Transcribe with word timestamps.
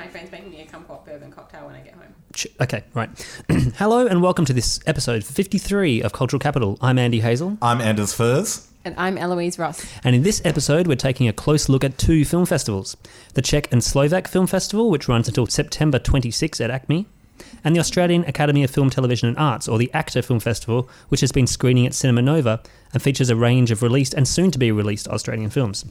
record 0.00 0.12
because 0.12 0.22
my 0.22 0.28
friend's 0.28 0.32
making 0.32 0.50
me 0.50 0.62
a 0.62 0.66
kumquat 0.66 1.04
bourbon 1.04 1.30
cocktail 1.30 1.66
when 1.66 1.74
I 1.74 1.80
get 1.80 1.94
home. 1.94 2.14
Okay, 2.60 2.84
right. 2.94 3.10
Hello 3.76 4.06
and 4.06 4.22
welcome 4.22 4.44
to 4.44 4.52
this 4.52 4.80
episode 4.86 5.24
53 5.24 6.02
of 6.02 6.12
Cultural 6.12 6.40
Capital. 6.40 6.78
I'm 6.80 6.98
Andy 6.98 7.20
Hazel, 7.20 7.58
I'm 7.62 7.80
Anders 7.80 8.14
Furze. 8.14 8.66
And 8.82 8.94
I'm 8.96 9.18
Eloise 9.18 9.58
Ross. 9.58 9.86
and 10.04 10.16
in 10.16 10.22
this 10.22 10.40
episode, 10.44 10.86
we're 10.86 10.96
taking 10.96 11.28
a 11.28 11.34
close 11.34 11.68
look 11.68 11.84
at 11.84 11.98
two 11.98 12.24
film 12.24 12.46
festivals 12.46 12.96
the 13.34 13.42
Czech 13.42 13.70
and 13.72 13.84
Slovak 13.84 14.26
Film 14.26 14.46
Festival, 14.46 14.90
which 14.90 15.08
runs 15.08 15.28
until 15.28 15.46
September 15.46 15.98
26 15.98 16.60
at 16.60 16.70
ACMI, 16.70 17.04
and 17.62 17.76
the 17.76 17.80
Australian 17.80 18.24
Academy 18.24 18.64
of 18.64 18.70
Film, 18.70 18.88
Television 18.88 19.28
and 19.28 19.38
Arts, 19.38 19.68
or 19.68 19.76
the 19.76 19.90
AACTA 19.92 20.24
Film 20.24 20.40
Festival, 20.40 20.88
which 21.08 21.20
has 21.20 21.32
been 21.32 21.46
screening 21.46 21.86
at 21.86 21.94
Cinema 21.94 22.22
Nova 22.22 22.60
and 22.94 23.02
features 23.02 23.28
a 23.28 23.36
range 23.36 23.70
of 23.70 23.82
released 23.82 24.14
and 24.14 24.26
soon 24.26 24.50
to 24.50 24.58
be 24.58 24.72
released 24.72 25.08
Australian 25.08 25.50
films. 25.50 25.84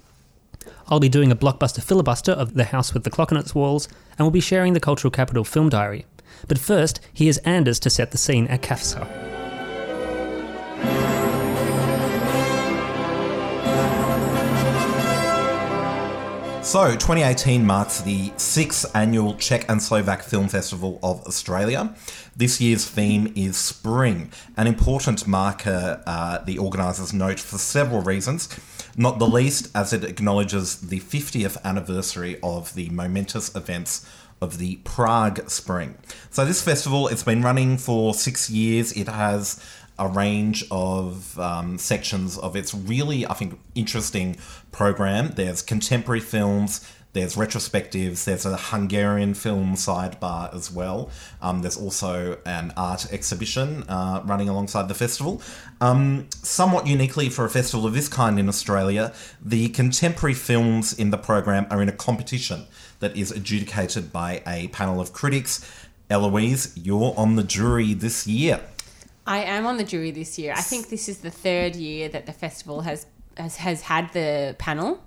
I'll 0.88 1.00
be 1.00 1.10
doing 1.10 1.32
a 1.32 1.36
blockbuster 1.36 1.84
filibuster 1.84 2.32
of 2.32 2.54
The 2.54 2.66
House 2.66 2.94
with 2.94 3.04
the 3.04 3.10
Clock 3.10 3.32
on 3.32 3.38
its 3.38 3.54
Walls, 3.54 3.88
and 4.18 4.20
we'll 4.20 4.32
be 4.32 4.40
sharing 4.40 4.74
the 4.74 4.80
Cultural 4.80 5.12
Capital 5.12 5.44
Film 5.44 5.70
Diary. 5.70 6.06
But 6.48 6.58
first, 6.58 7.00
here's 7.14 7.38
Anders 7.40 7.80
to 7.80 7.90
set 7.90 8.12
the 8.12 8.18
scene 8.18 8.48
at 8.48 8.62
CASFA. 8.62 9.30
So, 16.70 16.92
2018 16.92 17.66
marks 17.66 18.02
the 18.02 18.32
sixth 18.38 18.96
annual 18.96 19.34
Czech 19.36 19.68
and 19.70 19.82
Slovak 19.82 20.22
Film 20.22 20.48
Festival 20.48 21.00
of 21.02 21.26
Australia. 21.26 21.96
This 22.38 22.62
year's 22.62 22.86
theme 22.86 23.34
is 23.36 23.58
spring, 23.58 24.32
an 24.56 24.68
important 24.68 25.26
marker 25.26 26.04
uh, 26.06 26.38
the 26.40 26.60
organisers 26.60 27.12
note 27.12 27.40
for 27.40 27.58
several 27.58 28.02
reasons, 28.02 28.50
not 28.98 29.20
the 29.20 29.28
least 29.28 29.70
as 29.76 29.94
it 29.94 30.04
acknowledges 30.04 30.80
the 30.82 31.00
50th 31.00 31.58
anniversary 31.64 32.40
of 32.42 32.74
the 32.76 32.90
momentous 32.90 33.56
events 33.56 34.06
of 34.42 34.58
the 34.58 34.78
Prague 34.78 35.50
Spring. 35.50 35.98
So, 36.30 36.46
this 36.46 36.62
festival, 36.62 37.08
it's 37.08 37.24
been 37.24 37.42
running 37.42 37.78
for 37.78 38.14
six 38.14 38.50
years. 38.50 38.92
It 38.94 39.08
has 39.08 39.64
a 39.98 40.08
range 40.08 40.64
of 40.72 41.38
um, 41.38 41.78
sections 41.78 42.38
of 42.38 42.56
its 42.56 42.74
really, 42.74 43.28
I 43.28 43.34
think, 43.34 43.60
interesting 43.76 44.38
program. 44.72 45.32
There's 45.36 45.62
contemporary 45.62 46.22
films, 46.22 46.90
there's 47.14 47.36
retrospectives, 47.36 48.24
there's 48.26 48.46
a 48.46 48.56
Hungarian 48.56 49.34
film 49.34 49.74
sidebar 49.74 50.54
as 50.54 50.72
well. 50.72 51.10
Um, 51.42 51.62
there's 51.62 51.78
also 51.78 52.38
an 52.46 52.72
art 52.78 53.12
exhibition 53.12 53.84
uh, 53.90 54.22
running 54.26 54.48
alongside 54.48 54.88
the 54.88 54.94
festival. 54.94 55.42
Um, 55.82 56.28
somewhat 56.44 56.86
uniquely 56.86 57.30
for 57.30 57.46
a 57.46 57.50
festival 57.50 57.88
of 57.88 57.94
this 57.94 58.08
kind 58.08 58.40
in 58.40 58.48
Australia, 58.48 59.14
the 59.44 59.70
contemporary 59.70 60.36
films 60.36 60.94
in 60.94 61.10
the 61.10 61.18
program 61.18 61.66
are 61.72 61.82
in 61.82 61.90
a 61.90 61.94
competition 61.94 62.68
that 63.00 63.16
is 63.16 63.32
adjudicated 63.32 64.14
by 64.14 64.44
a 64.46 64.68
panel 64.68 65.02
of 65.02 65.12
critics. 65.12 65.68
Eloise, 66.10 66.78
you're 66.78 67.14
on 67.18 67.36
the 67.36 67.44
jury 67.44 67.94
this 67.94 68.28
year. 68.28 68.62
I 69.26 69.40
am 69.44 69.66
on 69.66 69.78
the 69.78 69.84
jury 69.84 70.12
this 70.12 70.38
year. 70.40 70.54
I 70.56 70.62
think 70.62 70.90
this 70.90 71.08
is 71.08 71.20
the 71.20 71.30
third 71.32 71.76
year 71.76 72.10
that 72.10 72.26
the 72.26 72.34
festival 72.34 72.82
has 72.82 73.06
has, 73.38 73.56
has 73.58 73.82
had 73.82 74.12
the 74.14 74.56
panel. 74.60 75.02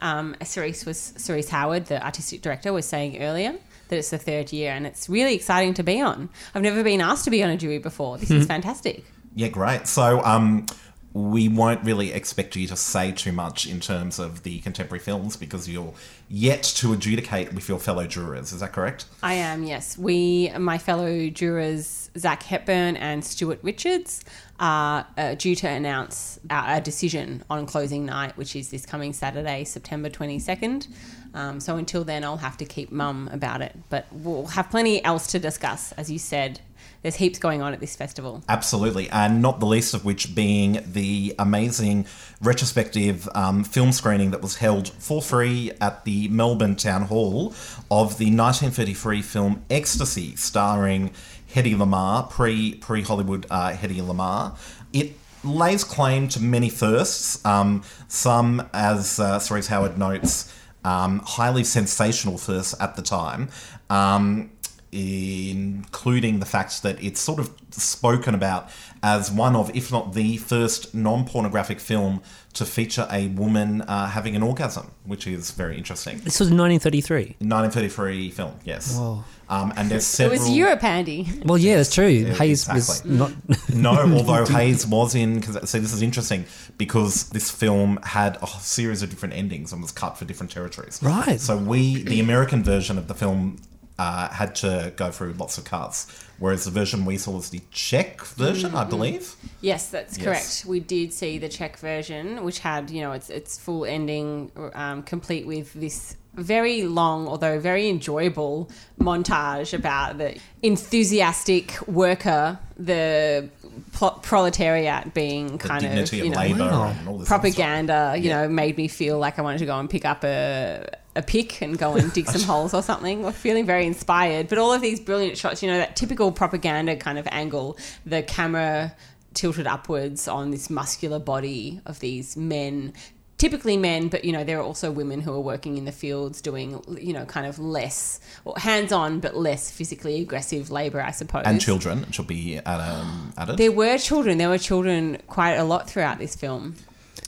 Um, 0.00 0.34
Cerise 0.42 0.84
was 0.84 1.12
Cerise 1.16 1.50
Howard, 1.50 1.86
the 1.86 2.04
artistic 2.04 2.42
director, 2.42 2.72
was 2.72 2.86
saying 2.86 3.22
earlier 3.22 3.54
that 3.88 3.98
it's 3.98 4.10
the 4.10 4.18
third 4.18 4.52
year, 4.52 4.72
and 4.72 4.86
it's 4.86 5.08
really 5.08 5.34
exciting 5.34 5.74
to 5.74 5.82
be 5.82 6.00
on. 6.00 6.28
I've 6.54 6.62
never 6.62 6.82
been 6.82 7.00
asked 7.00 7.24
to 7.24 7.30
be 7.30 7.42
on 7.42 7.50
a 7.50 7.56
jury 7.56 7.78
before. 7.78 8.18
This 8.18 8.30
is 8.30 8.46
fantastic. 8.46 9.04
Yeah, 9.34 9.48
great. 9.48 9.86
So, 9.86 10.24
um, 10.24 10.66
we 11.12 11.48
won't 11.48 11.84
really 11.84 12.12
expect 12.12 12.54
you 12.54 12.68
to 12.68 12.76
say 12.76 13.10
too 13.10 13.32
much 13.32 13.66
in 13.66 13.80
terms 13.80 14.18
of 14.18 14.44
the 14.44 14.60
contemporary 14.60 15.00
films 15.00 15.36
because 15.36 15.68
you're 15.68 15.92
yet 16.28 16.62
to 16.62 16.92
adjudicate 16.92 17.52
with 17.52 17.68
your 17.68 17.80
fellow 17.80 18.06
jurors. 18.06 18.52
Is 18.52 18.60
that 18.60 18.72
correct? 18.72 19.06
I 19.22 19.34
am, 19.34 19.64
yes. 19.64 19.98
We, 19.98 20.52
my 20.56 20.78
fellow 20.78 21.28
jurors, 21.28 21.99
Zach 22.18 22.42
Hepburn 22.42 22.96
and 22.96 23.24
Stuart 23.24 23.60
Richards, 23.62 24.24
are 24.58 25.06
uh, 25.16 25.34
due 25.34 25.54
to 25.56 25.68
announce 25.68 26.38
our, 26.50 26.64
our 26.64 26.80
decision 26.80 27.42
on 27.48 27.66
closing 27.66 28.04
night, 28.04 28.36
which 28.36 28.54
is 28.54 28.70
this 28.70 28.84
coming 28.84 29.12
Saturday, 29.12 29.64
September 29.64 30.10
22nd. 30.10 30.86
Um, 31.32 31.60
so 31.60 31.76
until 31.76 32.04
then, 32.04 32.24
I'll 32.24 32.36
have 32.36 32.56
to 32.58 32.64
keep 32.64 32.92
mum 32.92 33.30
about 33.32 33.62
it. 33.62 33.74
But 33.88 34.06
we'll 34.10 34.46
have 34.46 34.70
plenty 34.70 35.02
else 35.04 35.28
to 35.28 35.38
discuss. 35.38 35.92
As 35.92 36.10
you 36.10 36.18
said, 36.18 36.60
there's 37.02 37.16
heaps 37.16 37.38
going 37.38 37.62
on 37.62 37.72
at 37.72 37.80
this 37.80 37.96
festival. 37.96 38.42
Absolutely, 38.48 39.08
and 39.10 39.40
not 39.40 39.60
the 39.60 39.66
least 39.66 39.94
of 39.94 40.04
which 40.04 40.34
being 40.34 40.82
the 40.84 41.34
amazing 41.38 42.06
retrospective 42.42 43.28
um, 43.34 43.64
film 43.64 43.92
screening 43.92 44.32
that 44.32 44.42
was 44.42 44.56
held 44.56 44.88
for 44.88 45.22
free 45.22 45.72
at 45.80 46.04
the 46.04 46.28
Melbourne 46.28 46.76
Town 46.76 47.02
Hall 47.02 47.54
of 47.90 48.18
the 48.18 48.26
1933 48.26 49.22
film 49.22 49.64
Ecstasy, 49.70 50.36
starring 50.36 51.12
Hedy 51.54 51.74
Lamarr, 51.76 52.30
pre 52.30 52.74
pre 52.74 53.02
Hollywood 53.02 53.46
uh, 53.50 53.70
Hedy 53.70 54.00
Lamarr. 54.00 54.56
It 54.92 55.14
lays 55.44 55.84
claim 55.84 56.28
to 56.28 56.40
many 56.40 56.68
firsts, 56.68 57.44
um, 57.44 57.82
some, 58.08 58.68
as 58.72 59.18
uh, 59.18 59.38
Cerise 59.38 59.68
Howard 59.68 59.98
notes, 59.98 60.54
um, 60.84 61.20
highly 61.20 61.64
sensational 61.64 62.38
firsts 62.38 62.74
at 62.80 62.96
the 62.96 63.02
time. 63.02 63.48
Um, 63.88 64.50
including 64.92 66.40
the 66.40 66.46
fact 66.46 66.82
that 66.82 67.02
it's 67.02 67.20
sort 67.20 67.38
of 67.38 67.52
spoken 67.70 68.34
about 68.34 68.68
as 69.02 69.30
one 69.30 69.54
of, 69.54 69.74
if 69.74 69.92
not 69.92 70.14
the 70.14 70.36
first 70.38 70.94
non 70.94 71.24
pornographic 71.24 71.78
film 71.78 72.20
to 72.54 72.64
feature 72.64 73.06
a 73.10 73.28
woman 73.28 73.82
uh, 73.82 74.08
having 74.08 74.34
an 74.34 74.42
orgasm, 74.42 74.90
which 75.04 75.26
is 75.26 75.52
very 75.52 75.78
interesting. 75.78 76.16
This 76.18 76.40
was 76.40 76.50
1933. 76.50 77.36
1933 77.38 78.30
film, 78.30 78.58
yes. 78.64 78.96
Whoa. 78.96 79.24
Um, 79.50 79.72
and 79.76 79.90
there's 79.90 80.20
It 80.20 80.30
was 80.30 80.48
Europe, 80.48 80.84
Andy. 80.84 81.28
Well, 81.44 81.58
yeah, 81.58 81.76
that's 81.76 81.92
true. 81.92 82.24
Hayes 82.24 82.68
was 82.68 83.04
not. 83.04 83.32
no, 83.68 83.90
although 84.16 84.46
Hayes 84.46 84.86
was 84.86 85.16
in. 85.16 85.40
Because 85.40 85.68
see, 85.68 85.80
this 85.80 85.92
is 85.92 86.02
interesting 86.02 86.44
because 86.78 87.28
this 87.30 87.50
film 87.50 87.98
had 88.04 88.38
a 88.42 88.46
series 88.46 89.02
of 89.02 89.10
different 89.10 89.34
endings 89.34 89.72
and 89.72 89.82
was 89.82 89.90
cut 89.90 90.16
for 90.16 90.24
different 90.24 90.52
territories. 90.52 91.00
Right. 91.02 91.40
So 91.40 91.56
we, 91.56 92.04
the 92.04 92.20
American 92.20 92.62
version 92.62 92.96
of 92.96 93.08
the 93.08 93.14
film, 93.14 93.56
uh, 93.98 94.28
had 94.30 94.54
to 94.54 94.92
go 94.96 95.10
through 95.10 95.32
lots 95.34 95.58
of 95.58 95.64
cuts, 95.64 96.06
whereas 96.38 96.64
the 96.64 96.70
version 96.70 97.04
we 97.04 97.18
saw 97.18 97.32
was 97.32 97.50
the 97.50 97.60
Czech 97.70 98.22
version, 98.22 98.74
I 98.74 98.84
believe. 98.84 99.34
Yes, 99.60 99.90
that's 99.90 100.16
Yes. 100.16 100.24
correct. 100.24 100.64
We 100.66 100.80
did 100.80 101.12
see 101.12 101.38
the 101.38 101.50
Czech 101.50 101.76
version, 101.76 102.42
which 102.44 102.60
had 102.60 102.88
you 102.88 103.02
know 103.02 103.12
its 103.12 103.28
its 103.28 103.58
full 103.58 103.84
ending, 103.84 104.52
um, 104.74 105.02
complete 105.02 105.46
with 105.46 105.72
this 105.74 106.16
very 106.34 106.84
long, 106.84 107.26
although 107.28 107.58
very 107.60 107.88
enjoyable 107.88 108.70
montage 109.00 109.72
about 109.74 110.18
the 110.18 110.38
enthusiastic 110.62 111.80
worker, 111.88 112.58
the 112.76 113.48
pro- 113.92 114.10
proletariat 114.10 115.12
being 115.14 115.58
kind 115.58 115.84
of 115.84 115.90
dignity 115.90 116.20
of 116.20 116.24
you 116.26 116.30
know 116.32 116.38
labour 116.38 116.58
Wow. 116.70 116.94
and 116.98 117.08
all 117.08 117.18
this 117.18 117.30
other 117.30 117.38
propaganda. 117.40 118.14
You 118.16 118.24
Yeah. 118.30 118.42
know, 118.42 118.48
made 118.48 118.76
me 118.76 118.88
feel 118.88 119.18
like 119.18 119.38
I 119.38 119.42
wanted 119.42 119.58
to 119.58 119.66
go 119.66 119.78
and 119.78 119.88
pick 119.88 120.04
up 120.04 120.24
a 120.24 120.86
a 121.16 121.22
pick 121.22 121.60
and 121.60 121.76
go 121.76 121.94
and 121.96 122.12
dig 122.12 122.26
some 122.28 122.42
holes 122.52 122.72
or 122.72 122.82
something. 122.82 123.24
Or 123.24 123.32
feeling 123.32 123.66
very 123.66 123.84
inspired. 123.86 124.48
But 124.48 124.58
all 124.58 124.72
of 124.72 124.80
these 124.80 125.00
brilliant 125.00 125.36
shots, 125.36 125.62
you 125.62 125.68
know, 125.70 125.78
that 125.78 125.96
typical 125.96 126.30
propaganda 126.32 126.94
kind 126.96 127.18
of 127.18 127.26
angle, 127.32 127.76
the 128.06 128.22
camera 128.22 128.94
tilted 129.34 129.66
upwards 129.66 130.28
on 130.28 130.50
this 130.52 130.70
muscular 130.70 131.18
body 131.18 131.80
of 131.86 131.98
these 132.00 132.36
men. 132.36 132.92
Typically 133.40 133.78
men, 133.78 134.08
but 134.08 134.22
you 134.26 134.32
know 134.32 134.44
there 134.44 134.58
are 134.58 134.62
also 134.62 134.90
women 134.90 135.22
who 135.22 135.32
are 135.32 135.40
working 135.40 135.78
in 135.78 135.86
the 135.86 135.92
fields 135.92 136.42
doing 136.42 136.68
you 137.00 137.14
know 137.14 137.24
kind 137.24 137.46
of 137.46 137.58
less 137.58 138.20
or 138.44 138.52
hands-on 138.58 139.18
but 139.18 139.34
less 139.34 139.70
physically 139.70 140.20
aggressive 140.20 140.70
labor, 140.70 141.00
I 141.00 141.10
suppose. 141.10 141.44
And 141.46 141.58
children 141.58 142.10
should 142.12 142.26
be 142.26 142.58
um, 142.58 143.32
added. 143.38 143.56
There 143.56 143.72
were 143.72 143.96
children. 143.96 144.36
There 144.36 144.50
were 144.50 144.58
children 144.58 145.16
quite 145.26 145.54
a 145.54 145.64
lot 145.64 145.88
throughout 145.88 146.18
this 146.18 146.36
film. 146.36 146.74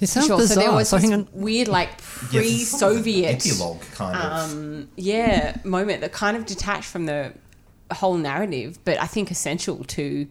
It 0.02 0.08
sounds 0.08 0.26
Sure. 0.26 0.36
bizarre. 0.36 0.54
So 0.56 0.60
there 0.60 0.72
was 0.72 0.88
So 0.90 0.98
this 0.98 1.26
weird, 1.32 1.68
like 1.68 1.88
Yes, 2.30 2.44
it's 2.44 2.68
sort 2.78 2.92
of 2.92 2.98
an 2.98 3.02
pre-Soviet, 3.04 3.46
epilogue 3.46 3.80
kind 3.94 4.16
of. 4.16 4.50
um, 4.52 4.88
yeah, 4.96 5.56
moment 5.64 6.02
that 6.02 6.12
kind 6.12 6.36
of 6.36 6.44
detached 6.44 6.88
from 6.88 7.06
the 7.06 7.32
whole 7.90 8.18
narrative, 8.18 8.78
but 8.84 9.00
I 9.00 9.06
think 9.06 9.30
essential 9.30 9.82
to 9.84 10.26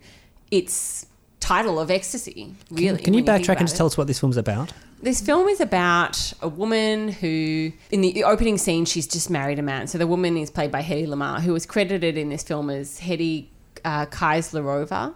its 0.52 1.08
title 1.52 1.80
of 1.80 1.92
ecstasy. 1.92 2.56
Really, 2.70 3.04
Can 3.04 3.14
you 3.14 3.24
when 3.24 3.26
think 3.26 3.46
backtrack 3.46 3.58
and 3.58 3.68
just 3.68 3.76
tell 3.76 3.86
us 3.86 3.98
what 3.98 4.08
this 4.08 4.20
film's 4.20 4.38
about? 4.38 4.72
This 5.04 5.20
film 5.20 5.50
is 5.50 5.60
about 5.60 6.32
a 6.42 6.48
woman 6.48 7.10
who, 7.10 7.74
in 7.92 8.02
the 8.02 8.24
opening 8.24 8.58
scene, 8.58 8.86
she's 8.86 9.08
just 9.08 9.30
married 9.30 9.60
a 9.60 9.62
man. 9.62 9.88
So 9.88 9.98
the 9.98 10.08
woman 10.08 10.38
is 10.38 10.50
played 10.50 10.72
by 10.72 10.82
Hedy 10.82 11.08
Lamarr, 11.08 11.42
who 11.42 11.52
was 11.52 11.66
credited 11.66 12.18
in 12.18 12.30
this 12.30 12.44
film 12.44 12.70
as 12.70 13.02
Hedy 13.02 13.48
uh, 13.84 14.06
Kieslerová. 14.06 15.14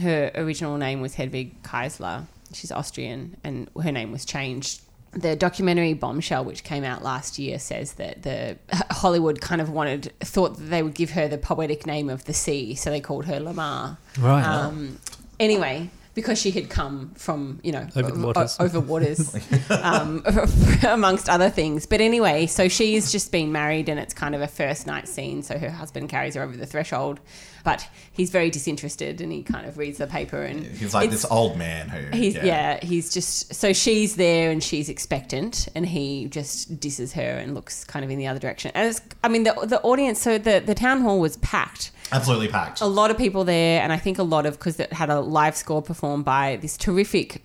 Her 0.00 0.32
original 0.34 0.76
name 0.78 1.00
was 1.00 1.14
Hedwig 1.14 1.62
Kiesler. 1.62 2.26
She's 2.52 2.72
Austrian, 2.72 3.36
and 3.44 3.70
her 3.80 3.92
name 3.92 4.10
was 4.10 4.24
changed. 4.24 4.80
The 5.12 5.36
documentary 5.36 5.94
Bombshell, 5.94 6.44
which 6.44 6.64
came 6.64 6.82
out 6.82 7.02
last 7.02 7.38
year, 7.38 7.58
says 7.58 7.92
that 7.94 8.22
the 8.22 8.58
Hollywood 8.90 9.40
kind 9.40 9.60
of 9.60 9.70
wanted 9.70 10.12
thought 10.20 10.56
that 10.56 10.64
they 10.64 10.82
would 10.82 10.94
give 10.94 11.10
her 11.10 11.28
the 11.28 11.38
poetic 11.38 11.86
name 11.86 12.08
of 12.10 12.24
the 12.24 12.34
sea, 12.34 12.74
so 12.74 12.90
they 12.90 13.00
called 13.00 13.26
her 13.26 13.38
Lamarr. 13.38 13.96
Right. 14.18 14.42
Um, 14.42 14.98
anyway, 15.40 15.90
because 16.14 16.40
she 16.40 16.50
had 16.50 16.68
come 16.68 17.12
from 17.14 17.60
you 17.62 17.72
know 17.72 17.86
Over 17.94 18.14
waters. 18.26 18.56
o- 18.58 18.64
over 18.66 18.80
waters 18.80 19.34
um, 19.70 20.24
amongst 20.88 21.28
other 21.28 21.50
things. 21.50 21.86
But 21.86 22.00
anyway, 22.00 22.46
so 22.46 22.68
she's 22.68 23.12
just 23.12 23.30
been 23.32 23.52
married 23.52 23.88
and 23.88 23.98
it's 24.00 24.14
kind 24.14 24.34
of 24.34 24.40
a 24.40 24.48
first 24.48 24.86
night 24.86 25.06
scene. 25.08 25.42
So 25.42 25.58
her 25.58 25.70
husband 25.70 26.08
carries 26.08 26.34
her 26.34 26.42
over 26.42 26.56
the 26.56 26.66
threshold, 26.66 27.20
but 27.68 27.86
he's 28.12 28.30
very 28.30 28.48
disinterested 28.48 29.20
and 29.20 29.30
he 29.30 29.42
kind 29.42 29.66
of 29.66 29.76
reads 29.76 29.98
the 29.98 30.06
paper 30.06 30.42
and 30.42 30.64
He's 30.64 30.94
like 30.94 31.10
this 31.10 31.26
old 31.30 31.58
man 31.58 31.90
who. 31.90 32.16
He's 32.16 32.34
yeah. 32.34 32.82
he's 32.82 33.12
just 33.12 33.54
so 33.54 33.74
she's 33.74 34.16
there 34.16 34.50
and 34.50 34.62
she's 34.62 34.88
expectant, 34.88 35.68
and 35.74 35.84
he 35.84 36.28
just 36.28 36.80
disses 36.80 37.12
her 37.12 37.32
and 37.42 37.54
looks 37.54 37.84
kind 37.84 38.06
of 38.06 38.10
in 38.10 38.18
the 38.18 38.26
other 38.26 38.38
direction. 38.38 38.72
And 38.74 38.88
it's, 38.88 39.02
I 39.22 39.28
mean, 39.28 39.44
the 39.44 39.52
the 39.66 39.82
audience, 39.82 40.18
so 40.18 40.38
the 40.38 40.62
the 40.64 40.74
town 40.74 41.02
hall 41.02 41.20
was 41.20 41.36
packed, 41.38 41.90
Absolutely 42.10 42.48
packed. 42.48 42.80
a 42.80 42.86
lot 42.86 43.10
of 43.10 43.18
people 43.18 43.44
there, 43.44 43.82
and 43.82 43.92
I 43.92 43.98
think 43.98 44.18
a 44.18 44.22
lot 44.22 44.46
of 44.46 44.58
because 44.58 44.80
it 44.80 44.94
had 44.94 45.10
a 45.10 45.20
live 45.20 45.54
score 45.54 45.82
performed 45.82 46.24
by 46.24 46.56
this 46.56 46.78
terrific 46.78 47.42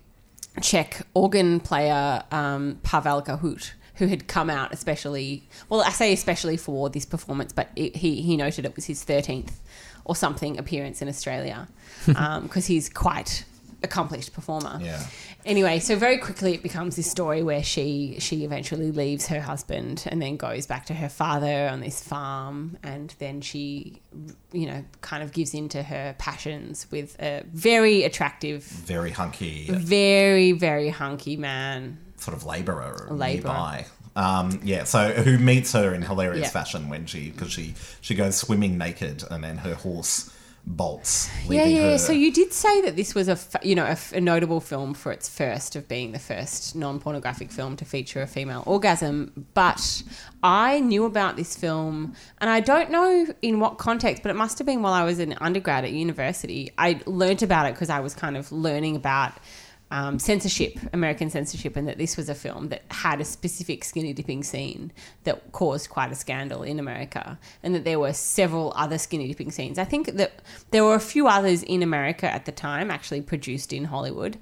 Czech 0.62 1.02
organ 1.14 1.60
player 1.60 2.24
um, 2.32 2.80
Pavel 2.84 3.22
Kohout. 3.22 3.72
Who 3.98 4.08
had 4.08 4.28
come 4.28 4.50
out 4.50 4.74
especially? 4.74 5.44
Well, 5.70 5.82
I 5.82 5.92
say 5.92 6.14
especially 6.14 6.58
for 6.58 6.90
this 6.90 7.06
performance, 7.06 7.54
but 7.54 7.70
it, 7.76 7.98
he 7.98 8.24
he 8.24 8.36
noted 8.36 8.66
it 8.66 8.76
was 8.76 8.86
his 8.86 9.04
thirteenth 9.04 9.62
or 10.06 10.16
something 10.16 10.58
appearance 10.58 11.02
in 11.02 11.08
Australia 11.08 11.68
um, 12.16 12.44
because 12.44 12.66
he's 12.66 12.90
quite 12.90 13.46
accomplished 13.84 14.32
performer. 14.34 14.80
Yeah. 14.82 15.04
Anyway, 15.46 15.78
so 15.80 15.98
very 15.98 16.18
quickly 16.18 16.54
it 16.54 16.64
becomes 16.64 16.96
this 16.96 17.12
story 17.12 17.44
where 17.44 17.62
she 17.62 18.16
she 18.20 18.46
eventually 18.46 18.92
leaves 18.94 19.28
her 19.28 19.42
husband 19.42 20.06
and 20.08 20.22
then 20.22 20.38
goes 20.38 20.66
back 20.66 20.86
to 20.86 20.94
her 20.94 21.10
father 21.10 21.68
on 21.68 21.82
this 21.82 22.02
farm, 22.02 22.78
and 22.82 23.14
then 23.20 23.42
she, 23.42 24.02
you 24.54 24.68
know, 24.68 24.86
kind 25.02 25.22
of 25.22 25.34
gives 25.34 25.54
in 25.54 25.68
to 25.70 25.84
her 25.84 26.16
passions 26.18 26.88
with 26.92 27.22
a 27.22 27.44
very 27.52 28.04
attractive, 28.06 28.64
Very 28.64 29.12
hunky, 29.12 29.68
very 29.70 30.54
very 30.54 30.88
hunky 30.88 31.36
man. 31.36 31.98
sort 32.16 32.38
of 32.38 32.46
labourer 32.46 33.08
Labourer. 33.12 33.34
nearby. 33.52 33.86
Um, 34.16 34.60
yeah, 34.64 34.84
so 34.84 35.12
who 35.12 35.38
meets 35.40 35.72
her 35.74 35.94
in 35.94 36.02
hilarious 36.04 36.42
Yeah. 36.44 36.50
fashion 36.50 36.90
when 36.90 37.06
she 37.06 37.32
because 37.32 37.52
she 37.52 37.74
she 38.02 38.14
goes 38.16 38.36
swimming 38.38 38.78
naked 38.78 39.24
and 39.32 39.44
then 39.44 39.58
her 39.58 39.74
horse 39.76 40.30
bolts. 40.66 41.30
Yeah, 41.50 41.66
yeah. 41.66 41.82
her- 41.92 41.98
So 41.98 42.14
you 42.14 42.32
did 42.32 42.54
say 42.54 42.82
that 42.82 42.96
this 42.96 43.14
was 43.16 43.28
a 43.28 43.38
you 43.64 43.76
know 43.76 43.86
a, 43.86 43.98
a 44.16 44.22
notable 44.22 44.62
film 44.62 44.94
for 44.94 45.12
its 45.12 45.28
first 45.28 45.76
of 45.76 45.88
being 45.88 46.12
the 46.14 46.20
first 46.20 46.76
non 46.76 47.00
pornographic 47.00 47.52
film 47.52 47.76
to 47.78 47.86
feature 47.86 48.22
a 48.22 48.28
female 48.28 48.64
orgasm, 48.66 49.48
but 49.56 50.04
I 50.44 50.80
knew 50.80 51.06
about 51.06 51.36
this 51.36 51.56
film, 51.58 52.14
and 52.40 52.50
I 52.50 52.60
don't 52.60 52.92
know 52.92 53.26
in 53.42 53.60
what 53.60 53.78
context, 53.78 54.24
but 54.24 54.30
it 54.30 54.36
must 54.36 54.58
have 54.60 54.66
been 54.68 54.82
while 54.82 54.94
I 54.94 55.04
was 55.04 55.20
an 55.20 55.36
undergrad 55.42 55.84
at 55.86 55.92
university. 55.92 56.72
I 56.78 57.02
learnt 57.06 57.42
about 57.42 57.66
it 57.66 57.74
because 57.74 57.90
I 57.90 58.00
was 58.00 58.14
kind 58.14 58.38
of 58.38 58.52
learning 58.52 58.96
about. 58.96 59.34
Um, 59.96 60.18
censorship, 60.18 60.80
American 60.92 61.30
censorship, 61.30 61.76
and 61.76 61.88
that 61.88 62.00
this 62.00 62.18
was 62.18 62.28
a 62.28 62.34
film 62.34 62.70
that 62.70 62.82
had 62.90 63.22
a 63.22 63.26
specific 63.26 63.84
skinny 63.84 64.12
dipping 64.12 64.44
scene 64.44 64.92
that 65.24 65.52
caused 65.52 65.92
quite 65.92 66.12
a 66.12 66.16
scandal 66.16 66.64
in 66.64 66.80
America, 66.80 67.38
and 67.62 67.76
that 67.76 67.84
there 67.84 68.00
were 68.00 68.12
several 68.12 68.74
other 68.76 68.98
skinny 68.98 69.28
dipping 69.28 69.52
scenes. 69.52 69.78
I 69.78 69.84
think 69.86 70.16
that 70.16 70.42
there 70.72 70.84
were 70.84 70.96
a 70.96 71.00
few 71.14 71.28
others 71.28 71.62
in 71.62 71.84
America 71.84 72.26
at 72.26 72.46
the 72.46 72.52
time, 72.52 72.90
actually 72.90 73.22
produced 73.22 73.72
in 73.72 73.86
Hollywood, 73.86 74.40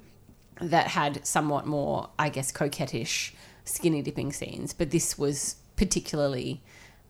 that 0.62 0.88
had 0.88 1.28
somewhat 1.28 1.66
more, 1.66 2.10
I 2.18 2.30
guess, 2.30 2.50
coquettish 2.54 3.34
skinny 3.66 4.02
dipping 4.02 4.32
scenes, 4.32 4.72
but 4.74 4.92
this 4.92 5.18
was 5.18 5.58
particularly, 5.76 6.62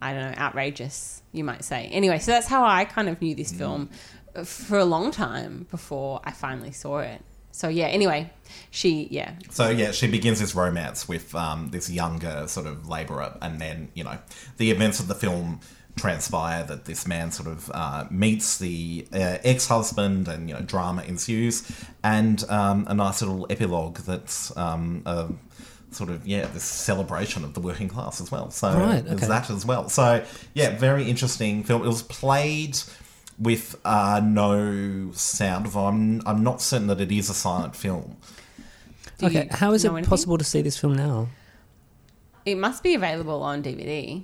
I 0.02 0.14
don't 0.14 0.32
know, 0.32 0.38
outrageous, 0.40 1.22
you 1.32 1.44
might 1.44 1.64
say. 1.64 1.90
Anyway, 1.92 2.18
so 2.18 2.32
that's 2.32 2.48
how 2.48 2.66
I 2.66 2.86
kind 2.86 3.08
of 3.08 3.22
knew 3.22 3.36
this 3.36 3.54
film 3.54 3.92
uh, 4.36 4.44
for 4.44 4.80
a 4.80 4.86
long 4.86 5.12
time 5.12 5.68
before 5.70 6.22
I 6.24 6.32
finally 6.32 6.72
saw 6.72 7.02
it. 7.02 7.22
So 7.62 7.68
yeah, 7.68 7.86
anyway, 7.86 8.28
she 8.72 9.08
yeah. 9.12 9.36
So 9.52 9.70
yeah, 9.70 9.92
she 9.92 10.08
begins 10.08 10.40
this 10.40 10.56
romance 10.56 11.08
with 11.08 11.36
um, 11.36 11.70
this 11.70 11.92
younger 11.92 12.48
sort 12.48 12.66
of 12.66 12.90
labourer, 12.90 13.38
and 13.40 13.62
then 13.62 13.90
you 13.94 14.04
know 14.04 14.18
the 14.58 14.72
events 14.72 15.00
of 15.00 15.08
the 15.08 15.14
film 15.14 15.60
transpire 15.96 16.64
that 16.64 16.86
this 16.86 17.06
man 17.06 17.30
sort 17.32 17.48
of 17.48 17.70
uh, 17.72 18.06
meets 18.10 18.58
the 18.58 19.06
uh, 19.14 19.38
ex-husband, 19.44 20.28
and 20.28 20.50
you 20.50 20.56
know 20.56 20.62
drama 20.62 21.04
ensues, 21.04 21.72
and 22.04 22.44
um, 22.50 22.88
a 22.90 22.96
nice 22.96 23.22
little 23.22 23.46
epilogue 23.52 23.98
that's 23.98 24.58
um, 24.58 25.04
a 25.06 25.30
sort 25.92 26.10
of 26.10 26.26
yeah 26.26 26.48
this 26.48 26.64
celebration 26.64 27.44
of 27.44 27.54
the 27.54 27.60
working 27.60 27.90
class 27.90 28.20
as 28.20 28.32
well. 28.32 28.50
So 28.50 28.74
Right, 28.74 29.06
there's 29.06 29.20
okay. 29.20 29.28
that 29.28 29.52
as 29.52 29.68
well. 29.68 29.88
So 29.88 30.26
yeah, 30.56 30.76
very 30.80 31.08
interesting 31.08 31.64
film. 31.64 31.84
It 31.84 31.88
was 31.90 32.02
played. 32.02 32.80
With 33.40 33.76
uh, 33.86 34.22
no 34.24 35.12
sound, 35.14 35.68
I'm 35.76 36.22
I'm 36.28 36.44
not 36.44 36.62
certain 36.62 36.88
that 36.88 37.02
it 37.02 37.12
is 37.12 37.30
a 37.30 37.34
silent 37.34 37.76
film. 37.76 38.18
Do 39.18 39.28
okay, 39.28 39.48
how 39.52 39.72
is 39.74 39.84
it 39.86 39.90
anything? 39.92 40.06
possible 40.10 40.38
to 40.38 40.44
see 40.44 40.62
this 40.62 40.78
film 40.78 40.96
now? 40.96 41.28
It 42.46 42.56
must 42.58 42.82
be 42.84 42.94
available 42.96 43.42
on 43.44 43.62
DVD 43.64 44.24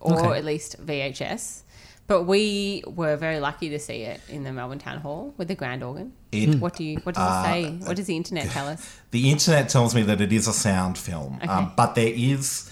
or 0.00 0.18
Okay. 0.18 0.38
at 0.38 0.44
least 0.44 0.84
VHS. 0.84 1.62
But 2.06 2.22
we 2.22 2.82
were 2.86 3.16
very 3.16 3.38
lucky 3.38 3.68
to 3.68 3.78
see 3.78 4.02
it 4.04 4.22
in 4.30 4.42
the 4.42 4.50
Melbourne 4.52 4.78
Town 4.78 4.98
Hall 5.00 5.34
with 5.36 5.48
the 5.48 5.54
grand 5.54 5.82
organ. 5.82 6.12
It 6.32 6.58
What 6.58 6.74
do 6.76 6.84
you? 6.84 6.96
What 7.00 7.14
does 7.14 7.24
Uh, 7.24 7.42
it 7.42 7.44
say? 7.64 7.70
What 7.86 7.96
does 7.96 8.06
the 8.06 8.16
internet 8.16 8.48
tell 8.50 8.66
us? 8.68 8.80
The 9.10 9.30
internet 9.30 9.68
tells 9.68 9.94
me 9.94 10.02
that 10.02 10.20
it 10.20 10.32
is 10.32 10.48
a 10.48 10.52
sound 10.54 10.96
film, 10.96 11.36
Okay. 11.36 11.46
um, 11.48 11.72
but 11.76 11.94
there 11.94 12.12
is 12.14 12.70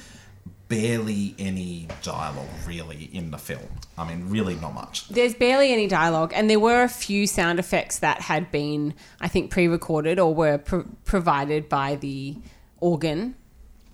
barely 0.68 1.34
any 1.38 1.88
dialogue 2.02 2.48
really 2.66 3.08
in 3.12 3.30
the 3.30 3.38
film. 3.38 3.68
I 3.96 4.06
mean, 4.08 4.28
really 4.28 4.56
not 4.56 4.74
much. 4.74 5.08
There's 5.08 5.34
barely 5.34 5.72
any 5.72 5.86
dialogue, 5.86 6.32
and 6.34 6.50
there 6.50 6.60
were 6.60 6.82
a 6.82 6.88
few 6.88 7.26
sound 7.26 7.58
effects 7.58 8.00
that 8.00 8.22
had 8.22 8.50
been, 8.50 8.94
I 9.20 9.28
think, 9.28 9.50
pre-recorded 9.50 10.18
or 10.18 10.34
were 10.34 10.58
pro- 10.58 10.86
provided 11.04 11.68
by 11.68 11.94
the 11.96 12.36
organ 12.80 13.36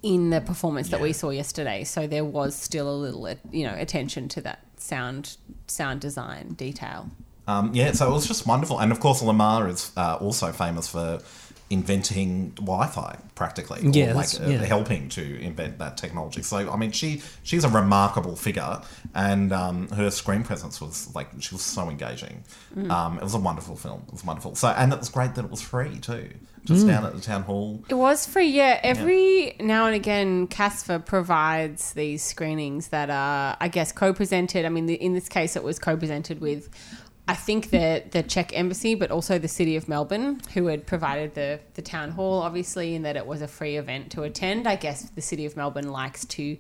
in 0.02 0.30
the 0.30 0.40
performance 0.40 0.88
that 0.88 1.00
we 1.00 1.12
saw 1.12 1.30
yesterday. 1.30 1.84
So 1.84 2.06
there 2.06 2.24
was 2.24 2.56
still 2.56 2.90
a 2.90 2.96
little, 2.96 3.28
you 3.50 3.64
know, 3.64 3.74
attention 3.76 4.28
to 4.30 4.40
that 4.40 4.60
sound 4.76 5.36
sound 5.66 6.00
design 6.00 6.54
detail. 6.54 7.10
Um, 7.46 7.70
yeah, 7.74 7.92
so 7.92 8.08
it 8.08 8.12
was 8.12 8.26
just 8.26 8.46
wonderful, 8.46 8.78
and 8.78 8.92
of 8.92 9.00
course, 9.00 9.20
Lamarr 9.20 9.68
is 9.68 9.90
uh, 9.96 10.16
also 10.20 10.52
famous 10.52 10.88
for 10.88 11.18
inventing 11.72 12.50
Wi-Fi, 12.56 13.16
practically, 13.34 13.80
or 13.80 13.90
Yeah, 13.90 14.12
like 14.14 14.28
uh, 14.40 14.46
yeah. 14.46 14.58
helping 14.58 15.08
to 15.10 15.22
invent 15.40 15.78
that 15.78 15.96
technology. 15.96 16.42
So, 16.42 16.70
I 16.70 16.76
mean, 16.76 16.92
she 16.92 17.22
she's 17.42 17.64
a 17.64 17.68
remarkable 17.68 18.36
figure, 18.36 18.80
and 19.14 19.52
um, 19.52 19.88
her 19.88 20.10
screen 20.10 20.42
presence 20.44 20.80
was 20.80 21.12
like 21.14 21.28
she 21.40 21.54
was 21.54 21.62
so 21.62 21.88
engaging. 21.88 22.44
Mm. 22.76 22.90
Um, 22.90 23.16
it 23.18 23.24
was 23.24 23.34
a 23.34 23.38
wonderful 23.38 23.76
film. 23.76 24.02
It 24.06 24.12
was 24.12 24.24
wonderful. 24.24 24.54
So, 24.54 24.68
and 24.68 24.92
it 24.92 24.98
was 24.98 25.08
great 25.08 25.34
that 25.36 25.44
it 25.44 25.50
was 25.50 25.62
free 25.62 25.98
too, 25.98 26.30
Mm. 26.62 26.66
just 26.66 26.86
down 26.86 27.04
at 27.04 27.12
the 27.12 27.20
town 27.20 27.42
hall. 27.42 27.82
It 27.88 27.94
was 27.94 28.24
free, 28.24 28.46
yeah. 28.46 28.78
Every 28.84 29.56
now 29.58 29.86
and 29.86 29.96
again, 29.96 30.46
CASFA 30.46 31.04
provides 31.04 31.92
these 31.94 32.22
screenings 32.22 32.88
that 32.88 33.10
are, 33.10 33.56
I 33.60 33.66
guess, 33.66 33.90
co-presented. 33.90 34.64
I 34.64 34.68
mean, 34.68 34.86
the, 34.86 34.94
in 34.94 35.12
this 35.12 35.28
case, 35.28 35.56
it 35.56 35.64
was 35.64 35.80
co-presented 35.80 36.40
with, 36.40 36.68
I 37.28 37.34
think 37.34 37.70
the 37.70 38.02
the 38.10 38.22
Czech 38.22 38.56
embassy, 38.56 38.94
but 38.94 39.10
also 39.10 39.38
the 39.38 39.48
city 39.48 39.76
of 39.76 39.88
Melbourne, 39.88 40.40
who 40.54 40.66
had 40.66 40.86
provided 40.86 41.34
the 41.34 41.60
the 41.74 41.82
town 41.82 42.10
hall, 42.10 42.42
obviously, 42.42 42.94
in 42.94 43.02
that 43.02 43.16
it 43.16 43.26
was 43.26 43.42
a 43.42 43.48
free 43.48 43.76
event 43.76 44.10
to 44.12 44.22
attend. 44.24 44.66
I 44.66 44.76
guess 44.76 45.10
the 45.10 45.22
city 45.22 45.46
of 45.46 45.56
Melbourne 45.56 45.90
likes 45.90 46.24
to 46.26 46.56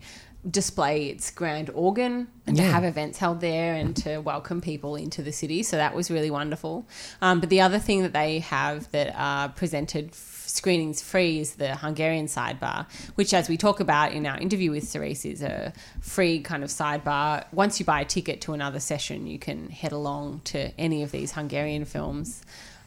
display 0.48 1.06
its 1.06 1.30
grand 1.30 1.70
organ 1.70 2.26
and 2.46 2.56
to 2.56 2.62
have 2.64 2.82
events 2.82 3.16
held 3.18 3.40
there 3.40 3.74
and 3.74 3.96
to 3.96 4.18
welcome 4.18 4.60
people 4.60 4.96
into 4.96 5.22
the 5.22 5.30
city. 5.30 5.62
So 5.62 5.76
that 5.76 5.94
was 5.94 6.10
really 6.10 6.32
wonderful. 6.32 6.84
Um, 7.20 7.38
but 7.38 7.48
the 7.48 7.60
other 7.60 7.78
thing 7.78 8.02
that 8.02 8.12
they 8.12 8.40
have 8.40 8.90
that 8.90 9.14
are 9.16 9.50
presented 9.50 10.12
screenings 10.52 11.00
free 11.00 11.40
is 11.40 11.54
the 11.54 11.76
Hungarian 11.76 12.26
sidebar, 12.26 12.86
which, 13.14 13.32
as 13.32 13.48
we 13.48 13.56
talk 13.56 13.80
about 13.80 14.12
in 14.12 14.26
our 14.26 14.38
interview 14.38 14.70
with 14.70 14.86
Cerise, 14.86 15.24
is 15.24 15.42
a 15.42 15.72
free 16.00 16.40
kind 16.40 16.62
of 16.62 16.68
sidebar. 16.68 17.44
Once 17.52 17.80
you 17.80 17.86
buy 17.86 18.02
a 18.02 18.04
ticket 18.04 18.42
to 18.42 18.52
another 18.52 18.78
session, 18.78 19.26
you 19.26 19.38
can 19.38 19.70
head 19.70 19.92
along 19.92 20.42
to 20.44 20.70
any 20.78 21.02
of 21.02 21.10
these 21.10 21.32
Hungarian 21.32 21.84
films. 21.84 22.42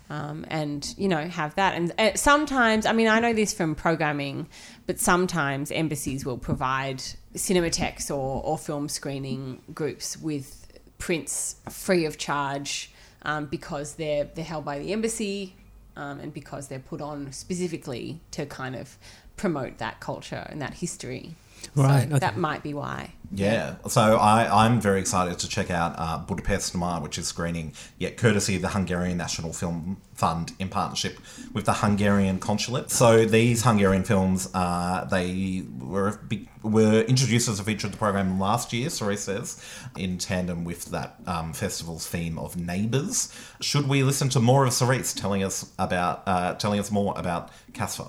Um, 0.08 0.46
and 0.50 0.94
you 1.00 1.08
know 1.08 1.28
have 1.28 1.56
that 1.56 1.74
and 1.74 1.92
uh, 1.98 2.14
sometimes 2.14 2.86
i 2.86 2.94
mean 2.94 3.08
i 3.08 3.20
know 3.20 3.34
this 3.34 3.56
from 3.56 3.74
programming 3.74 4.46
but 4.86 5.00
sometimes 5.00 5.72
embassies 5.72 6.24
will 6.24 6.38
provide 6.38 7.02
cinematheques 7.34 8.12
or, 8.12 8.44
or 8.44 8.56
film 8.60 8.88
screening 8.88 9.64
groups 9.74 10.16
with 10.16 10.80
prints 11.00 11.56
free 11.72 12.06
of 12.06 12.20
charge 12.20 12.92
um, 13.24 13.48
because 13.48 13.96
they're 13.96 14.26
they're 14.26 14.46
held 14.46 14.64
by 14.64 14.78
the 14.78 14.94
embassy 14.94 15.56
um, 15.96 16.20
and 16.20 16.34
because 16.34 16.68
they're 16.68 16.80
put 16.80 17.02
on 17.02 17.32
specifically 17.32 18.20
to 18.32 18.46
kind 18.46 18.76
of 18.76 18.98
promote 19.38 19.78
that 19.80 20.00
culture 20.00 20.46
and 20.50 20.62
that 20.62 20.76
history 20.76 21.36
Right, 21.74 22.04
So 22.04 22.16
okay. 22.16 22.20
that 22.20 22.38
might 22.38 22.64
be 22.64 22.74
why. 22.74 23.12
Yeah, 23.32 23.76
so 23.88 24.18
I, 24.18 24.66
I'm 24.66 24.80
very 24.80 25.00
excited 25.00 25.40
to 25.40 25.50
check 25.50 25.70
out 25.70 25.96
uh, 25.98 26.20
Budapest 26.20 26.76
Noir, 26.76 27.02
which 27.02 27.18
is 27.18 27.28
screening, 27.28 27.74
yeah, 27.98 28.12
courtesy 28.12 28.56
of 28.56 28.62
the 28.62 28.70
Hungarian 28.70 29.18
National 29.18 29.52
Film 29.52 29.98
Fund 30.14 30.54
in 30.60 30.70
partnership 30.70 31.20
with 31.52 31.66
the 31.66 31.74
Hungarian 31.74 32.40
Consulate. 32.40 32.92
So 32.92 33.26
these 33.26 33.64
Hungarian 33.64 34.04
films, 34.04 34.50
uh, 34.54 35.06
they 35.06 35.64
were 35.80 36.18
big, 36.30 36.48
were 36.64 37.02
introduced 37.02 37.50
as 37.50 37.60
a 37.60 37.64
feature 37.64 37.88
of 37.88 37.92
the 37.92 37.98
program 37.98 38.40
last 38.40 38.72
year, 38.72 38.90
Cerise 38.90 39.24
says, 39.24 39.62
in 39.98 40.18
tandem 40.18 40.64
with 40.64 40.86
that 40.86 41.16
um, 41.28 41.52
festival's 41.52 42.08
theme 42.08 42.40
of 42.40 42.56
neighbours. 42.56 43.34
Should 43.60 43.90
we 43.90 44.04
listen 44.04 44.30
to 44.30 44.40
more 44.40 44.66
of 44.66 44.74
Cerise 44.74 45.14
telling 45.14 45.44
us 45.44 45.72
about 45.78 46.24
uh, 46.26 46.54
telling 46.56 46.80
us 46.80 46.92
more 46.92 47.14
about 47.18 47.50
Casper? 47.74 48.06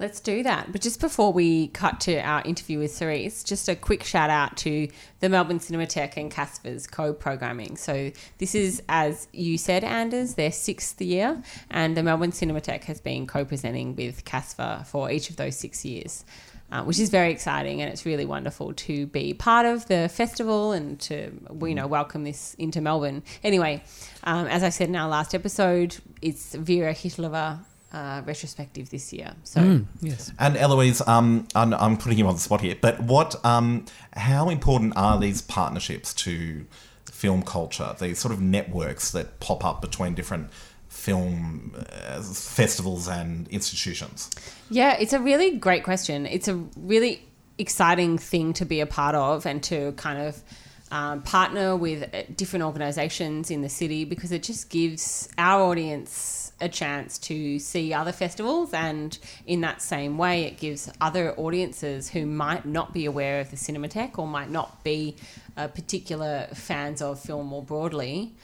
Let's 0.00 0.20
do 0.20 0.44
that. 0.44 0.70
But 0.70 0.80
just 0.80 1.00
before 1.00 1.32
we 1.32 1.68
cut 1.68 1.98
to 2.02 2.20
our 2.20 2.40
interview 2.42 2.78
with 2.78 2.94
Cerise, 2.94 3.42
just 3.42 3.68
a 3.68 3.74
quick 3.74 4.04
shout 4.04 4.30
out 4.30 4.56
to 4.58 4.86
the 5.18 5.28
Melbourne 5.28 5.58
Cinematheque 5.58 6.16
and 6.16 6.30
Casper's 6.30 6.86
co 6.86 7.12
programming. 7.12 7.76
So, 7.76 8.12
this 8.38 8.54
is, 8.54 8.80
as 8.88 9.26
you 9.32 9.58
said, 9.58 9.82
Anders, 9.82 10.34
their 10.34 10.52
sixth 10.52 11.00
year, 11.02 11.42
and 11.68 11.96
the 11.96 12.04
Melbourne 12.04 12.30
Cinematheque 12.30 12.84
has 12.84 13.00
been 13.00 13.26
co 13.26 13.44
presenting 13.44 13.96
with 13.96 14.24
Casper 14.24 14.84
for 14.86 15.10
each 15.10 15.30
of 15.30 15.36
those 15.36 15.56
six 15.56 15.84
years. 15.84 16.24
Uh, 16.70 16.82
which 16.84 16.98
is 16.98 17.08
very 17.08 17.32
exciting, 17.32 17.80
and 17.80 17.90
it's 17.90 18.04
really 18.04 18.26
wonderful 18.26 18.74
to 18.74 19.06
be 19.06 19.32
part 19.32 19.64
of 19.64 19.86
the 19.86 20.06
festival 20.10 20.72
and 20.72 21.00
to 21.00 21.32
you 21.62 21.74
know 21.74 21.86
welcome 21.86 22.24
this 22.24 22.52
into 22.58 22.82
Melbourne. 22.82 23.22
Anyway, 23.42 23.82
um, 24.24 24.46
as 24.48 24.62
I 24.62 24.68
said 24.68 24.90
in 24.90 24.96
our 24.96 25.08
last 25.08 25.34
episode, 25.34 25.96
it's 26.20 26.54
Vera 26.54 26.92
Chytilova 26.92 27.60
uh, 27.92 28.22
retrospective 28.24 28.90
this 28.90 29.12
year. 29.12 29.34
So 29.44 29.80
Yes. 30.00 30.32
And 30.38 30.56
Eloise, 30.56 31.06
um, 31.06 31.46
I'm, 31.54 31.72
I'm 31.74 31.96
putting 31.96 32.18
you 32.18 32.26
on 32.26 32.34
the 32.34 32.40
spot 32.40 32.60
here, 32.60 32.76
but 32.80 33.00
what, 33.00 33.42
um, 33.44 33.86
how 34.14 34.48
important 34.48 34.94
are 34.96 35.18
these 35.18 35.42
partnerships 35.42 36.12
to 36.14 36.66
film 37.06 37.42
culture? 37.42 37.94
These 37.98 38.18
sort 38.18 38.32
of 38.32 38.40
networks 38.40 39.10
that 39.12 39.40
pop 39.40 39.64
up 39.64 39.80
between 39.80 40.14
different 40.14 40.50
film 40.88 41.74
uh, 41.76 42.22
festivals 42.22 43.08
and 43.08 43.46
institutions. 43.48 44.30
Yeah, 44.70 44.96
it's 44.98 45.12
a 45.12 45.20
really 45.20 45.56
great 45.56 45.84
question. 45.84 46.26
It's 46.26 46.48
a 46.48 46.54
really 46.76 47.22
exciting 47.58 48.18
thing 48.18 48.52
to 48.54 48.64
be 48.64 48.80
a 48.80 48.86
part 48.86 49.14
of 49.14 49.46
and 49.46 49.62
to 49.64 49.92
kind 49.92 50.18
of 50.18 50.42
um, 50.90 51.22
partner 51.22 51.76
with 51.76 52.14
uh, 52.14 52.22
different 52.36 52.64
organizations 52.64 53.50
in 53.50 53.62
the 53.62 53.68
city 53.68 54.04
because 54.04 54.32
it 54.32 54.42
just 54.42 54.70
gives 54.70 55.28
our 55.38 55.62
audience 55.62 56.52
a 56.60 56.68
chance 56.68 57.18
to 57.18 57.58
see 57.58 57.94
other 57.94 58.12
festivals 58.12 58.72
and 58.72 59.18
in 59.46 59.60
that 59.60 59.80
same 59.80 60.18
way 60.18 60.44
it 60.44 60.58
gives 60.58 60.90
other 61.00 61.32
audiences 61.34 62.08
who 62.08 62.26
might 62.26 62.66
not 62.66 62.92
be 62.92 63.06
aware 63.06 63.40
of 63.40 63.50
the 63.50 63.56
Cinematheque 63.56 64.18
or 64.18 64.26
might 64.26 64.50
not 64.50 64.82
be 64.82 65.14
uh, 65.56 65.68
particular 65.68 66.48
fans 66.54 67.00
of 67.00 67.20
film 67.20 67.46
more 67.46 67.62
broadly 67.62 68.34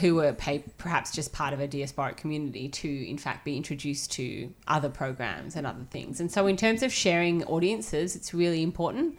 who 0.00 0.20
are 0.20 0.32
pay, 0.32 0.62
perhaps 0.76 1.12
just 1.12 1.32
part 1.32 1.54
of 1.54 1.60
a 1.60 1.68
diasporic 1.68 2.16
community 2.16 2.68
to 2.68 3.08
in 3.08 3.16
fact 3.18 3.44
be 3.44 3.56
introduced 3.56 4.12
to 4.12 4.52
other 4.66 4.88
programs 4.88 5.56
and 5.56 5.66
other 5.66 5.84
things. 5.90 6.20
And 6.20 6.30
so 6.30 6.46
in 6.46 6.56
terms 6.56 6.82
of 6.82 6.92
sharing 6.92 7.44
audiences 7.44 8.14
it's 8.14 8.32
really 8.32 8.62
important 8.62 9.18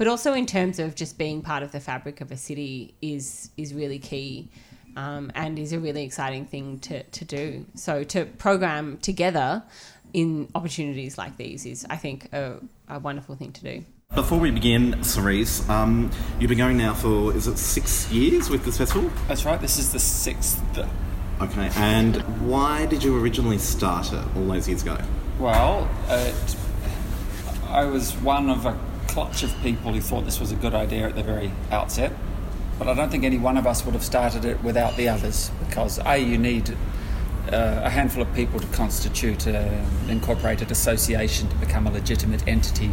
but 0.00 0.08
also 0.08 0.32
in 0.32 0.46
terms 0.46 0.78
of 0.78 0.94
just 0.94 1.18
being 1.18 1.42
part 1.42 1.62
of 1.62 1.72
the 1.72 1.78
fabric 1.78 2.22
of 2.22 2.32
a 2.32 2.36
city 2.36 2.94
is 3.02 3.50
is 3.58 3.74
really 3.74 3.98
key 3.98 4.48
um, 4.96 5.30
and 5.34 5.58
is 5.58 5.74
a 5.74 5.78
really 5.78 6.04
exciting 6.04 6.46
thing 6.46 6.78
to, 6.78 7.02
to 7.02 7.22
do 7.26 7.66
so 7.74 8.02
to 8.02 8.24
program 8.24 8.96
together 9.02 9.62
in 10.14 10.48
opportunities 10.54 11.18
like 11.18 11.36
these 11.36 11.66
is 11.66 11.86
i 11.90 11.96
think 11.96 12.32
a, 12.32 12.56
a 12.88 12.98
wonderful 12.98 13.36
thing 13.36 13.52
to 13.52 13.62
do 13.62 13.84
Before 14.14 14.40
we 14.40 14.50
begin, 14.50 15.04
Cerise, 15.04 15.68
um, 15.68 16.10
you've 16.38 16.48
been 16.48 16.58
going 16.58 16.78
now 16.78 16.94
for, 16.94 17.32
is 17.36 17.46
it 17.46 17.58
six 17.58 18.10
years 18.10 18.50
with 18.50 18.64
this 18.64 18.76
festival? 18.76 19.08
That's 19.28 19.44
right. 19.44 19.60
This 19.60 19.78
is 19.78 19.92
the 19.92 20.00
sixth. 20.00 20.58
Okay, 21.40 21.70
and 21.76 22.16
why 22.50 22.86
did 22.86 23.04
you 23.04 23.12
originally 23.22 23.58
start 23.58 24.12
it 24.12 24.24
all 24.34 24.46
those 24.48 24.66
years 24.66 24.82
ago? 24.82 24.98
Well, 25.38 25.88
uh, 26.08 26.32
I 27.68 27.84
was 27.84 28.14
one 28.16 28.50
of 28.50 28.66
a 28.66 28.74
clutch 29.10 29.42
of 29.42 29.52
people 29.62 29.92
who 29.92 30.00
thought 30.00 30.24
this 30.24 30.38
was 30.38 30.52
a 30.52 30.56
good 30.56 30.74
idea 30.74 31.06
at 31.06 31.16
the 31.16 31.22
very 31.22 31.50
outset. 31.70 32.12
But 32.78 32.88
I 32.88 32.94
don't 32.94 33.10
think 33.10 33.24
any 33.24 33.38
one 33.38 33.56
of 33.56 33.66
us 33.66 33.84
would 33.84 33.94
have 33.94 34.04
started 34.04 34.44
it 34.44 34.62
without 34.62 34.96
the 34.96 35.08
others, 35.08 35.50
because 35.66 35.98
a 36.06 36.16
you 36.16 36.38
need 36.38 36.70
uh, 37.52 37.82
a 37.84 37.90
handful 37.90 38.22
of 38.22 38.32
people 38.34 38.60
to 38.60 38.66
constitute 38.68 39.46
an 39.46 40.08
incorporated 40.08 40.70
association 40.70 41.48
to 41.48 41.56
become 41.56 41.86
a 41.86 41.90
legitimate 41.90 42.46
entity 42.46 42.90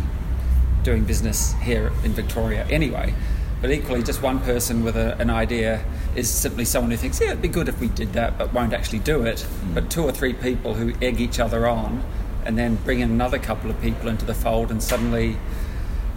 doing 0.84 1.04
business 1.04 1.54
here 1.62 1.92
in 2.04 2.14
Victoria 2.14 2.66
anyway. 2.70 3.14
But 3.62 3.72
equally, 3.72 4.04
just 4.04 4.22
one 4.22 4.40
person 4.40 4.84
with 4.84 4.96
a, 4.96 5.16
an 5.20 5.30
idea 5.30 5.84
is 6.16 6.30
simply 6.30 6.66
someone 6.66 6.92
who 6.92 6.98
thinks, 6.98 7.22
yeah, 7.22 7.28
it'd 7.28 7.42
be 7.42 7.48
good 7.48 7.70
if 7.70 7.80
we 7.80 7.88
did 7.88 8.14
that, 8.14 8.38
but 8.38 8.54
won't 8.54 8.74
actually 8.74 9.00
do 9.00 9.24
it. 9.24 9.46
But 9.74 9.90
two 9.90 10.04
or 10.04 10.12
three 10.12 10.34
people 10.34 10.74
who 10.74 10.94
egg 11.02 11.22
each 11.22 11.40
other 11.40 11.68
on 11.68 12.04
and 12.46 12.58
then 12.58 12.76
bring 12.76 13.02
in 13.02 13.12
another 13.12 13.40
couple 13.40 13.70
of 13.70 13.80
people 13.82 14.10
into 14.10 14.26
the 14.26 14.34
fold, 14.34 14.72
and 14.72 14.82
suddenly 14.82 15.38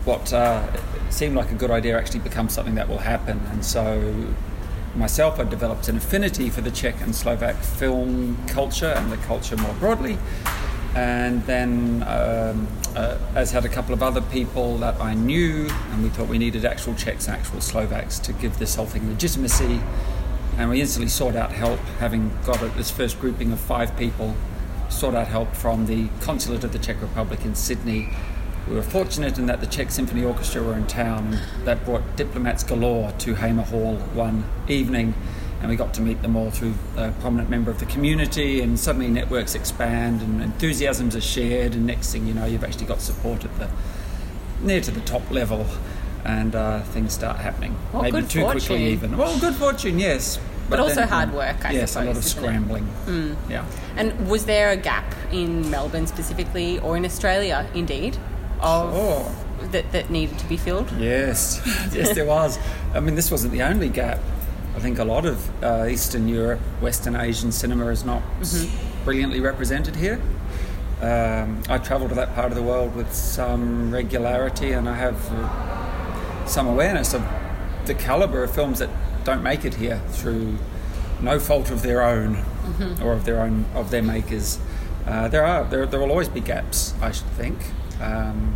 what 0.04 0.32
uh, 0.32 0.66
seemed 1.10 1.36
like 1.36 1.50
a 1.50 1.54
good 1.54 1.70
idea 1.70 1.98
actually 1.98 2.20
becomes 2.20 2.54
something 2.54 2.74
that 2.76 2.88
will 2.88 2.98
happen. 2.98 3.40
And 3.52 3.64
so, 3.64 4.34
myself, 4.94 5.38
I 5.38 5.44
developed 5.44 5.88
an 5.88 5.96
affinity 5.96 6.50
for 6.50 6.60
the 6.60 6.70
Czech 6.70 7.00
and 7.00 7.14
Slovak 7.14 7.56
film 7.56 8.38
culture 8.46 8.94
and 8.96 9.12
the 9.12 9.18
culture 9.18 9.56
more 9.56 9.74
broadly. 9.74 10.18
And 10.94 11.44
then, 11.46 12.02
um, 12.06 12.66
uh, 12.96 13.18
as 13.36 13.52
had 13.52 13.64
a 13.64 13.68
couple 13.68 13.94
of 13.94 14.02
other 14.02 14.20
people 14.20 14.78
that 14.78 15.00
I 15.00 15.14
knew, 15.14 15.68
and 15.92 16.02
we 16.02 16.08
thought 16.08 16.28
we 16.28 16.38
needed 16.38 16.64
actual 16.64 16.94
Czechs 16.94 17.28
actual 17.28 17.60
Slovaks 17.60 18.18
to 18.20 18.32
give 18.32 18.58
this 18.58 18.74
whole 18.74 18.86
thing 18.86 19.08
legitimacy. 19.08 19.80
And 20.58 20.68
we 20.68 20.80
instantly 20.80 21.08
sought 21.08 21.36
out 21.36 21.52
help, 21.52 21.78
having 22.00 22.32
got 22.44 22.58
this 22.76 22.90
first 22.90 23.20
grouping 23.20 23.52
of 23.52 23.60
five 23.60 23.96
people, 23.96 24.34
sought 24.88 25.14
out 25.14 25.28
help 25.28 25.54
from 25.54 25.86
the 25.86 26.08
Consulate 26.20 26.64
of 26.64 26.72
the 26.72 26.78
Czech 26.78 27.00
Republic 27.00 27.44
in 27.44 27.54
Sydney. 27.54 28.08
We 28.68 28.76
were 28.76 28.82
fortunate 28.82 29.38
in 29.38 29.46
that 29.46 29.60
the 29.60 29.66
Czech 29.66 29.90
Symphony 29.90 30.24
Orchestra 30.24 30.62
were 30.62 30.74
in 30.76 30.86
town. 30.86 31.38
That 31.64 31.84
brought 31.84 32.16
diplomats 32.16 32.62
galore 32.62 33.12
to 33.18 33.34
Hamer 33.34 33.64
Hall 33.64 33.96
one 34.14 34.44
evening, 34.68 35.14
and 35.60 35.68
we 35.68 35.76
got 35.76 35.92
to 35.94 36.00
meet 36.00 36.22
them 36.22 36.36
all 36.36 36.50
through 36.50 36.74
a 36.96 37.10
prominent 37.20 37.50
member 37.50 37.70
of 37.70 37.80
the 37.80 37.86
community. 37.86 38.60
And 38.60 38.78
suddenly 38.78 39.08
networks 39.08 39.54
expand, 39.54 40.22
and 40.22 40.40
enthusiasms 40.40 41.16
are 41.16 41.20
shared. 41.20 41.74
And 41.74 41.86
next 41.86 42.12
thing 42.12 42.26
you 42.26 42.34
know, 42.34 42.46
you've 42.46 42.62
actually 42.64 42.86
got 42.86 43.00
support 43.00 43.44
at 43.44 43.58
the 43.58 43.68
near 44.62 44.80
to 44.82 44.90
the 44.90 45.00
top 45.00 45.28
level, 45.30 45.66
and 46.24 46.54
uh, 46.54 46.80
things 46.82 47.12
start 47.12 47.38
happening. 47.38 47.76
Well, 47.92 48.02
Maybe 48.02 48.20
good 48.20 48.30
too 48.30 48.40
fortune. 48.42 48.60
quickly, 48.60 48.86
even. 48.92 49.16
Well, 49.16 49.38
good 49.40 49.54
fortune, 49.54 49.98
yes. 49.98 50.38
But 50.68 50.78
also 50.78 51.04
hard 51.04 51.32
work, 51.32 51.64
I 51.64 51.72
yes, 51.72 51.96
a 51.96 52.04
lot 52.04 52.16
of 52.16 52.22
suppose, 52.22 52.26
isn't 52.26 52.38
scrambling. 52.38 53.36
Yeah. 53.48 53.64
And 53.96 54.28
was 54.28 54.44
there 54.44 54.70
a 54.70 54.76
gap 54.76 55.16
in 55.32 55.68
Melbourne 55.68 56.06
specifically, 56.06 56.78
or 56.78 56.96
in 56.96 57.04
Australia, 57.04 57.68
indeed, 57.74 58.16
of 58.62 58.92
Oh. 58.94 59.34
that, 59.72 59.90
that 59.92 60.10
needed 60.10 60.38
to 60.38 60.46
be 60.46 60.56
filled? 60.56 60.90
Yes, 60.98 61.60
yes, 61.92 62.14
there 62.14 62.24
was. 62.26 62.58
I 62.94 63.00
mean, 63.00 63.14
this 63.14 63.30
wasn't 63.30 63.52
the 63.52 63.62
only 63.62 63.88
gap. 63.88 64.18
I 64.76 64.78
think 64.78 64.98
a 64.98 65.04
lot 65.04 65.26
of 65.26 65.64
uh, 65.64 65.86
Eastern 65.90 66.28
Europe, 66.28 66.60
Western 66.80 67.16
Asian 67.16 67.52
cinema 67.52 67.88
is 67.88 68.04
not 68.04 68.22
s- 68.40 68.66
brilliantly 69.04 69.40
represented 69.40 69.96
here. 69.96 70.20
Um, 71.02 71.62
I 71.68 71.78
travel 71.78 72.08
to 72.08 72.14
that 72.14 72.34
part 72.34 72.52
of 72.52 72.54
the 72.56 72.62
world 72.62 72.94
with 72.94 73.12
some 73.12 73.90
regularity, 73.90 74.72
and 74.72 74.88
I 74.88 74.94
have 74.94 75.16
uh, 75.32 76.46
some 76.46 76.66
awareness 76.68 77.14
of 77.14 77.22
the 77.86 77.94
caliber 77.94 78.42
of 78.44 78.54
films 78.54 78.78
that 78.80 78.90
don't 79.24 79.42
make 79.42 79.64
it 79.64 79.74
here 79.74 80.00
through 80.08 80.58
no 81.20 81.38
fault 81.38 81.70
of 81.70 81.82
their 81.82 82.02
own 82.02 82.36
or 83.02 83.12
of 83.12 83.24
their 83.24 83.40
own 83.40 83.64
of 83.74 83.90
their 83.90 84.02
makers. 84.02 84.58
Uh, 85.06 85.28
there 85.28 85.44
are 85.44 85.64
there, 85.64 85.86
there 85.86 85.98
will 86.00 86.10
always 86.10 86.28
be 86.28 86.40
gaps, 86.40 86.94
I 87.00 87.10
should 87.12 87.26
think. 87.28 87.58
Um, 88.00 88.54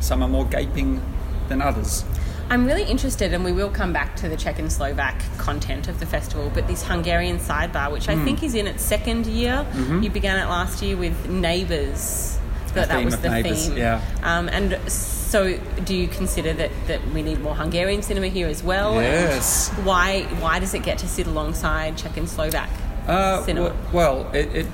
some 0.00 0.22
are 0.22 0.28
more 0.28 0.44
gaping 0.46 1.00
than 1.48 1.60
others. 1.62 2.04
I'm 2.48 2.64
really 2.64 2.84
interested, 2.84 3.34
and 3.34 3.44
we 3.44 3.50
will 3.52 3.70
come 3.70 3.92
back 3.92 4.14
to 4.16 4.28
the 4.28 4.36
Czech 4.36 4.60
and 4.60 4.70
Slovak 4.70 5.20
content 5.36 5.88
of 5.88 5.98
the 5.98 6.06
festival, 6.06 6.50
but 6.54 6.68
this 6.68 6.84
Hungarian 6.84 7.38
sidebar, 7.38 7.90
which 7.90 8.08
I 8.08 8.14
Hmm. 8.14 8.24
think 8.24 8.42
is 8.44 8.54
in 8.54 8.66
its 8.68 8.84
second 8.84 9.26
year, 9.26 9.66
you 10.00 10.10
began 10.10 10.38
it 10.38 10.48
last 10.48 10.80
year 10.80 10.96
with 10.96 11.28
Neighbours. 11.28 12.38
That, 12.74 12.88
that 12.88 12.96
Mm-hmm. 12.98 13.04
was 13.06 13.16
the 13.18 13.30
Neighbours, 13.30 13.68
theme. 13.68 13.78
yeah. 13.78 14.00
Um, 14.22 14.48
and 14.50 14.78
so, 14.86 15.58
do 15.84 15.94
you 15.94 16.06
consider 16.08 16.52
that, 16.52 16.70
that 16.86 17.00
we 17.14 17.22
need 17.22 17.40
more 17.40 17.54
Hungarian 17.56 18.02
cinema 18.02 18.28
here 18.28 18.46
as 18.48 18.62
well? 18.62 18.92
And 18.98 19.02
Yes. 19.02 19.70
Why 19.82 20.22
Why 20.40 20.58
does 20.60 20.74
it 20.74 20.82
get 20.84 20.98
to 20.98 21.08
sit 21.08 21.26
alongside 21.26 21.96
Czech 21.96 22.16
and 22.18 22.28
Slovak 22.28 22.68
Uh, 23.08 23.42
cinema? 23.44 23.70
w- 23.70 23.86
well, 23.92 24.30
it, 24.34 24.54
it 24.54 24.66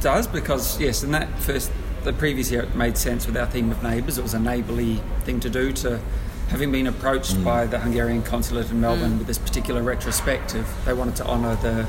does 0.00 0.26
because 0.28 0.78
yes, 0.80 1.02
in 1.02 1.10
that 1.12 1.28
first, 1.40 1.70
the 2.08 2.18
previous 2.18 2.50
year, 2.50 2.62
it 2.62 2.74
made 2.74 2.96
sense 2.96 3.26
with 3.26 3.36
our 3.36 3.46
theme 3.46 3.70
of 3.70 3.82
neighbours. 3.82 4.16
It 4.16 4.22
was 4.22 4.32
a 4.32 4.40
neighbourly 4.40 5.02
thing 5.24 5.40
to 5.40 5.50
do. 5.50 5.72
To 5.72 6.00
having 6.48 6.72
been 6.72 6.86
approached 6.86 7.44
by 7.44 7.66
the 7.66 7.78
Hungarian 7.78 8.22
consulate 8.22 8.70
in 8.70 8.80
Melbourne 8.80 9.18
with 9.18 9.26
this 9.26 9.36
particular 9.36 9.82
retrospective, 9.82 10.66
they 10.84 10.94
wanted 10.94 11.16
to 11.16 11.26
honour 11.26 11.56
the. 11.56 11.86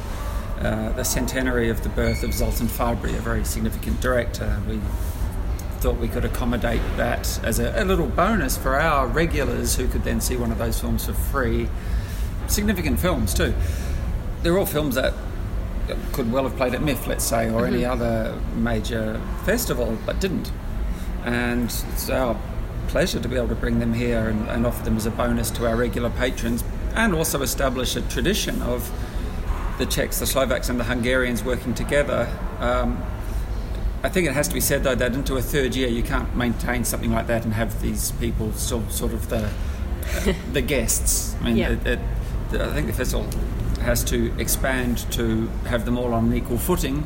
Uh, 0.59 0.91
the 0.91 1.05
centenary 1.05 1.69
of 1.69 1.83
the 1.83 1.89
birth 1.89 2.21
of 2.21 2.33
Zoltan 2.33 2.67
Fabri, 2.67 3.15
a 3.15 3.21
very 3.21 3.45
significant 3.45 4.01
director. 4.01 4.61
We 4.67 4.81
thought 5.79 5.95
we 5.95 6.09
could 6.09 6.25
accommodate 6.25 6.81
that 6.97 7.39
as 7.45 7.59
a, 7.59 7.81
a 7.81 7.85
little 7.85 8.07
bonus 8.07 8.57
for 8.57 8.75
our 8.75 9.07
regulars 9.07 9.77
who 9.77 9.87
could 9.87 10.03
then 10.03 10.19
see 10.19 10.35
one 10.35 10.51
of 10.51 10.57
those 10.57 10.77
films 10.77 11.05
for 11.05 11.13
free. 11.13 11.69
Significant 12.47 12.99
films 12.99 13.33
too. 13.33 13.53
They're 14.43 14.57
all 14.57 14.65
films 14.65 14.95
that 14.95 15.13
could 16.13 16.31
well 16.31 16.43
have 16.43 16.55
played 16.57 16.73
at 16.73 16.81
MIFF, 16.81 17.07
let's 17.07 17.23
say, 17.23 17.49
or 17.49 17.65
any 17.65 17.85
other 17.85 18.39
major 18.55 19.19
festival, 19.45 19.97
but 20.05 20.19
didn't. 20.19 20.51
And 21.25 21.65
it's 21.91 22.09
our 22.09 22.39
pleasure 22.87 23.19
to 23.19 23.27
be 23.27 23.35
able 23.35 23.49
to 23.49 23.55
bring 23.55 23.79
them 23.79 23.93
here 23.93 24.27
and, 24.29 24.47
and 24.49 24.65
offer 24.65 24.83
them 24.83 24.97
as 24.97 25.05
a 25.05 25.11
bonus 25.11 25.51
to 25.51 25.67
our 25.67 25.75
regular 25.75 26.09
patrons, 26.09 26.63
and 26.95 27.13
also 27.13 27.41
establish 27.41 27.95
a 27.95 28.01
tradition 28.03 28.61
of 28.61 28.91
the 29.77 29.85
Czechs, 29.85 30.19
the 30.19 30.25
Slovaks, 30.25 30.69
and 30.69 30.79
the 30.79 30.83
Hungarians 30.85 31.43
working 31.43 31.73
together. 31.73 32.27
Um, 32.59 33.01
I 34.01 34.09
think 34.09 34.27
it 34.27 34.33
has 34.33 34.47
to 34.47 34.53
be 34.53 34.61
said 34.61 34.83
though 34.83 34.95
that 34.95 35.13
into 35.13 35.35
a 35.35 35.41
third 35.41 35.75
year 35.75 35.89
you 35.89 36.03
can't 36.03 36.33
maintain 36.35 36.85
something 36.85 37.11
like 37.11 37.27
that 37.27 37.43
and 37.43 37.53
have 37.53 37.81
these 37.81 38.11
people 38.13 38.53
still 38.53 38.87
sort 38.89 39.11
of 39.13 39.27
the 39.29 39.49
the 40.53 40.61
guests. 40.61 41.35
I 41.41 41.43
mean, 41.43 41.57
Yeah. 41.57 41.71
it, 41.71 41.85
it, 41.85 41.99
I 42.61 42.73
think 42.73 42.87
the 42.87 42.93
festival 42.93 43.27
has 43.81 44.03
to 44.05 44.33
expand 44.39 44.99
to 45.11 45.47
have 45.65 45.85
them 45.85 45.97
all 45.97 46.13
on 46.13 46.25
an 46.25 46.33
equal 46.33 46.57
footing. 46.57 47.05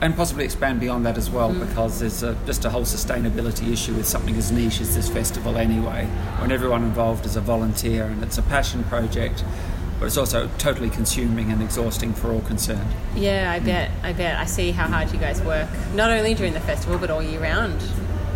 And 0.00 0.16
possibly 0.16 0.44
expand 0.44 0.80
beyond 0.80 1.06
that 1.06 1.16
as 1.16 1.30
well, 1.30 1.52
mm. 1.52 1.60
because 1.66 2.00
there's 2.00 2.24
a, 2.24 2.36
just 2.44 2.64
a 2.64 2.70
whole 2.70 2.82
sustainability 2.82 3.72
issue 3.72 3.94
with 3.94 4.06
something 4.06 4.34
as 4.34 4.50
niche 4.50 4.80
as 4.80 4.96
this 4.96 5.08
festival, 5.08 5.56
anyway. 5.56 6.06
When 6.38 6.50
everyone 6.50 6.82
involved 6.82 7.24
is 7.24 7.36
a 7.36 7.40
volunteer 7.40 8.06
and 8.06 8.20
it's 8.24 8.36
a 8.36 8.42
passion 8.42 8.82
project, 8.84 9.44
but 10.00 10.06
it's 10.06 10.16
also 10.16 10.50
totally 10.58 10.90
consuming 10.90 11.52
and 11.52 11.62
exhausting 11.62 12.14
for 12.14 12.32
all 12.32 12.40
concerned. 12.40 12.90
Yeah, 13.14 13.52
I 13.52 13.60
mm. 13.60 13.66
bet. 13.66 13.90
I 14.02 14.12
bet. 14.12 14.38
I 14.40 14.44
see 14.46 14.72
how 14.72 14.88
hard 14.88 15.12
you 15.12 15.20
guys 15.20 15.40
work, 15.42 15.68
not 15.94 16.10
only 16.10 16.34
during 16.34 16.52
the 16.52 16.60
festival 16.60 16.98
but 16.98 17.08
all 17.08 17.22
year 17.22 17.40
round. 17.40 17.80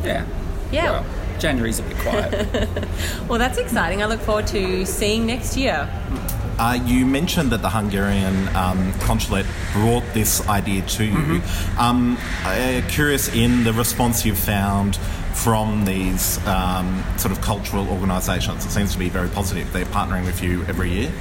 Yeah. 0.05 0.25
Yeah. 0.71 0.91
Well, 0.93 1.07
January's 1.41 1.81
a 1.81 1.83
bit 1.83 1.97
quiet. 1.99 2.69
Well, 3.29 3.41
that's 3.41 3.59
exciting. 3.59 4.05
I 4.05 4.07
look 4.07 4.21
forward 4.21 4.47
to 4.49 4.87
seeing 4.87 5.27
next 5.27 5.57
year. 5.57 5.91
Mm. 6.09 6.36
Uh, 6.59 6.79
you 6.87 7.05
mentioned 7.05 7.51
that 7.53 7.61
the 7.61 7.69
Hungarian 7.69 8.49
um, 8.57 8.93
consulate 9.01 9.47
brought 9.73 10.05
this 10.15 10.47
idea 10.49 10.83
to 10.83 11.05
you. 11.05 11.43
Um, 11.79 12.17
uh, 12.45 12.81
curious 12.89 13.29
in 13.35 13.65
the 13.65 13.75
response 13.75 14.25
you've 14.25 14.39
found 14.39 14.97
from 15.35 15.85
these 15.85 16.45
um, 16.47 17.05
sort 17.19 17.31
of 17.31 17.43
cultural 17.43 17.87
organisations. 17.91 18.65
It 18.65 18.71
seems 18.71 18.93
to 18.95 18.99
be 18.99 19.11
very 19.11 19.29
positive. 19.29 19.71
They're 19.73 19.85
partnering 19.85 20.25
with 20.25 20.43
you 20.43 20.65
every 20.65 20.91
year. 20.91 21.13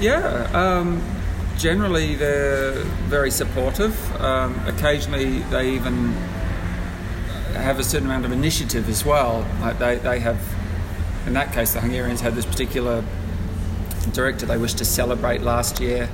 Yeah, 0.00 0.48
um, 0.54 1.02
generally 1.58 2.14
they're 2.14 2.82
very 3.08 3.30
supportive. 3.30 3.94
Um, 4.22 4.58
occasionally 4.66 5.40
they 5.50 5.72
even 5.72 6.12
have 7.52 7.78
a 7.78 7.84
certain 7.84 8.06
amount 8.06 8.24
of 8.24 8.32
initiative 8.32 8.88
as 8.88 9.04
well. 9.04 9.46
Like 9.60 9.78
they, 9.78 9.96
they 9.96 10.20
have, 10.20 10.40
in 11.26 11.34
that 11.34 11.52
case, 11.52 11.74
the 11.74 11.80
Hungarians 11.80 12.22
had 12.22 12.34
this 12.34 12.46
particular 12.46 13.04
director 14.10 14.46
they 14.46 14.58
wished 14.58 14.78
to 14.78 14.84
celebrate 14.84 15.42
last 15.42 15.80
year. 15.80 16.08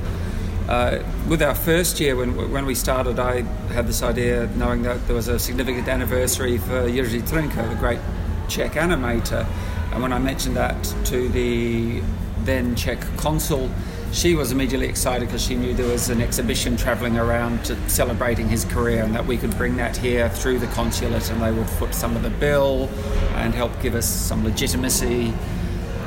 Uh, 0.68 1.02
with 1.28 1.42
our 1.42 1.54
first 1.54 1.99
year, 1.99 2.14
when, 2.14 2.50
when 2.52 2.66
we 2.66 2.75
started, 2.75 3.18
I 3.18 3.40
had 3.73 3.87
this 3.87 4.02
idea 4.02 4.50
knowing 4.57 4.83
that 4.83 5.07
there 5.07 5.16
was 5.16 5.28
a 5.28 5.38
significant 5.38 5.88
anniversary 5.88 6.59
for 6.59 6.88
Jiří 6.88 7.23
Trnka, 7.23 7.71
the 7.71 7.75
great 7.76 8.00
Czech 8.49 8.73
animator. 8.73 9.47
And 9.92 10.02
when 10.02 10.12
I 10.12 10.18
mentioned 10.18 10.57
that 10.57 10.83
to 11.07 11.28
the 11.30 12.02
then 12.45 12.76
Czech 12.76 13.00
consul, 13.16 13.71
she 14.12 14.35
was 14.35 14.52
immediately 14.52 14.88
excited 14.88 15.28
because 15.28 15.45
she 15.45 15.54
knew 15.54 15.75
there 15.75 15.90
was 15.90 16.09
an 16.09 16.21
exhibition 16.21 16.76
travelling 16.76 17.18
around 17.18 17.76
celebrating 17.88 18.49
his 18.49 18.64
career 18.64 19.02
and 19.04 19.14
that 19.14 19.26
we 19.26 19.37
could 19.37 19.54
bring 19.57 19.76
that 19.76 19.97
here 19.97 20.28
through 20.30 20.59
the 20.59 20.66
consulate 20.68 21.30
and 21.30 21.42
they 21.42 21.52
would 21.52 21.68
foot 21.68 21.95
some 21.95 22.16
of 22.16 22.23
the 22.23 22.30
bill 22.30 22.88
and 23.35 23.54
help 23.54 23.71
give 23.83 23.95
us 23.95 24.09
some 24.09 24.45
legitimacy 24.45 25.33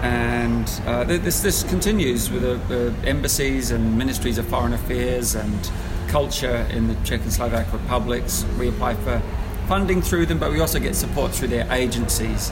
and 0.01 0.67
uh, 0.85 1.03
this 1.03 1.41
this 1.41 1.63
continues 1.63 2.31
with 2.31 2.41
the, 2.41 2.59
the 2.73 3.07
embassies 3.07 3.71
and 3.71 3.97
ministries 3.97 4.37
of 4.37 4.47
foreign 4.47 4.73
affairs 4.73 5.35
and 5.35 5.71
culture 6.07 6.67
in 6.71 6.87
the 6.87 6.95
Czech 7.03 7.21
and 7.21 7.31
Slovak 7.31 7.71
republics. 7.71 8.45
We 8.59 8.69
apply 8.69 8.95
for 8.95 9.21
funding 9.67 10.01
through 10.01 10.25
them, 10.25 10.39
but 10.39 10.51
we 10.51 10.59
also 10.59 10.79
get 10.79 10.95
support 10.95 11.31
through 11.31 11.49
their 11.49 11.71
agencies. 11.71 12.51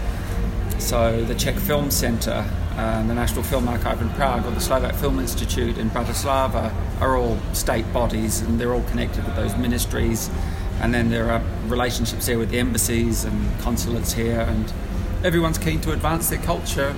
So 0.77 1.25
the 1.25 1.35
Czech 1.35 1.55
Film 1.55 1.91
Centre, 1.91 2.45
uh, 2.77 3.05
the 3.07 3.13
National 3.13 3.43
Film 3.43 3.67
Archive 3.67 4.01
in 4.01 4.09
Prague, 4.11 4.45
or 4.45 4.51
the 4.51 4.61
Slovak 4.61 4.95
Film 4.95 5.19
Institute 5.19 5.77
in 5.77 5.89
Bratislava 5.89 6.71
are 7.01 7.17
all 7.17 7.37
state 7.53 7.91
bodies, 7.91 8.41
and 8.41 8.59
they're 8.59 8.73
all 8.73 8.83
connected 8.83 9.25
with 9.25 9.35
those 9.35 9.57
ministries. 9.57 10.29
And 10.81 10.93
then 10.93 11.09
there 11.09 11.29
are 11.29 11.41
relationships 11.67 12.27
there 12.27 12.39
with 12.39 12.51
the 12.51 12.59
embassies 12.59 13.25
and 13.25 13.59
consulates 13.59 14.13
here, 14.13 14.39
and 14.39 14.71
everyone's 15.23 15.57
keen 15.57 15.81
to 15.81 15.91
advance 15.91 16.29
their 16.29 16.39
culture, 16.39 16.93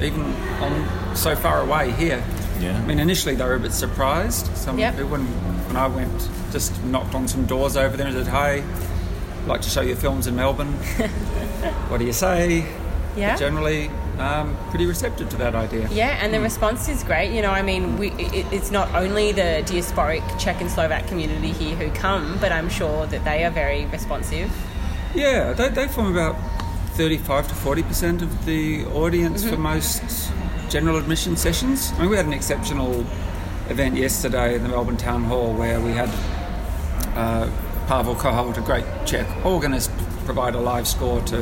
even 0.00 0.22
on 0.60 1.16
so 1.16 1.34
far 1.36 1.60
away 1.60 1.90
here. 1.92 2.22
Yeah. 2.60 2.76
I 2.80 2.86
mean, 2.86 2.98
initially 3.00 3.34
they 3.34 3.44
were 3.44 3.54
a 3.56 3.60
bit 3.60 3.72
surprised. 3.72 4.46
Some 4.56 4.78
Yep. 4.78 4.94
people, 4.94 5.10
when, 5.10 5.24
when 5.66 5.76
I 5.76 5.86
went, 5.88 6.28
just 6.52 6.82
knocked 6.84 7.14
on 7.14 7.26
some 7.26 7.44
doors 7.46 7.76
over 7.76 7.96
there 7.96 8.06
and 8.06 8.16
said, 8.16 8.28
"Hey, 8.28 8.62
I'd 9.42 9.48
like 9.48 9.62
to 9.62 9.70
show 9.70 9.80
you 9.80 9.96
films 9.96 10.26
in 10.26 10.36
Melbourne. 10.36 10.72
what 11.88 11.98
do 11.98 12.04
you 12.04 12.12
say?" 12.12 12.64
Yeah. 13.16 13.32
But 13.32 13.40
generally, 13.40 13.90
um, 14.18 14.56
pretty 14.70 14.86
receptive 14.86 15.28
to 15.30 15.36
that 15.38 15.54
idea. 15.54 15.88
Yeah, 15.90 16.18
and 16.22 16.32
the 16.32 16.40
response 16.40 16.88
is 16.88 17.02
great. 17.04 17.32
You 17.32 17.42
know, 17.42 17.50
I 17.50 17.62
mean, 17.62 17.96
we, 17.98 18.10
it, 18.12 18.46
it's 18.52 18.70
not 18.70 18.94
only 18.94 19.32
the 19.32 19.62
diasporic 19.66 20.22
Czech 20.38 20.60
and 20.60 20.70
Slovak 20.70 21.06
community 21.08 21.52
here 21.52 21.74
who 21.76 21.90
come, 21.90 22.38
but 22.40 22.52
I'm 22.52 22.68
sure 22.70 23.06
that 23.06 23.24
they 23.24 23.44
are 23.44 23.50
very 23.50 23.84
responsive. 23.86 24.50
Yeah, 25.14 25.52
they, 25.52 25.68
they 25.68 25.88
form 25.88 26.12
about 26.16 26.36
35 26.92 27.48
to 27.48 27.54
40 27.54 27.82
percent 27.84 28.22
of 28.22 28.44
the 28.44 28.84
audience 28.86 29.44
for 29.48 29.56
most 29.56 30.30
general 30.68 30.98
admission 30.98 31.36
sessions. 31.36 31.92
I 31.92 32.00
mean, 32.00 32.10
we 32.10 32.16
had 32.16 32.26
an 32.26 32.32
exceptional 32.32 33.00
event 33.68 33.96
yesterday 33.96 34.56
in 34.56 34.62
the 34.62 34.68
Melbourne 34.68 34.96
Town 34.96 35.24
Hall 35.24 35.54
where 35.54 35.80
we 35.80 35.92
had 35.92 36.10
uh, 37.16 37.50
Pavel 37.86 38.14
Kohout, 38.14 38.58
a 38.58 38.60
great 38.60 38.84
Czech 39.06 39.26
organist, 39.44 39.90
provide 40.24 40.54
a 40.54 40.60
live 40.60 40.86
score 40.86 41.20
to 41.22 41.38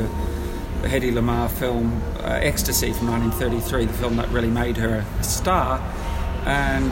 the 0.81 0.87
Hedy 0.87 1.11
Lamarr 1.11 1.49
film 1.49 2.01
uh, 2.19 2.39
Ecstasy 2.41 2.93
from 2.93 3.07
1933, 3.11 3.85
the 3.85 3.93
film 3.93 4.15
that 4.15 4.29
really 4.29 4.49
made 4.49 4.77
her 4.77 5.05
a 5.19 5.23
star. 5.23 5.79
And 6.45 6.91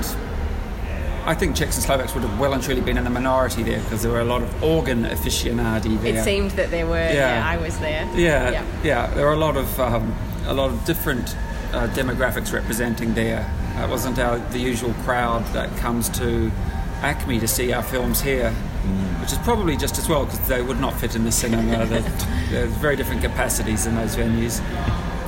I 1.26 1.36
think 1.36 1.56
Czechs 1.56 1.76
and 1.76 1.84
Slovaks 1.86 2.14
would 2.16 2.24
have 2.24 2.40
well 2.40 2.54
and 2.54 2.64
truly 2.64 2.82
been 2.82 2.98
in 2.98 3.04
the 3.04 3.10
minority 3.10 3.64
there 3.64 3.80
because 3.82 4.02
there 4.02 4.12
were 4.12 4.22
a 4.22 4.26
lot 4.26 4.42
of 4.42 4.64
organ 4.64 5.04
aficionadi 5.06 6.02
there. 6.02 6.18
It 6.18 6.24
seemed 6.24 6.52
that 6.52 6.72
there 6.72 6.88
were. 6.88 6.96
Yeah, 6.96 7.36
Yeah. 7.38 7.48
I 7.48 7.58
was 7.58 7.78
there. 7.80 8.08
Yeah, 8.16 8.50
Yeah. 8.52 8.64
yeah. 8.84 9.08
There 9.14 9.26
were 9.26 9.34
a 9.34 9.38
lot 9.48 9.58
of 9.58 9.80
um, 9.80 10.14
a 10.48 10.54
lot 10.54 10.70
of 10.72 10.84
different 10.86 11.36
uh, 11.74 11.88
demographics 11.94 12.52
representing 12.54 13.14
there. 13.14 13.46
Uh, 13.78 13.84
It 13.86 13.90
wasn't 13.90 14.18
our 14.20 14.40
the 14.52 14.60
usual 14.60 14.94
crowd 15.06 15.46
that 15.54 15.70
comes 15.78 16.10
to 16.20 16.52
ACMI 17.02 17.40
to 17.40 17.48
see 17.48 17.72
our 17.74 17.84
films 17.84 18.22
here, 18.22 18.52
which 19.22 19.32
is 19.32 19.38
probably 19.40 19.78
just 19.78 19.98
as 20.00 20.10
well 20.10 20.26
because 20.26 20.40
they 20.48 20.62
would 20.62 20.80
not 20.80 20.94
fit 21.00 21.16
in 21.16 21.24
the 21.26 21.32
cinema. 21.32 21.86
There- 21.92 22.04
There's 22.50 22.72
very 22.82 22.96
different 22.96 23.22
capacities 23.22 23.86
in 23.86 23.96
those 23.96 24.16
venues. 24.16 24.62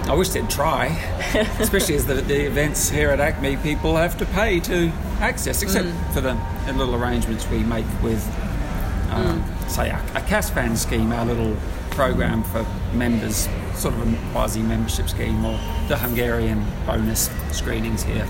I 0.10 0.16
wish 0.16 0.30
they'd 0.30 0.50
try, 0.50 0.88
especially 1.60 1.96
as 1.96 2.06
the, 2.06 2.16
the 2.16 2.46
events 2.48 2.90
here 2.90 3.10
at 3.12 3.20
ACMI, 3.20 3.62
people 3.62 3.96
have 3.98 4.18
to 4.18 4.26
pay 4.26 4.60
to 4.62 4.92
access, 5.22 5.62
except 5.62 5.88
for 6.14 6.22
the, 6.22 6.38
the 6.66 6.74
little 6.74 6.96
arrangements 6.96 7.48
we 7.50 7.60
make 7.60 7.86
with 8.02 8.24
um, 9.12 9.44
say 9.68 9.90
a, 9.90 9.96
a 10.16 10.22
CASFAN 10.22 10.78
scheme, 10.78 11.12
our 11.12 11.26
little 11.26 11.56
program 11.92 12.44
for 12.46 12.66
members, 12.94 13.48
sort 13.76 13.94
of 13.94 14.14
a 14.14 14.32
quasi 14.32 14.62
membership 14.62 15.10
scheme, 15.10 15.46
or 15.46 15.60
the 15.88 15.98
Hungarian 15.98 16.66
bonus 16.86 17.30
screenings 17.52 18.04
here. 18.04 18.28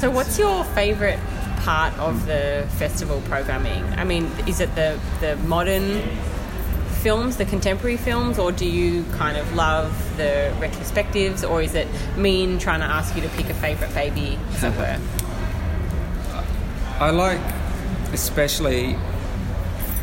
So, 0.00 0.10
what's 0.10 0.38
your 0.38 0.64
favourite 0.64 1.18
part 1.58 1.96
of 1.98 2.26
the 2.26 2.66
festival 2.78 3.20
programming? 3.22 3.84
I 3.94 4.04
mean, 4.04 4.24
is 4.46 4.60
it 4.60 4.74
the 4.74 4.98
the 5.20 5.36
modern 5.36 6.02
films, 7.02 7.36
the 7.36 7.44
contemporary 7.44 7.96
films, 7.96 8.38
or 8.38 8.52
do 8.52 8.66
you 8.66 9.04
kind 9.12 9.36
of 9.36 9.54
love 9.54 10.16
the 10.16 10.54
retrospectives, 10.60 11.48
or 11.48 11.60
is 11.60 11.74
it 11.74 11.88
mean 12.16 12.58
trying 12.58 12.80
to 12.80 12.86
ask 12.86 13.14
you 13.16 13.22
to 13.22 13.28
pick 13.30 13.50
a 13.50 13.54
favourite 13.54 13.92
baby, 13.94 14.38
as 14.52 14.64
it 14.64 14.76
were? 14.76 14.98
I 17.00 17.10
like, 17.10 17.40
especially. 18.12 18.96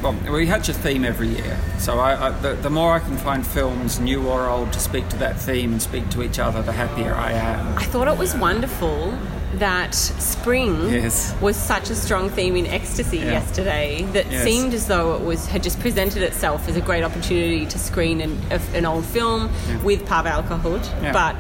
Well, 0.01 0.15
we 0.31 0.47
hatch 0.47 0.69
a 0.69 0.73
theme 0.73 1.03
every 1.03 1.27
year, 1.27 1.59
so 1.77 1.99
I, 1.99 2.27
I, 2.27 2.29
the, 2.29 2.53
the 2.53 2.69
more 2.69 2.93
I 2.93 2.99
can 2.99 3.17
find 3.17 3.45
films, 3.45 3.99
new 3.99 4.25
or 4.29 4.47
old, 4.47 4.71
to 4.71 4.79
speak 4.79 5.09
to 5.09 5.17
that 5.17 5.37
theme 5.37 5.73
and 5.73 5.81
speak 5.81 6.09
to 6.11 6.23
each 6.23 6.39
other, 6.39 6.61
the 6.61 6.71
happier 6.71 7.13
I 7.13 7.33
am. 7.33 7.77
I 7.77 7.83
thought 7.83 8.07
it 8.07 8.17
was 8.17 8.33
wonderful 8.33 9.13
that 9.55 9.93
spring 9.93 10.89
Yes. 10.89 11.35
was 11.41 11.57
such 11.57 11.89
a 11.89 11.95
strong 11.95 12.29
theme 12.29 12.55
in 12.55 12.65
ecstasy 12.67 13.17
Yeah. 13.17 13.31
yesterday 13.31 14.03
that 14.13 14.31
Yes. 14.31 14.43
seemed 14.45 14.73
as 14.73 14.87
though 14.87 15.15
it 15.15 15.21
was 15.21 15.47
had 15.47 15.63
just 15.63 15.81
presented 15.81 16.21
itself 16.23 16.69
as 16.69 16.77
a 16.77 16.81
great 16.81 17.03
opportunity 17.03 17.65
to 17.65 17.77
screen 17.77 18.21
an, 18.21 18.39
an 18.73 18.85
old 18.85 19.03
film 19.03 19.49
Yeah. 19.67 19.77
with 19.79 20.05
Pavel 20.05 20.43
Kohout, 20.43 20.85
Yeah. 21.03 21.11
but 21.11 21.35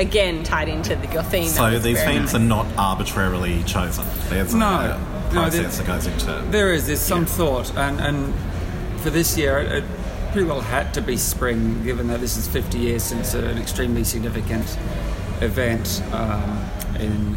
again 0.00 0.42
tied 0.42 0.68
into 0.68 0.96
the, 0.96 1.06
your 1.12 1.22
theme. 1.22 1.48
So 1.48 1.78
these 1.78 2.02
themes 2.02 2.32
nice. 2.32 2.34
are 2.34 2.38
not 2.38 2.66
arbitrarily 2.76 3.62
chosen. 3.64 4.06
There's 4.28 4.54
No. 4.54 4.66
a 4.66 5.32
No, 5.32 5.42
process 5.42 5.78
that 5.78 5.86
goes 5.86 6.06
into. 6.06 6.44
There 6.50 6.72
is. 6.72 6.86
There's 6.86 7.00
some 7.00 7.26
thought, 7.26 7.72
and 7.76 8.00
and 8.00 8.34
for 9.00 9.10
this 9.10 9.36
year, 9.38 9.58
it, 9.58 9.84
pretty 10.32 10.46
well 10.46 10.60
had 10.60 10.94
to 10.94 11.00
be 11.02 11.16
spring, 11.16 11.82
given 11.84 12.06
that 12.08 12.20
this 12.20 12.36
is 12.36 12.46
50 12.48 12.78
years 12.78 13.02
since 13.02 13.34
an 13.34 13.58
extremely 13.58 14.04
significant 14.04 14.78
event 15.40 16.02
um, 16.12 16.64
in 17.00 17.36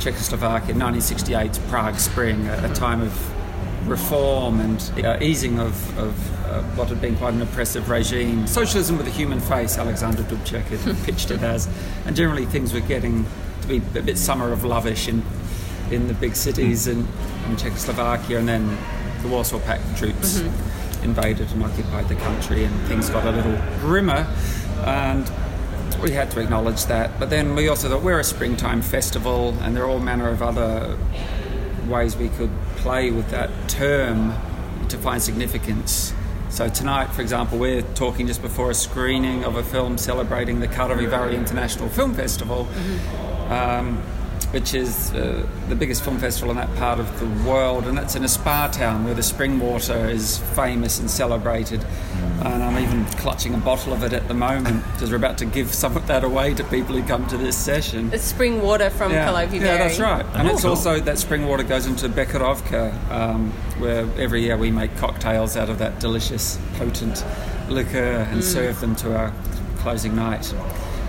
Czechoslovakia, 0.00 0.74
1968's 0.74 1.58
Prague 1.70 1.98
Spring, 1.98 2.46
a, 2.48 2.70
a 2.70 2.74
time 2.74 3.00
of 3.02 3.33
reform 3.86 4.60
and 4.60 5.04
uh, 5.04 5.18
easing 5.20 5.58
of, 5.58 5.98
of 5.98 6.46
uh, 6.46 6.62
what 6.74 6.88
had 6.88 7.00
been 7.00 7.16
quite 7.16 7.34
an 7.34 7.42
oppressive 7.42 7.90
regime. 7.90 8.46
Socialism 8.46 8.96
with 8.96 9.06
a 9.06 9.10
human 9.10 9.40
face, 9.40 9.78
Alexander 9.78 10.22
Dubček 10.22 10.64
had 10.64 10.96
pitched 11.04 11.30
it 11.30 11.42
as. 11.42 11.68
And 12.06 12.16
generally 12.16 12.46
things 12.46 12.72
were 12.72 12.80
getting 12.80 13.24
to 13.62 13.68
be 13.68 13.76
a 13.98 14.02
bit 14.02 14.18
summer 14.18 14.52
of 14.52 14.60
lovish 14.60 15.08
in, 15.08 15.22
in 15.90 16.08
the 16.08 16.14
big 16.14 16.36
cities 16.36 16.86
in, 16.86 17.06
in 17.48 17.56
Czechoslovakia. 17.56 18.38
And 18.38 18.48
then 18.48 18.78
the 19.22 19.28
Warsaw 19.28 19.58
Pact 19.60 19.96
troops 19.96 20.40
invaded 21.02 21.50
and 21.52 21.62
occupied 21.62 22.08
the 22.08 22.16
country 22.16 22.64
and 22.64 22.80
things 22.86 23.10
got 23.10 23.26
a 23.26 23.30
little 23.30 23.56
grimmer. 23.80 24.26
And 24.84 25.30
we 26.02 26.10
had 26.10 26.30
to 26.32 26.40
acknowledge 26.40 26.84
that. 26.86 27.18
But 27.18 27.30
then 27.30 27.54
we 27.54 27.68
also 27.68 27.88
thought 27.88 28.02
we're 28.02 28.20
a 28.20 28.24
springtime 28.24 28.82
festival, 28.82 29.56
and 29.60 29.74
there 29.74 29.84
are 29.84 29.88
all 29.88 30.00
manner 30.00 30.28
of 30.28 30.42
other 30.42 30.98
ways 31.88 32.16
we 32.16 32.28
could 32.30 32.50
play 32.84 33.10
with 33.10 33.30
that 33.30 33.48
term 33.66 34.34
to 34.90 34.98
find 34.98 35.22
significance. 35.22 36.12
So 36.50 36.68
tonight, 36.68 37.06
for 37.14 37.22
example, 37.22 37.56
we're 37.56 37.80
talking 37.94 38.26
just 38.26 38.42
before 38.42 38.70
a 38.70 38.74
screening 38.74 39.42
of 39.42 39.56
a 39.56 39.62
film 39.62 39.96
celebrating 39.96 40.60
the 40.60 40.68
Karlovy 40.68 41.08
Vary 41.08 41.34
International 41.34 41.88
Film 41.88 42.12
Festival, 42.12 42.68
um, 43.48 44.02
which 44.54 44.72
is 44.72 45.12
uh, 45.14 45.44
the 45.68 45.74
biggest 45.74 46.04
film 46.04 46.16
festival 46.16 46.48
in 46.52 46.56
that 46.56 46.72
part 46.76 47.00
of 47.00 47.18
the 47.18 47.26
world, 47.48 47.88
and 47.88 47.98
it's 47.98 48.14
in 48.14 48.22
a 48.22 48.28
spa 48.28 48.68
town 48.68 49.04
where 49.04 49.12
the 49.12 49.22
spring 49.22 49.58
water 49.58 50.08
is 50.08 50.38
famous 50.54 51.00
and 51.00 51.10
celebrated. 51.10 51.84
And 52.44 52.62
I'm 52.62 52.78
even 52.78 53.04
clutching 53.18 53.52
a 53.54 53.58
bottle 53.58 53.92
of 53.92 54.04
it 54.04 54.12
at 54.12 54.28
the 54.28 54.34
moment 54.34 54.84
because 54.92 55.10
we're 55.10 55.16
about 55.16 55.38
to 55.38 55.44
give 55.44 55.74
some 55.74 55.96
of 55.96 56.06
that 56.06 56.22
away 56.22 56.54
to 56.54 56.62
people 56.64 56.94
who 56.94 57.02
come 57.02 57.26
to 57.28 57.36
this 57.36 57.56
session. 57.56 58.10
It's 58.12 58.22
spring 58.22 58.62
water 58.62 58.90
from 58.90 59.10
Yeah, 59.10 59.26
Karlovy 59.28 59.60
yeah, 59.60 59.76
that's 59.76 59.98
right. 59.98 60.24
And 60.34 60.46
Oh, 60.48 60.52
it's 60.52 60.62
cool. 60.62 60.70
also 60.70 61.00
that 61.00 61.18
spring 61.18 61.46
water 61.46 61.64
goes 61.64 61.86
into 61.86 62.08
Becherovka, 62.08 63.10
um, 63.10 63.50
where 63.78 64.06
every 64.20 64.42
year 64.42 64.56
we 64.56 64.70
make 64.70 64.96
cocktails 64.98 65.56
out 65.56 65.68
of 65.68 65.78
that 65.80 65.98
delicious, 65.98 66.60
potent 66.78 67.24
liquor 67.68 68.28
and 68.30 68.44
serve 68.44 68.80
them 68.80 68.94
to 68.96 69.16
our 69.16 69.32
closing 69.78 70.14
night 70.14 70.54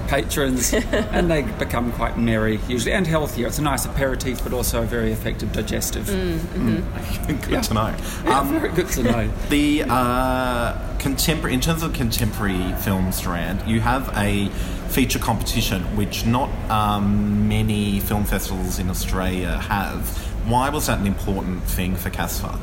patrons, 0.07 0.73
and 1.13 1.29
they 1.29 1.43
become 1.43 1.91
quite 1.91 2.17
merry 2.17 2.59
usually 2.67 2.93
and 2.93 3.05
healthier. 3.07 3.47
It's 3.47 3.59
a 3.59 3.61
nice 3.61 3.85
aperitif, 3.85 4.43
but 4.43 4.53
also 4.53 4.83
a 4.83 4.85
very 4.85 5.11
effective 5.11 5.51
digestive. 5.51 6.07
Good 6.07 7.51
Yeah. 7.51 7.61
to 7.61 7.73
know. 7.73 7.93
Yeah, 8.25 8.39
Um, 8.39 8.59
very 8.59 8.69
good 8.73 8.89
to 8.89 9.03
know. 9.03 9.29
The 9.49 9.83
uh, 9.87 10.97
contemporary, 10.97 11.53
in 11.53 11.61
terms 11.61 11.83
of 11.83 11.93
contemporary 11.93 12.73
film 12.81 13.11
strand, 13.11 13.61
you 13.67 13.79
have 13.81 14.09
a 14.17 14.49
feature 14.89 15.19
competition 15.19 15.81
which 15.97 16.25
not 16.25 16.49
um, 16.69 17.47
many 17.47 17.99
film 17.99 18.23
festivals 18.23 18.79
in 18.79 18.89
Australia 18.89 19.57
have. 19.57 20.07
Why 20.47 20.69
was 20.69 20.87
that 20.87 20.99
an 20.99 21.07
important 21.07 21.63
thing 21.63 21.95
for 21.95 22.09
CASFA? 22.09 22.59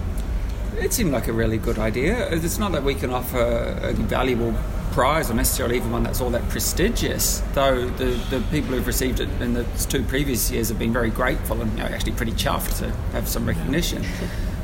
It 0.80 0.92
seemed 0.92 1.12
like 1.12 1.28
a 1.28 1.32
really 1.32 1.58
good 1.58 1.78
idea. 1.78 2.28
It's 2.30 2.58
not 2.58 2.72
that 2.72 2.82
we 2.82 2.94
can 2.94 3.10
offer 3.10 3.38
a 3.82 3.92
valuable 3.92 4.54
prize 4.92 5.30
or 5.30 5.34
necessarily 5.34 5.76
even 5.76 5.90
one 5.90 6.02
that's 6.02 6.20
all 6.20 6.30
that 6.30 6.48
prestigious, 6.48 7.42
though 7.54 7.86
the, 7.88 8.04
the 8.30 8.40
people 8.50 8.74
who've 8.74 8.86
received 8.86 9.20
it 9.20 9.28
in 9.40 9.54
the 9.54 9.64
two 9.88 10.02
previous 10.04 10.50
years 10.50 10.68
have 10.68 10.78
been 10.78 10.92
very 10.92 11.10
grateful 11.10 11.60
and 11.60 11.70
you 11.72 11.78
know, 11.78 11.84
actually 11.84 12.12
pretty 12.12 12.32
chuffed 12.32 12.78
to 12.78 12.90
have 13.12 13.26
some 13.28 13.46
recognition. 13.46 14.04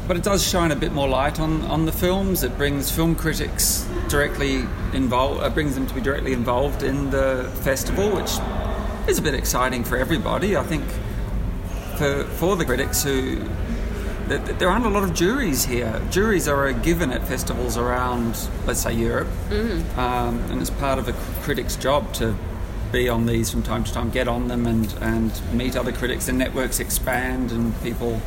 But 0.06 0.16
it 0.16 0.22
does 0.22 0.46
shine 0.46 0.70
a 0.70 0.76
bit 0.76 0.92
more 0.92 1.08
light 1.08 1.38
on, 1.38 1.62
on 1.62 1.84
the 1.84 1.92
films. 1.92 2.42
It 2.42 2.56
brings 2.56 2.90
film 2.90 3.14
critics 3.14 3.86
directly 4.08 4.64
involved, 4.94 5.42
it 5.42 5.54
brings 5.54 5.74
them 5.74 5.86
to 5.86 5.94
be 5.94 6.00
directly 6.00 6.32
involved 6.32 6.82
in 6.82 7.10
the 7.10 7.50
festival, 7.62 8.10
which 8.10 8.38
is 9.08 9.18
a 9.18 9.22
bit 9.22 9.34
exciting 9.34 9.84
for 9.84 9.96
everybody. 9.96 10.56
I 10.56 10.62
think 10.62 10.84
for, 11.96 12.24
for 12.24 12.56
the 12.56 12.64
critics 12.64 13.02
who 13.02 13.40
there 14.28 14.68
aren't 14.68 14.86
a 14.86 14.88
lot 14.90 15.02
of 15.02 15.14
juries 15.14 15.64
here. 15.64 16.00
Juries 16.10 16.48
are 16.48 16.66
a 16.66 16.74
given 16.74 17.10
at 17.12 17.26
festivals 17.26 17.76
around, 17.76 18.36
let's 18.66 18.80
say, 18.80 18.92
Europe, 18.94 19.28
um, 19.96 20.38
and 20.50 20.60
it's 20.60 20.70
part 20.70 20.98
of 20.98 21.08
a 21.08 21.12
critic's 21.42 21.76
job 21.76 22.12
to 22.14 22.34
be 22.92 23.08
on 23.08 23.26
these 23.26 23.50
from 23.50 23.62
time 23.62 23.84
to 23.84 23.92
time, 23.92 24.10
get 24.10 24.28
on 24.28 24.48
them 24.48 24.66
and, 24.66 24.92
and 25.00 25.30
meet 25.52 25.76
other 25.76 25.92
critics, 25.92 26.28
and 26.28 26.38
networks 26.38 26.80
expand, 26.80 27.52
and 27.52 27.74
people 27.82 28.20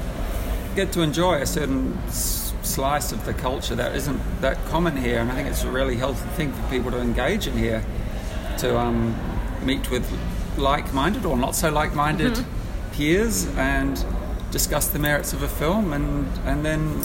get 0.75 0.91
to 0.93 1.01
enjoy 1.01 1.35
a 1.41 1.45
certain 1.45 1.97
s- 2.07 2.53
slice 2.61 3.11
of 3.11 3.25
the 3.25 3.33
culture 3.33 3.75
that 3.75 3.95
isn't 3.95 4.19
that 4.41 4.63
common 4.65 4.95
here. 4.95 5.19
And 5.19 5.31
I 5.31 5.35
think 5.35 5.47
it's 5.49 5.63
a 5.63 5.71
really 5.71 5.95
healthy 5.97 6.27
thing 6.37 6.51
for 6.53 6.69
people 6.69 6.91
to 6.91 6.99
engage 6.99 7.47
in 7.47 7.57
here, 7.57 7.83
to 8.59 8.77
um, 8.77 9.15
meet 9.63 9.89
with 9.89 10.05
like-minded 10.57 11.25
or 11.25 11.35
not 11.37 11.55
so 11.55 11.69
like-minded 11.71 12.45
peers. 12.93 13.47
And 13.57 13.97
discuss 14.51 14.87
the 14.87 14.99
merits 14.99 15.33
of 15.33 15.41
a 15.43 15.47
film, 15.47 15.93
and 15.93 16.27
and 16.45 16.63
then 16.65 17.01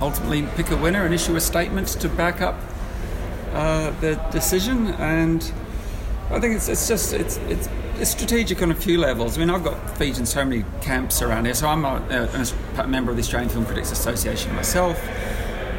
ultimately 0.00 0.42
pick 0.56 0.70
a 0.70 0.76
winner 0.76 1.04
and 1.04 1.14
issue 1.14 1.36
a 1.36 1.40
statement 1.40 1.88
to 1.88 2.08
back 2.08 2.40
up 2.40 2.56
uh, 3.52 3.90
the 4.00 4.14
decision. 4.32 4.88
And 4.98 5.42
I 6.30 6.40
think 6.40 6.56
it's, 6.56 6.68
it's 6.68 6.88
just 6.88 7.12
it's, 7.12 7.36
it's 7.48 7.68
it's 7.98 8.10
strategic 8.10 8.60
on 8.62 8.70
a 8.70 8.74
few 8.74 8.98
levels. 8.98 9.36
I 9.36 9.40
mean, 9.40 9.50
I've 9.50 9.62
got 9.64 9.96
feet 9.98 10.18
in 10.18 10.26
so 10.26 10.44
many 10.44 10.64
camps 10.80 11.22
around 11.22 11.44
here. 11.44 11.54
So 11.54 11.68
I'm 11.68 11.84
a, 11.84 12.02
a, 12.76 12.82
a 12.82 12.86
member 12.88 13.10
of 13.10 13.16
the 13.16 13.22
Australian 13.22 13.50
Film 13.50 13.64
Critics 13.66 13.92
Association 13.92 14.54
myself. 14.56 14.98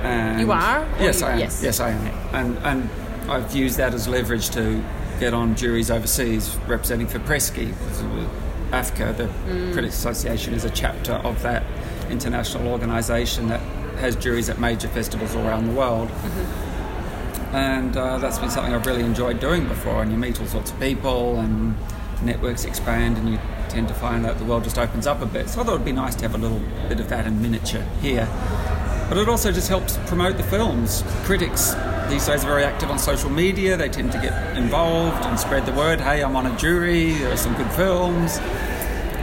And 0.04 0.40
You 0.42 0.52
are? 0.52 0.88
Yes, 1.00 1.22
you- 1.22 1.28
I 1.28 1.32
am. 1.34 1.40
yes. 1.40 1.62
Yes, 1.64 1.80
I 1.80 1.90
am. 1.92 2.08
And 2.36 2.58
and 2.60 2.90
I've 3.32 3.54
used 3.56 3.78
that 3.78 3.94
as 3.94 4.08
leverage 4.08 4.50
to 4.52 4.84
get 5.20 5.34
on 5.34 5.56
juries 5.56 5.90
overseas, 5.92 6.56
representing 6.68 7.08
FIPRESCI. 7.08 7.74
AFCA, 8.74 9.16
the 9.16 9.28
Critics 9.74 9.96
Association, 9.96 10.54
is 10.54 10.66
a 10.66 10.70
chapter 10.70 11.14
of 11.14 11.42
that 11.44 11.64
international 12.10 12.68
organisation 12.68 13.48
that 13.48 13.62
has 13.98 14.16
juries 14.16 14.50
at 14.50 14.60
major 14.60 14.88
festivals 14.88 15.36
all 15.36 15.46
around 15.46 15.68
the 15.68 15.74
world 15.74 16.10
and 17.54 17.96
uh, 17.96 18.18
that's 18.18 18.40
been 18.40 18.50
something 18.50 18.74
I've 18.74 18.86
really 18.86 19.04
enjoyed 19.04 19.40
doing 19.40 19.68
before. 19.68 20.02
And 20.02 20.12
you 20.12 20.18
meet 20.18 20.42
all 20.42 20.48
sorts 20.48 20.72
of 20.72 20.80
people, 20.80 21.40
and 21.40 21.76
networks 22.24 22.66
expand, 22.66 23.18
and 23.18 23.30
you 23.30 23.40
tend 23.70 23.88
to 23.88 23.94
find 23.94 24.26
that 24.26 24.40
the 24.40 24.46
world 24.46 24.64
just 24.64 24.78
opens 24.78 25.06
up 25.06 25.22
a 25.22 25.26
bit. 25.26 25.50
So 25.50 25.62
I 25.62 25.64
thought 25.64 25.76
it'd 25.76 25.86
be 25.86 25.92
nice 25.92 26.16
to 26.16 26.24
have 26.24 26.34
a 26.34 26.38
little 26.38 26.62
bit 26.90 27.00
of 27.00 27.10
that 27.10 27.28
in 27.28 27.42
miniature 27.42 27.84
here. 28.02 28.28
But 29.08 29.18
it 29.18 29.30
also 29.30 29.52
just 29.52 29.70
helps 29.70 29.98
promote 30.08 30.38
the 30.38 30.44
films. 30.44 31.04
Critics 31.24 31.76
these 32.14 32.28
days 32.28 32.44
are 32.44 32.48
very 32.48 32.64
active 32.64 32.92
on 32.92 33.00
social 33.00 33.30
media. 33.32 33.76
They 33.76 33.90
tend 33.90 34.12
to 34.12 34.20
get 34.20 34.56
involved 34.56 35.26
and 35.26 35.40
spread 35.40 35.66
the 35.66 35.72
word. 35.72 36.00
Hey, 36.00 36.22
I'm 36.24 36.36
on 36.36 36.46
a 36.46 36.56
jury. 36.58 37.14
There 37.14 37.32
are 37.34 37.38
some 37.38 37.56
good 37.56 37.72
films. 37.72 38.38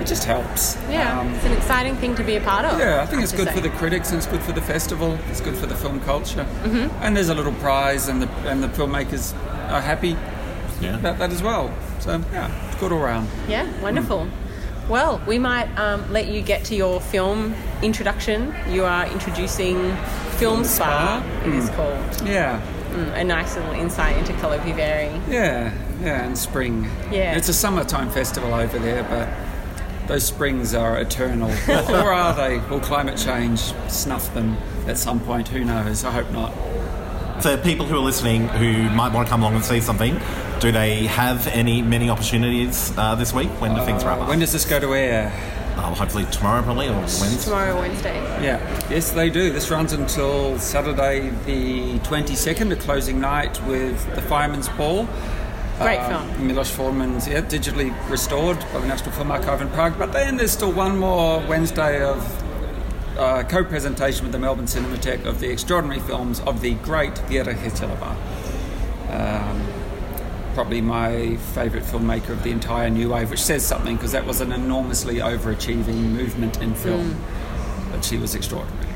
It 0.00 0.06
just 0.08 0.24
helps. 0.24 0.76
Yeah, 0.90 1.20
Um, 1.20 1.28
it's 1.34 1.44
an 1.44 1.52
exciting 1.52 1.94
thing 1.96 2.16
to 2.16 2.24
be 2.24 2.34
a 2.34 2.40
part 2.40 2.64
of. 2.64 2.80
yeah, 2.80 3.00
I 3.00 3.06
think 3.06 3.22
it's 3.22 3.30
have 3.30 3.38
to 3.40 3.46
good 3.46 3.54
for 3.54 3.60
the 3.60 3.70
critics 3.76 4.08
and 4.10 4.18
it's 4.18 4.26
good 4.26 4.42
for 4.42 4.50
the 4.50 4.60
festival. 4.62 5.16
It's 5.30 5.40
good 5.40 5.54
for 5.56 5.66
the 5.66 5.76
film 5.76 6.00
culture. 6.00 6.44
Mm-hmm. 6.64 7.04
And 7.04 7.16
there's 7.16 7.28
a 7.28 7.34
little 7.34 7.52
prize, 7.54 8.08
and 8.08 8.22
the 8.22 8.28
and 8.50 8.60
the 8.60 8.68
filmmakers 8.68 9.34
are 9.70 9.80
happy 9.80 10.16
Yeah. 10.80 10.96
about 10.98 11.18
that 11.18 11.30
as 11.30 11.42
well. 11.44 11.70
So 12.00 12.20
yeah, 12.32 12.50
it's 12.66 12.80
good 12.80 12.90
all 12.92 12.98
round. 12.98 13.28
Yeah, 13.48 13.66
wonderful. 13.82 14.26
Well, 14.88 15.20
we 15.28 15.38
might 15.38 15.68
um, 15.78 16.10
let 16.12 16.26
you 16.26 16.42
get 16.42 16.64
to 16.64 16.74
your 16.74 17.00
film 17.00 17.54
introduction. 17.82 18.52
You 18.68 18.84
are 18.84 19.06
introducing 19.06 19.94
Film 20.40 20.64
Spa, 20.64 21.22
it 21.44 21.54
is 21.54 21.68
called. 21.70 22.26
Yeah, 22.26 22.58
Mm, 22.90 23.20
a 23.20 23.24
nice 23.24 23.56
little 23.56 23.72
insight 23.72 24.16
into 24.16 24.32
Karlovy 24.34 24.74
Vary. 24.74 25.06
yeah, 25.28 25.72
yeah. 26.02 26.24
And 26.24 26.36
spring. 26.36 26.84
Yeah. 27.10 27.36
it's 27.36 27.48
a 27.48 27.54
summertime 27.54 28.10
festival 28.10 28.52
over 28.54 28.78
there, 28.78 29.02
but 29.04 29.28
those 30.08 30.24
springs 30.24 30.74
are 30.74 30.98
eternal, 30.98 31.50
or 31.68 32.12
are 32.12 32.34
they? 32.34 32.58
Will 32.68 32.80
climate 32.80 33.16
change 33.16 33.60
snuff 33.88 34.32
them 34.34 34.56
at 34.88 34.98
some 34.98 35.20
point? 35.20 35.48
Who 35.48 35.64
knows? 35.64 36.04
I 36.04 36.10
hope 36.10 36.30
not. 36.32 36.52
For 37.42 37.56
people 37.56 37.86
who 37.86 37.96
are 37.96 38.00
listening 38.00 38.48
who 38.48 38.90
might 38.90 39.12
want 39.14 39.26
to 39.28 39.30
come 39.30 39.42
along 39.42 39.54
and 39.54 39.64
see 39.64 39.80
something, 39.80 40.20
do 40.58 40.72
they 40.72 41.06
have 41.06 41.46
any 41.46 41.80
many 41.80 42.10
opportunities 42.10 42.92
uh, 42.98 43.14
this 43.14 43.32
week? 43.32 43.48
When 43.60 43.74
do 43.74 43.84
things 43.84 44.04
wrap 44.04 44.18
Uh, 44.18 44.22
up? 44.22 44.28
when 44.28 44.40
does 44.40 44.52
this 44.52 44.64
go 44.64 44.78
to 44.80 44.94
air? 44.94 45.30
Oh, 45.84 45.94
hopefully 45.94 46.24
tomorrow, 46.30 46.62
probably, 46.62 46.88
or 46.88 46.94
Wednesday. 46.94 47.44
Tomorrow, 47.44 47.80
Wednesday. 47.80 48.14
Yeah, 48.42 48.58
yes, 48.90 49.10
they 49.12 49.30
do. 49.30 49.50
This 49.52 49.70
runs 49.70 49.92
until 49.92 50.58
Saturday, 50.58 51.30
the 51.46 51.98
22nd, 52.00 52.72
a 52.72 52.76
closing 52.76 53.20
night 53.20 53.62
with 53.66 54.14
the 54.14 54.22
Fireman's 54.22 54.68
Ball. 54.70 55.08
Great 55.78 55.98
Uh, 55.98 56.22
film. 56.26 56.46
Milos 56.46 56.70
Forman's, 56.70 57.26
yeah, 57.26 57.40
digitally 57.40 57.90
restored 58.10 58.58
by 58.72 58.80
the 58.80 58.86
National 58.86 59.12
Film 59.12 59.30
Archive 59.30 59.62
in 59.62 59.68
Prague. 59.70 59.98
But 59.98 60.12
then 60.12 60.36
there's 60.36 60.52
still 60.52 60.72
one 60.72 60.98
more 60.98 61.40
Wednesday 61.48 62.02
of 62.02 62.18
uh, 63.18 63.42
co-presentation 63.44 64.24
with 64.24 64.32
the 64.32 64.38
Melbourne 64.38 64.66
Cinematheque 64.66 65.24
of 65.24 65.40
the 65.40 65.50
extraordinary 65.50 66.00
films 66.00 66.40
of 66.40 66.60
the 66.60 66.74
great 66.74 67.16
Vera 67.28 67.54
Chytilova. 67.54 68.14
Um, 69.10 69.39
probably 70.60 70.82
my 70.82 71.36
favourite 71.54 71.82
filmmaker 71.86 72.28
of 72.28 72.42
the 72.42 72.50
entire 72.50 72.90
New 72.90 73.08
Wave, 73.08 73.30
which 73.30 73.40
says 73.40 73.64
something 73.64 73.96
because 73.96 74.12
that 74.12 74.26
was 74.26 74.42
an 74.42 74.52
enormously 74.52 75.14
overachieving 75.14 76.10
movement 76.10 76.60
in 76.60 76.74
film. 76.74 77.14
Mm. 77.14 77.92
But 77.92 78.04
she 78.04 78.18
was 78.18 78.34
extraordinary. 78.34 78.86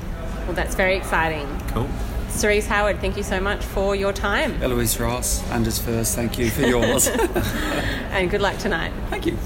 Well, 0.44 0.52
that's 0.52 0.74
very 0.74 0.94
exciting. 0.94 1.48
Cool. 1.68 1.88
Cerise 2.28 2.66
Howard, 2.66 3.00
thank 3.00 3.16
you 3.16 3.22
so 3.22 3.40
much 3.40 3.64
for 3.64 3.96
your 3.96 4.12
time 4.12 4.62
Eloise 4.62 5.00
Ross, 5.00 5.42
Anders 5.52 5.78
Furze, 5.78 6.14
thank 6.14 6.38
you 6.38 6.50
for 6.50 6.66
yours. 6.66 7.06
and 8.10 8.30
good 8.30 8.42
luck 8.42 8.58
tonight. 8.58 8.92
thank 9.08 9.24
you. 9.24 9.38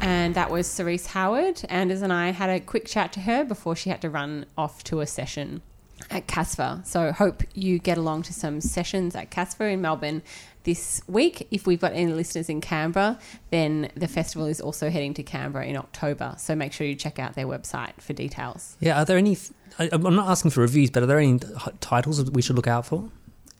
And 0.00 0.34
that 0.34 0.50
was 0.50 0.66
Cerise 0.66 1.06
Howard. 1.06 1.62
Anders 1.68 2.02
and 2.02 2.12
I 2.12 2.30
had 2.30 2.50
a 2.50 2.58
quick 2.58 2.86
chat 2.86 3.12
to 3.12 3.20
her 3.20 3.44
before 3.44 3.76
she 3.76 3.88
had 3.88 4.02
to 4.02 4.10
run 4.10 4.46
off 4.58 4.82
to 4.84 4.98
a 4.98 5.06
session 5.06 5.62
at 6.10 6.26
CASFA. 6.26 6.84
So 6.86 7.12
hope 7.12 7.44
you 7.54 7.78
get 7.78 7.98
along 7.98 8.22
to 8.22 8.32
some 8.32 8.60
sessions 8.60 9.14
at 9.14 9.30
CASFA 9.30 9.72
in 9.72 9.80
Melbourne 9.80 10.22
this 10.64 11.02
week. 11.06 11.46
If 11.50 11.66
we've 11.66 11.80
got 11.80 11.92
any 11.92 12.12
listeners 12.12 12.48
in 12.48 12.60
Canberra, 12.60 13.18
then 13.50 13.90
the 13.94 14.08
festival 14.08 14.46
is 14.46 14.60
also 14.60 14.90
heading 14.90 15.14
to 15.14 15.22
Canberra 15.22 15.66
in 15.66 15.76
October. 15.76 16.34
So 16.38 16.54
make 16.54 16.72
sure 16.72 16.86
you 16.86 16.94
check 16.94 17.18
out 17.18 17.34
their 17.34 17.46
website 17.46 18.00
for 18.00 18.12
details. 18.12 18.76
Yeah, 18.80 19.00
are 19.00 19.04
there 19.04 19.18
any? 19.18 19.36
I, 19.78 19.88
I'm 19.92 20.02
not 20.02 20.28
asking 20.28 20.50
for 20.52 20.60
reviews, 20.60 20.90
but 20.90 21.02
are 21.02 21.06
there 21.06 21.18
any 21.18 21.38
titles 21.80 22.22
that 22.22 22.32
we 22.32 22.42
should 22.42 22.56
look 22.56 22.66
out 22.66 22.86
for? 22.86 23.10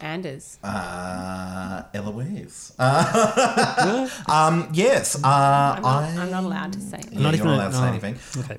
Anders. 0.01 0.59
Uh, 0.63 1.83
Eloise. 1.95 2.73
Uh, 2.81 4.09
um, 4.29 4.69
yes. 4.73 5.17
Uh, 5.17 5.27
I'm 5.27 5.83
not, 5.83 6.03
I, 6.03 6.23
I'm 6.23 6.31
not 6.31 6.45
allowed 6.45 6.73
to 6.73 6.81
say. 6.81 7.01
Yeah, 7.11 7.21
Not 7.21 7.35
you're 7.35 7.35
even 7.35 7.47
not 7.47 7.55
allowed 7.55 7.69
to 7.69 7.77
say 7.77 7.83
oh, 7.83 7.89
anything. 7.89 8.19
Okay. 8.45 8.59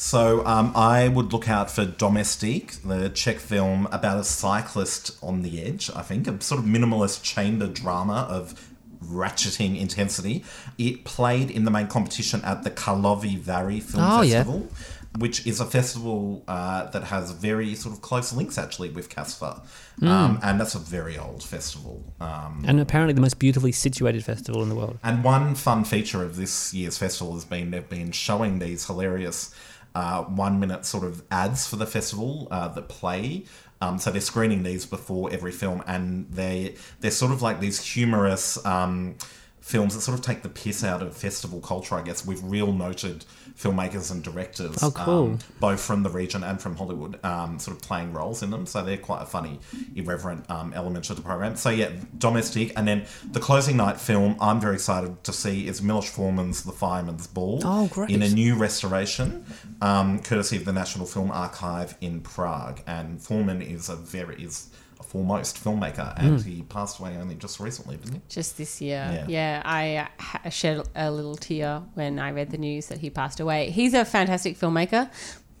So 0.00 0.46
um, 0.46 0.72
I 0.74 1.08
would 1.08 1.30
look 1.34 1.46
out 1.46 1.70
for 1.70 1.84
Domestique, 1.84 2.80
the 2.82 3.10
Czech 3.10 3.36
film 3.36 3.86
about 3.92 4.18
a 4.18 4.24
cyclist 4.24 5.14
on 5.22 5.42
the 5.42 5.62
edge, 5.62 5.90
I 5.94 6.00
think. 6.00 6.26
A 6.26 6.40
sort 6.40 6.58
of 6.58 6.64
minimalist 6.64 7.22
chamber 7.22 7.66
drama 7.66 8.26
of 8.30 8.74
ratcheting 9.04 9.78
intensity. 9.78 10.42
It 10.78 11.04
played 11.04 11.50
in 11.50 11.66
the 11.66 11.70
main 11.70 11.86
competition 11.86 12.40
at 12.46 12.64
the 12.64 12.70
Karlovy 12.70 13.36
Vary 13.38 13.78
Film 13.80 14.02
Oh, 14.02 14.22
yeah. 14.22 14.38
Festival, 14.44 14.70
which 15.18 15.46
is 15.46 15.60
a 15.60 15.66
festival 15.66 16.44
uh, 16.48 16.86
that 16.92 17.04
has 17.04 17.32
very 17.32 17.74
sort 17.74 17.94
of 17.94 18.00
close 18.00 18.32
links 18.32 18.56
actually 18.56 18.88
with 18.88 19.10
CASFA. 19.14 19.60
Hmm. 19.98 20.08
Um, 20.08 20.40
and 20.42 20.58
that's 20.58 20.74
a 20.74 20.78
very 20.78 21.18
old 21.18 21.42
festival. 21.42 22.02
Um, 22.22 22.64
And 22.66 22.80
apparently 22.80 23.12
the 23.12 23.20
most 23.20 23.38
beautifully 23.38 23.72
situated 23.72 24.24
festival 24.24 24.62
in 24.62 24.70
the 24.70 24.74
world. 24.74 24.98
and 25.02 25.22
one 25.22 25.54
fun 25.54 25.84
feature 25.84 26.22
of 26.24 26.36
this 26.36 26.72
year's 26.72 26.96
festival 26.96 27.34
has 27.34 27.44
been 27.44 27.70
they've 27.70 27.86
been 27.90 28.12
showing 28.12 28.60
these 28.60 28.86
hilarious 28.86 29.54
uh, 29.94 30.22
one 30.24 30.60
minute 30.60 30.86
sort 30.86 31.04
of 31.04 31.22
ads 31.30 31.66
for 31.66 31.76
the 31.76 31.86
festival 31.86 32.48
uh, 32.50 32.68
that 32.68 32.88
play. 32.88 33.44
Um, 33.82 33.98
so 33.98 34.10
they're 34.10 34.20
screening 34.20 34.62
these 34.62 34.84
before 34.84 35.32
every 35.32 35.52
film, 35.52 35.82
and 35.86 36.30
they 36.30 36.74
they're 37.00 37.10
sort 37.10 37.32
of 37.32 37.40
like 37.40 37.60
these 37.60 37.82
humorous 37.82 38.64
um, 38.66 39.16
films 39.60 39.94
that 39.94 40.00
sort 40.00 40.18
of 40.18 40.24
take 40.24 40.42
the 40.42 40.48
piss 40.48 40.82
out 40.82 41.02
of 41.02 41.16
festival 41.16 41.60
culture, 41.60 41.94
I 41.94 42.02
guess, 42.02 42.26
with 42.26 42.42
real 42.42 42.72
noted 42.72 43.24
filmmakers 43.58 44.10
and 44.10 44.22
directors, 44.24 44.82
Oh, 44.82 44.90
cool. 44.90 45.24
um, 45.24 45.38
both 45.60 45.80
from 45.80 46.02
the 46.02 46.08
region 46.08 46.42
and 46.42 46.60
from 46.60 46.76
Hollywood, 46.76 47.22
um, 47.24 47.58
sort 47.58 47.76
of 47.76 47.82
playing 47.82 48.12
roles 48.14 48.42
in 48.42 48.50
them. 48.50 48.64
So 48.64 48.82
they're 48.82 48.96
quite 48.96 49.22
a 49.22 49.26
funny, 49.26 49.60
irreverent 49.94 50.50
um, 50.50 50.72
element 50.74 51.04
to 51.06 51.14
the 51.14 51.20
program. 51.20 51.56
So 51.56 51.68
yeah, 51.68 51.90
Domestique, 52.16 52.72
and 52.76 52.88
then 52.88 53.04
the 53.30 53.40
closing 53.40 53.76
night 53.76 54.00
film 54.00 54.36
I'm 54.40 54.60
very 54.60 54.74
excited 54.76 55.22
to 55.24 55.32
see 55.32 55.66
is 55.68 55.82
Milos 55.82 56.08
Forman's 56.10 56.62
The 56.62 56.72
Fireman's 56.72 57.26
Ball. 57.26 57.60
Oh, 57.64 57.86
great. 57.88 58.10
In 58.10 58.22
a 58.22 58.28
new 58.30 58.54
restoration, 58.56 59.44
um, 59.82 60.20
courtesy 60.20 60.56
of 60.56 60.64
the 60.64 60.72
National 60.72 61.04
Film 61.06 61.30
Archive 61.30 61.96
in 62.00 62.20
Prague. 62.22 62.80
And 62.86 63.20
Forman 63.20 63.60
is 63.60 63.88
a 63.90 63.96
very 63.96 64.42
is 64.42 64.70
foremost 65.04 65.62
filmmaker, 65.62 66.14
and 66.18 66.40
Hmm. 66.40 66.48
he 66.48 66.62
passed 66.62 66.98
away 67.00 67.16
only 67.16 67.34
just 67.34 67.60
recently, 67.60 67.96
didn't 67.96 68.14
he? 68.14 68.20
Just 68.28 68.56
this 68.58 68.80
year. 68.80 69.08
Yeah. 69.12 69.26
Yeah, 69.28 69.62
I 69.64 69.96
uh, 69.96 70.06
ha- 70.18 70.48
shed 70.50 70.82
a 70.94 71.10
little 71.10 71.34
tear 71.36 71.82
when 71.94 72.18
I 72.18 72.30
read 72.32 72.50
the 72.50 72.58
news 72.58 72.86
that 72.86 72.98
he 72.98 73.10
passed 73.10 73.40
away. 73.40 73.70
He's 73.70 73.94
a 73.94 74.04
fantastic 74.04 74.58
filmmaker. 74.58 75.10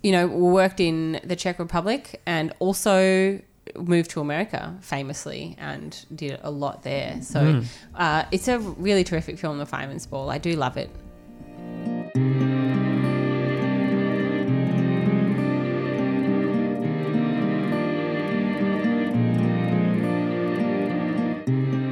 You 0.02 0.12
know, 0.12 0.26
worked 0.26 0.80
in 0.80 1.20
the 1.24 1.36
Czech 1.36 1.58
Republic 1.58 2.20
and 2.26 2.52
also 2.58 3.40
moved 3.78 4.10
to 4.10 4.20
America 4.20 4.76
famously 4.80 5.54
and 5.58 6.04
did 6.14 6.40
a 6.42 6.50
lot 6.50 6.82
there. 6.82 7.20
So 7.22 7.62
uh, 7.94 8.24
it's 8.32 8.48
a 8.48 8.58
really 8.58 9.04
terrific 9.04 9.38
film, 9.38 9.58
The 9.58 9.66
Fireman's 9.66 10.06
Ball. 10.06 10.28
I 10.30 10.38
do 10.38 10.54
love 10.54 10.76
it. 10.76 10.90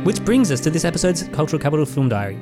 Which 0.09 0.25
brings 0.25 0.51
us 0.51 0.61
to 0.61 0.71
this 0.71 0.87
episode's 0.87 1.25
Cultural 1.35 1.61
Capital 1.61 1.85
Film 1.85 2.09
Diary. 2.09 2.41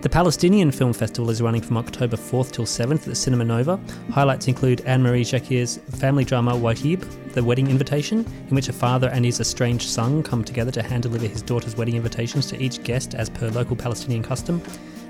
The 0.00 0.08
Palestinian 0.08 0.72
Film 0.72 0.92
Festival 0.92 1.30
is 1.30 1.40
running 1.40 1.62
from 1.62 1.76
October 1.76 2.16
4th 2.16 2.50
till 2.50 2.64
7th 2.64 3.02
at 3.02 3.04
the 3.04 3.14
Cinema 3.14 3.44
Nova. 3.44 3.78
Highlights 4.10 4.48
include 4.48 4.80
Anne 4.80 5.00
Marie 5.00 5.22
Jacir's 5.22 5.76
family 5.76 6.24
drama 6.24 6.54
Wajib, 6.54 7.06
The 7.32 7.44
Wedding 7.44 7.68
Invitation, 7.68 8.26
in 8.48 8.56
which 8.56 8.68
a 8.68 8.72
father 8.72 9.10
and 9.10 9.24
his 9.24 9.38
estranged 9.38 9.88
son 9.88 10.24
come 10.24 10.42
together 10.42 10.72
to 10.72 10.82
hand 10.82 11.04
deliver 11.04 11.28
his 11.28 11.40
daughter's 11.40 11.76
wedding 11.76 11.94
invitations 11.94 12.48
to 12.48 12.60
each 12.60 12.82
guest 12.82 13.14
as 13.14 13.30
per 13.30 13.48
local 13.50 13.76
Palestinian 13.76 14.24
custom, 14.24 14.60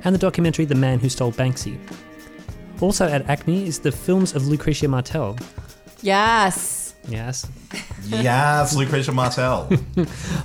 and 0.04 0.14
the 0.14 0.18
documentary 0.18 0.66
The 0.66 0.74
Man 0.74 0.98
Who 0.98 1.08
Stole 1.08 1.32
Banksy. 1.32 1.78
Also 2.82 3.08
at 3.08 3.26
ACMI 3.28 3.66
is 3.66 3.78
the 3.78 3.90
films 3.90 4.34
of 4.34 4.42
Lucrecia 4.42 4.90
Martel. 4.90 5.38
Yes. 6.02 6.83
Yes. 7.08 7.46
yes, 8.06 8.74
Lucrecia 8.76 9.12
Martel. 9.12 9.66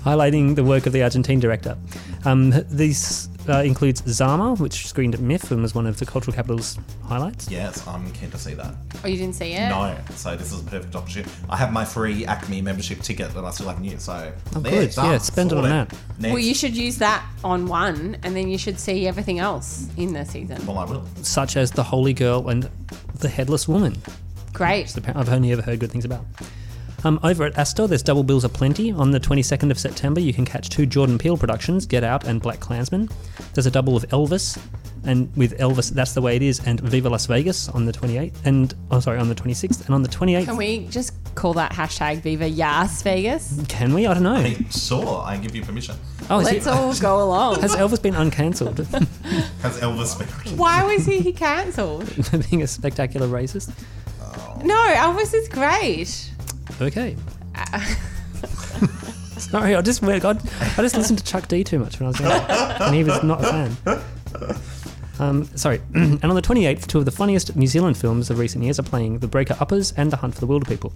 highlighting 0.04 0.56
the 0.56 0.64
work 0.64 0.86
of 0.86 0.94
the 0.94 1.04
Argentine 1.04 1.40
director. 1.40 1.78
Um, 2.26 2.50
this 2.52 3.30
uh, 3.48 3.60
includes 3.64 4.04
Zama, 4.06 4.56
which 4.56 4.86
screened 4.88 5.14
at 5.16 5.22
MIFF 5.22 5.52
and 5.52 5.62
was 5.62 5.74
one 5.74 5.88
of 5.88 5.98
the 6.00 6.06
Cultural 6.06 6.36
Capital's 6.36 6.78
highlights. 7.06 7.50
yes, 7.50 7.88
I'm 7.88 8.12
keen 8.12 8.30
to 8.32 8.38
see 8.38 8.54
that. 8.56 8.76
Oh, 9.04 9.08
you 9.08 9.18
didn't 9.18 9.36
see 9.36 9.54
it? 9.54 9.70
No, 9.70 9.98
so 10.16 10.36
this 10.36 10.52
is 10.52 10.62
a 10.62 10.64
perfect 10.66 10.96
opportunity. 10.96 11.32
I 11.50 11.56
have 11.58 11.72
my 11.72 11.86
free 11.86 12.26
ACMI 12.26 12.62
membership 12.62 13.00
ticket 13.02 13.34
that 13.34 13.44
I 13.44 13.52
still 13.52 13.68
haven't 13.70 13.86
used, 13.86 14.02
so 14.02 14.32
Oh, 14.56 14.60
there, 14.60 14.72
good. 14.86 14.92
done, 14.92 15.12
Yeah, 15.12 15.18
spend 15.20 15.52
it 15.52 15.58
on 15.58 15.64
that. 15.64 15.94
Next. 16.20 16.34
Well, 16.34 16.40
you 16.40 16.54
should 16.54 16.76
use 16.76 16.98
that 16.98 17.26
on 17.44 17.68
one, 17.68 18.18
and 18.24 18.36
then 18.36 18.50
you 18.50 18.58
should 18.58 18.80
see 18.80 19.08
everything 19.08 19.40
else 19.40 19.88
in 19.98 20.14
the 20.14 20.26
season. 20.26 20.64
Well, 20.66 20.78
I 20.78 20.84
will. 20.84 21.06
Such 21.24 21.56
as 21.56 21.72
The 21.72 21.84
Holy 21.84 22.14
Girl 22.14 22.50
and 22.50 22.70
The 23.16 23.30
Headless 23.30 23.68
Woman. 23.68 23.96
Great. 24.60 24.92
which 24.92 25.08
I've 25.16 25.30
only 25.30 25.52
ever 25.52 25.62
heard 25.64 25.80
good 25.80 25.92
things 25.92 26.06
about. 26.06 26.26
Um, 27.06 27.18
over 27.24 27.46
at 27.46 27.58
Astor, 27.58 27.88
there's 27.88 28.04
double 28.04 28.24
bills 28.24 28.44
aplenty. 28.44 28.92
On 28.92 29.12
the 29.12 29.20
22nd 29.22 29.72
of 29.72 29.80
September, 29.80 30.20
you 30.20 30.34
can 30.34 30.44
catch 30.44 30.70
two 30.70 30.86
Jordan 30.86 31.18
Peele 31.18 31.38
productions, 31.38 31.86
Get 31.86 32.04
Out 32.04 32.28
and 32.28 32.42
Black 32.42 32.60
Klansman. 32.60 33.08
There's 33.54 33.66
a 33.66 33.72
double 33.72 33.96
of 33.96 34.06
Elvis, 34.10 34.62
and 35.06 35.34
with 35.38 35.58
Elvis, 35.60 35.92
That's 35.92 36.12
the 36.14 36.22
Way 36.22 36.36
It 36.36 36.42
Is, 36.42 36.60
and 36.68 36.78
Viva 36.82 37.10
Las 37.10 37.26
Vegas 37.26 37.70
on 37.70 37.86
the 37.86 37.94
28th, 37.94 38.36
and 38.44 38.74
oh, 38.92 39.00
sorry, 39.00 39.18
on 39.18 39.30
the 39.30 39.36
26th, 39.36 39.86
and 39.86 39.96
on 39.96 40.04
the 40.04 40.10
28th. 40.10 40.44
Can 40.44 40.58
we 40.58 40.88
just 40.88 41.14
call 41.36 41.54
that 41.54 41.72
hashtag 41.72 42.20
Viva 42.20 42.50
Yas 42.50 43.02
Vegas? 43.02 43.64
Can 43.70 43.94
we? 43.94 44.06
I 44.06 44.14
don't 44.14 44.24
know. 44.24 44.36
Hey, 44.36 44.58
sure, 44.70 45.22
I 45.22 45.38
give 45.38 45.56
you 45.56 45.62
permission. 45.64 45.96
Oh, 46.30 46.40
is 46.40 46.48
Let's 46.52 46.66
he, 46.66 46.72
all 46.72 46.94
go 46.96 47.24
along. 47.24 47.62
has 47.62 47.78
Elvis 47.78 48.02
been 48.02 48.14
uncancelled 48.14 48.78
Has 49.62 49.80
Elvis 49.80 50.20
been? 50.20 50.58
Why 50.58 50.84
was 50.84 51.06
he 51.06 51.32
cancelled? 51.32 52.10
for 52.26 52.38
being 52.50 52.62
a 52.62 52.68
spectacular 52.68 53.28
racist? 53.28 53.72
No, 54.64 54.76
Elvis 54.76 55.34
is 55.34 55.48
great. 55.48 56.32
Okay. 56.82 57.16
Sorry, 59.38 59.76
I 59.76 59.82
just 59.82 60.02
went. 60.02 60.24
I, 60.26 60.32
I 60.32 60.82
just 60.82 60.96
listened 60.96 61.20
to 61.20 61.26
Chuck 61.26 61.48
D 61.48 61.64
too 61.64 61.80
much 61.80 62.00
when 62.00 62.08
I 62.08 62.10
was 62.10 62.20
young, 62.20 62.32
and 62.82 62.96
he 62.96 63.04
was 63.04 63.24
not 63.24 63.44
a 63.44 63.48
fan. 63.48 63.78
Um, 65.20 65.44
sorry. 65.56 65.82
and 65.94 66.24
on 66.24 66.36
the 66.36 66.42
28th, 66.42 66.88
two 66.88 67.00
of 67.00 67.06
the 67.06 67.12
funniest 67.12 67.56
New 67.56 67.68
Zealand 67.68 67.98
films 67.98 68.30
of 68.30 68.40
recent 68.40 68.64
years 68.64 68.80
are 68.80 68.84
playing 68.84 69.20
The 69.20 69.28
Breaker 69.28 69.56
Uppers 69.60 69.92
and 69.94 70.12
The 70.12 70.18
Hunt 70.18 70.34
for 70.36 70.42
the 70.42 70.48
Wilderpeople. 70.48 70.94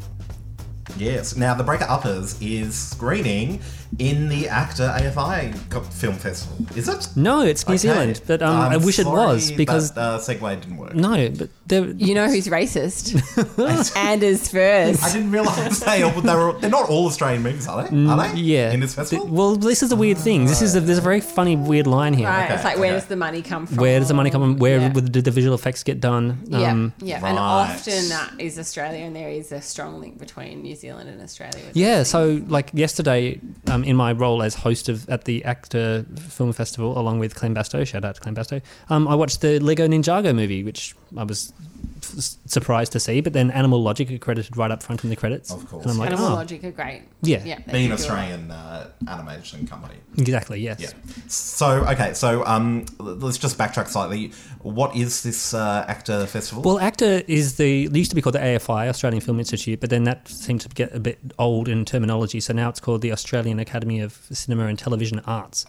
Yes. 0.98 1.36
Now, 1.36 1.54
The 1.54 1.64
Breaker 1.64 1.86
Uppers 1.90 2.40
is 2.42 2.76
screening 2.78 3.62
in 4.00 4.28
the 4.28 4.46
AACTA 4.46 5.00
AFI 5.00 5.54
Film 5.94 6.16
Festival. 6.16 6.66
Is 6.76 6.90
it? 6.90 7.08
No, 7.16 7.42
it's 7.42 7.66
New 7.68 7.74
Okay. 7.76 7.78
Zealand, 7.78 8.22
but 8.26 8.42
um, 8.42 8.56
I'm 8.60 8.72
I 8.74 8.78
wish 8.78 8.98
it 9.00 9.06
was 9.06 9.52
because 9.52 9.92
that, 9.94 10.02
uh, 10.02 10.18
segue 10.20 10.62
didn't 10.62 10.78
work. 10.78 10.96
no, 10.96 11.30
but 11.30 11.50
there. 11.68 11.86
You 11.86 12.16
know 12.16 12.28
who's 12.28 12.48
racist? 12.48 13.14
Anders 13.96 14.50
Furze. 14.50 15.02
I 15.04 15.14
didn't 15.14 15.32
realise 15.32 15.80
they, 15.80 16.02
all- 16.04 16.12
they 16.22 16.36
were. 16.36 16.54
They're 16.60 16.70
not 16.70 16.90
all 16.90 17.06
Australian 17.06 17.44
movies, 17.44 17.68
are 17.68 17.84
they? 17.84 17.88
Are 17.90 17.90
they? 18.18 18.30
Mm, 18.30 18.34
Yeah. 18.36 18.72
In 18.72 18.80
this 18.80 18.96
festival. 18.96 19.26
Th- 19.26 19.34
well, 19.34 19.56
this 19.56 19.84
is 19.84 19.92
a 19.92 19.96
weird 19.96 20.18
thing. 20.18 20.46
This 20.46 20.62
is 20.62 20.76
a, 20.76 20.82
there's 20.82 20.98
a 20.98 21.02
very 21.02 21.22
funny, 21.22 21.56
weird 21.56 21.88
line 21.88 22.14
here. 22.14 22.28
Right, 22.28 22.46
Okay, 22.46 22.56
it's 22.56 22.64
like 22.64 22.78
where 22.78 22.88
okay. 22.92 23.00
does 23.00 23.06
the 23.08 23.16
money 23.16 23.42
come 23.42 23.68
from? 23.68 23.78
Where 23.78 24.00
does 24.00 24.08
the 24.10 24.14
money 24.16 24.30
come 24.32 24.42
from? 24.42 24.58
Where 24.58 24.80
Yeah. 24.80 24.90
did 24.90 25.24
the 25.26 25.32
visual 25.32 25.54
effects 25.56 25.84
get 25.84 26.00
done? 26.02 26.40
Yeah, 26.48 26.72
Um, 26.72 26.94
yeah, 27.00 27.16
and 27.18 27.24
right. 27.24 27.38
often 27.38 28.10
that 28.10 28.34
is 28.40 28.58
Australia, 28.60 29.06
and 29.06 29.16
there 29.16 29.30
is 29.30 29.52
a 29.52 29.62
strong 29.62 30.00
link 30.02 30.18
between 30.20 30.62
New 30.64 30.76
Zealand 30.76 30.83
and 30.90 31.22
Australia. 31.22 31.64
Yeah, 31.74 32.04
so 32.04 32.42
like 32.48 32.70
yesterday, 32.74 33.40
um, 33.68 33.84
in 33.84 33.96
my 33.96 34.12
role 34.12 34.44
as 34.44 34.56
host 34.56 34.90
of 34.90 35.10
at 35.10 35.26
the 35.26 35.42
AACTA 35.46 36.20
Film 36.20 36.54
Festival, 36.54 36.98
along 36.98 37.20
with 37.20 37.36
Clem 37.36 37.56
Bastow, 37.56 37.86
shout 37.86 38.06
out 38.06 38.16
to 38.16 38.22
Clem 38.22 38.36
Bastow, 38.36 38.62
um, 38.90 39.08
I 39.08 39.16
watched 39.16 39.42
the 39.42 39.60
Lego 39.60 39.88
Ninjago 39.88 40.36
movie, 40.36 40.64
which 40.64 40.96
I 41.18 41.24
was 41.24 41.54
surprised 42.04 42.92
to 42.94 43.00
see. 43.00 43.22
But 43.22 43.34
then 43.34 43.52
Animal 43.52 43.82
Logic 43.82 44.10
are 44.12 44.18
credited 44.18 44.58
right 44.58 44.72
up 44.72 44.84
front 44.84 45.04
in 45.04 45.10
the 45.10 45.16
credits. 45.16 45.52
Of 45.52 45.68
course. 45.68 45.84
And 45.84 45.92
I'm 45.92 45.98
like, 45.98 46.12
Animal 46.12 46.28
oh, 46.28 46.36
Logic 46.36 46.64
are 46.64 46.72
great. 46.72 47.04
Yeah. 47.22 47.44
yeah 47.44 47.60
Being 47.72 47.92
an 47.92 47.98
do 47.98 48.04
do 48.04 48.10
a 48.10 48.12
lot. 48.12 48.20
Australian 48.20 48.52
uh, 48.52 48.90
animation 49.08 49.68
company. 49.68 49.96
exactly, 50.18 50.60
yes. 50.60 50.80
Yeah. 50.80 50.90
So 51.28 51.86
okay, 51.88 52.14
so 52.14 52.46
um, 52.46 52.86
let's 53.00 53.38
just 53.38 53.58
backtrack 53.58 53.88
slightly. 53.88 54.32
What 54.62 54.96
is 54.96 55.24
this 55.24 55.54
uh, 55.54 55.86
AACTA 55.88 56.28
festival? 56.28 56.64
Well, 56.64 56.80
AACTA 56.80 57.26
is 57.28 57.58
the 57.58 57.86
it 57.86 57.96
used 57.96 58.12
to 58.12 58.16
be 58.16 58.22
called 58.22 58.36
the 58.36 58.40
AFI, 58.40 58.90
Australian 58.90 59.22
Film 59.22 59.40
Institute, 59.40 59.80
but 59.80 59.90
then 59.90 60.04
that 60.04 60.28
seemed 60.28 60.62
to 60.62 60.70
get 60.70 60.94
a 60.96 61.00
bit 61.00 61.20
old 61.40 61.68
in 61.68 61.86
terminology. 61.86 62.40
So 62.40 62.54
now 62.54 62.70
it's 62.70 62.80
called 62.80 63.02
the 63.02 63.12
Australian 63.12 63.60
Academy 63.60 64.00
of 64.00 64.14
Cinema 64.32 64.68
and 64.68 64.78
Television 64.78 65.20
Arts, 65.26 65.66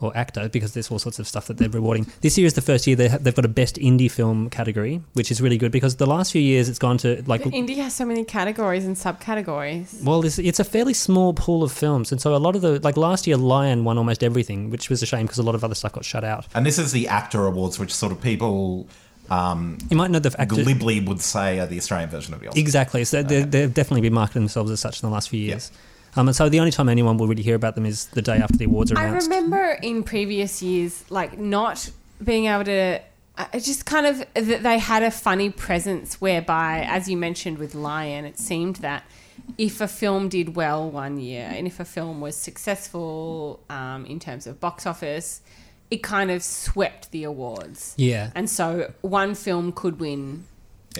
or 0.00 0.12
AACTA 0.12 0.52
because 0.52 0.74
there's 0.74 0.90
all 0.90 0.98
sorts 0.98 1.18
of 1.18 1.26
stuff 1.26 1.46
that 1.46 1.56
they're 1.58 1.68
rewarding. 1.68 2.06
This 2.20 2.38
year 2.38 2.46
is 2.46 2.54
the 2.54 2.60
first 2.62 2.86
year 2.86 2.94
they 2.96 3.08
ha- 3.08 3.18
they've 3.20 3.34
got 3.34 3.44
a 3.44 3.48
best 3.48 3.76
indie 3.76 4.10
film 4.10 4.48
category, 4.50 5.02
which 5.14 5.30
is 5.30 5.40
really 5.40 5.58
good 5.58 5.72
because 5.72 5.96
the 5.96 6.06
last 6.06 6.32
few 6.32 6.40
years 6.42 6.68
it's 6.68 6.78
gone 6.78 6.98
to 6.98 7.22
like. 7.26 7.42
But 7.42 7.52
Indie 7.52 7.76
has 7.76 7.94
so 7.94 8.04
many 8.04 8.24
categories 8.24 8.84
and 8.84 8.96
subcategories. 8.96 10.02
Well, 10.04 10.24
it's, 10.24 10.38
it's 10.38 10.60
a 10.60 10.64
fairly 10.64 10.94
small 10.94 11.34
pool 11.34 11.62
of 11.62 11.72
films, 11.72 12.12
and 12.12 12.20
so 12.20 12.34
a 12.34 12.38
lot 12.38 12.54
of 12.56 12.62
the 12.62 12.78
like 12.80 12.96
last 12.96 13.26
year, 13.26 13.36
Lion 13.36 13.84
won 13.84 13.98
almost 13.98 14.22
everything, 14.22 14.70
which 14.70 14.88
was 14.90 15.02
a 15.02 15.06
shame 15.06 15.22
because 15.26 15.38
a 15.38 15.42
lot 15.42 15.54
of 15.54 15.64
other 15.64 15.74
stuff 15.74 15.92
got 15.92 16.04
shut 16.04 16.24
out. 16.24 16.46
and 16.54 16.64
this 16.64 16.78
is 16.78 16.92
the 16.92 17.04
AACTA 17.06 17.48
awards, 17.48 17.78
which 17.78 17.92
sort 17.94 18.12
of 18.12 18.20
people 18.20 18.88
um, 19.30 19.78
You 19.90 19.96
might 19.96 20.10
know 20.10 20.18
the 20.20 20.34
actor, 20.38 20.54
glibly 20.54 21.00
would 21.00 21.20
say 21.20 21.58
are 21.58 21.66
the 21.66 21.76
Australian 21.78 22.08
version 22.10 22.34
of 22.34 22.40
the 22.40 22.46
Oscars. 22.46 22.56
Exactly. 22.56 23.04
So 23.04 23.22
they 23.22 23.42
they've 23.42 23.72
definitely 23.72 24.02
been 24.02 24.14
marketing 24.14 24.42
themselves 24.42 24.70
as 24.70 24.80
such 24.80 25.02
in 25.02 25.08
the 25.08 25.12
last 25.12 25.28
few 25.28 25.40
years. 25.40 25.70
Um, 26.18 26.26
and 26.26 26.34
so 26.34 26.48
the 26.48 26.58
only 26.58 26.72
time 26.72 26.88
anyone 26.88 27.16
will 27.16 27.28
really 27.28 27.44
hear 27.44 27.54
about 27.54 27.76
them 27.76 27.86
is 27.86 28.06
the 28.06 28.22
day 28.22 28.38
after 28.38 28.56
the 28.56 28.64
awards 28.64 28.90
are 28.90 28.98
I 28.98 29.08
remember 29.08 29.78
in 29.82 30.02
previous 30.02 30.60
years, 30.60 31.04
like 31.10 31.38
not 31.38 31.90
being 32.22 32.46
able 32.46 32.64
to. 32.64 33.00
It 33.52 33.60
just 33.60 33.86
kind 33.86 34.04
of 34.04 34.24
that 34.34 34.64
they 34.64 34.78
had 34.78 35.04
a 35.04 35.12
funny 35.12 35.48
presence 35.48 36.20
whereby, 36.20 36.84
as 36.88 37.08
you 37.08 37.16
mentioned 37.16 37.58
with 37.58 37.72
Lion, 37.76 38.24
it 38.24 38.36
seemed 38.36 38.76
that 38.76 39.04
if 39.56 39.80
a 39.80 39.86
film 39.86 40.28
did 40.28 40.56
well 40.56 40.90
one 40.90 41.20
year 41.20 41.48
and 41.48 41.68
if 41.68 41.78
a 41.78 41.84
film 41.84 42.20
was 42.20 42.34
successful 42.36 43.60
um, 43.70 44.04
in 44.06 44.18
terms 44.18 44.48
of 44.48 44.58
box 44.58 44.86
office, 44.86 45.40
it 45.88 46.02
kind 46.02 46.32
of 46.32 46.42
swept 46.42 47.12
the 47.12 47.22
awards. 47.22 47.94
Yeah. 47.96 48.32
And 48.34 48.50
so 48.50 48.92
one 49.02 49.36
film 49.36 49.70
could 49.70 50.00
win, 50.00 50.44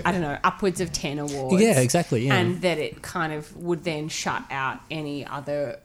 I 0.04 0.12
don't 0.12 0.20
know, 0.20 0.38
upwards 0.44 0.80
of 0.80 0.92
10 0.92 1.18
awards. 1.18 1.62
Yeah, 1.62 1.80
exactly. 1.80 2.26
Yeah. 2.26 2.37
And 2.37 2.61
that 2.62 2.78
it 2.78 3.02
kind 3.02 3.32
of 3.32 3.56
would 3.56 3.84
then 3.84 4.08
shut 4.08 4.42
out 4.50 4.80
any 4.90 5.26
other 5.26 5.80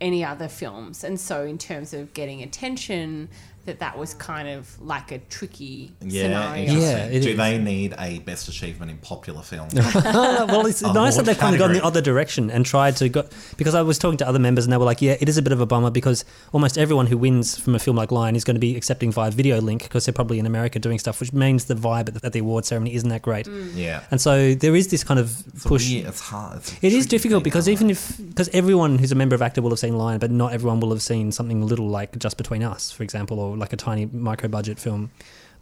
any 0.00 0.24
other 0.24 0.48
films. 0.48 1.04
And 1.04 1.18
so 1.18 1.44
in 1.44 1.58
terms 1.58 1.94
of 1.94 2.12
getting 2.12 2.42
attention, 2.42 3.28
that 3.64 3.78
that 3.78 3.96
was 3.96 4.14
kind 4.14 4.48
of 4.48 4.80
like 4.82 5.12
a 5.12 5.18
tricky 5.30 5.92
Yeah, 6.00 6.24
scenario. 6.24 6.62
interesting. 6.64 6.82
Yeah, 6.82 7.04
it 7.06 7.20
Do 7.22 7.30
is. 7.30 7.36
they 7.36 7.58
need 7.58 7.94
a 7.98 8.18
best 8.20 8.48
achievement 8.48 8.90
in 8.90 8.96
popular 8.98 9.42
film? 9.42 9.68
Oh, 10.14 10.46
well, 10.46 10.66
it's 10.66 10.82
nice 10.82 11.16
that 11.16 11.24
they've 11.26 11.38
kind 11.38 11.54
of 11.54 11.58
gone 11.60 11.72
the 11.72 11.84
other 11.84 12.00
direction 12.00 12.50
and 12.50 12.66
tried 12.66 12.96
to 12.96 13.08
go 13.08 13.24
because 13.56 13.74
I 13.74 13.82
was 13.82 13.98
talking 13.98 14.18
to 14.18 14.26
other 14.28 14.38
members 14.38 14.64
and 14.64 14.72
they 14.72 14.76
were 14.76 14.84
like, 14.84 15.00
yeah, 15.00 15.16
it 15.20 15.28
is 15.28 15.38
a 15.38 15.42
bit 15.42 15.52
of 15.52 15.60
a 15.60 15.66
bummer 15.66 15.90
because 15.90 16.24
almost 16.52 16.76
everyone 16.76 17.06
who 17.06 17.16
wins 17.16 17.58
from 17.58 17.74
a 17.74 17.78
film 17.78 17.96
like 17.96 18.10
Lion 18.10 18.34
is 18.36 18.44
going 18.44 18.56
to 18.56 18.60
be 18.60 18.76
accepting 18.76 19.12
via 19.12 19.30
video 19.30 19.60
link 19.60 19.82
because 19.84 20.04
they're 20.06 20.12
probably 20.12 20.38
in 20.38 20.46
America 20.46 20.78
doing 20.78 20.98
stuff, 20.98 21.20
which 21.20 21.32
means 21.32 21.66
the 21.66 21.74
vibe 21.74 22.08
at 22.08 22.14
the, 22.14 22.26
at 22.26 22.32
the 22.32 22.40
award 22.40 22.64
ceremony 22.64 22.94
isn't 22.94 23.08
that 23.10 23.22
great. 23.22 23.46
Mm. 23.46 23.70
yeah, 23.76 24.02
And 24.10 24.20
so 24.20 24.54
there 24.54 24.74
is 24.74 24.88
this 24.88 25.04
kind 25.04 25.20
of 25.20 25.46
it's 25.54 25.64
push. 25.64 25.88
weird, 25.88 26.06
It's 26.06 26.20
hard. 26.20 26.58
It's 26.58 26.74
It 26.82 26.92
is 26.92 27.06
difficult 27.06 27.44
because 27.44 27.68
even 27.68 27.88
it? 27.90 27.92
if 27.92 28.16
because 28.18 28.48
everyone 28.52 28.98
who's 28.98 29.12
a 29.12 29.14
member 29.14 29.34
of 29.34 29.40
AACTA 29.40 29.62
will 29.62 29.70
have 29.70 29.78
seen 29.78 29.96
Lion, 29.96 30.18
but 30.18 30.30
not 30.30 30.52
everyone 30.52 30.80
will 30.80 30.90
have 30.90 31.02
seen 31.02 31.30
something 31.32 31.64
little 31.64 31.88
like 31.88 32.18
Just 32.18 32.36
Between 32.36 32.62
Us, 32.62 32.90
for 32.90 33.02
example, 33.04 33.38
or 33.38 33.51
like 33.56 33.72
a 33.72 33.76
tiny 33.76 34.06
micro 34.06 34.48
budget 34.48 34.78
film 34.78 35.10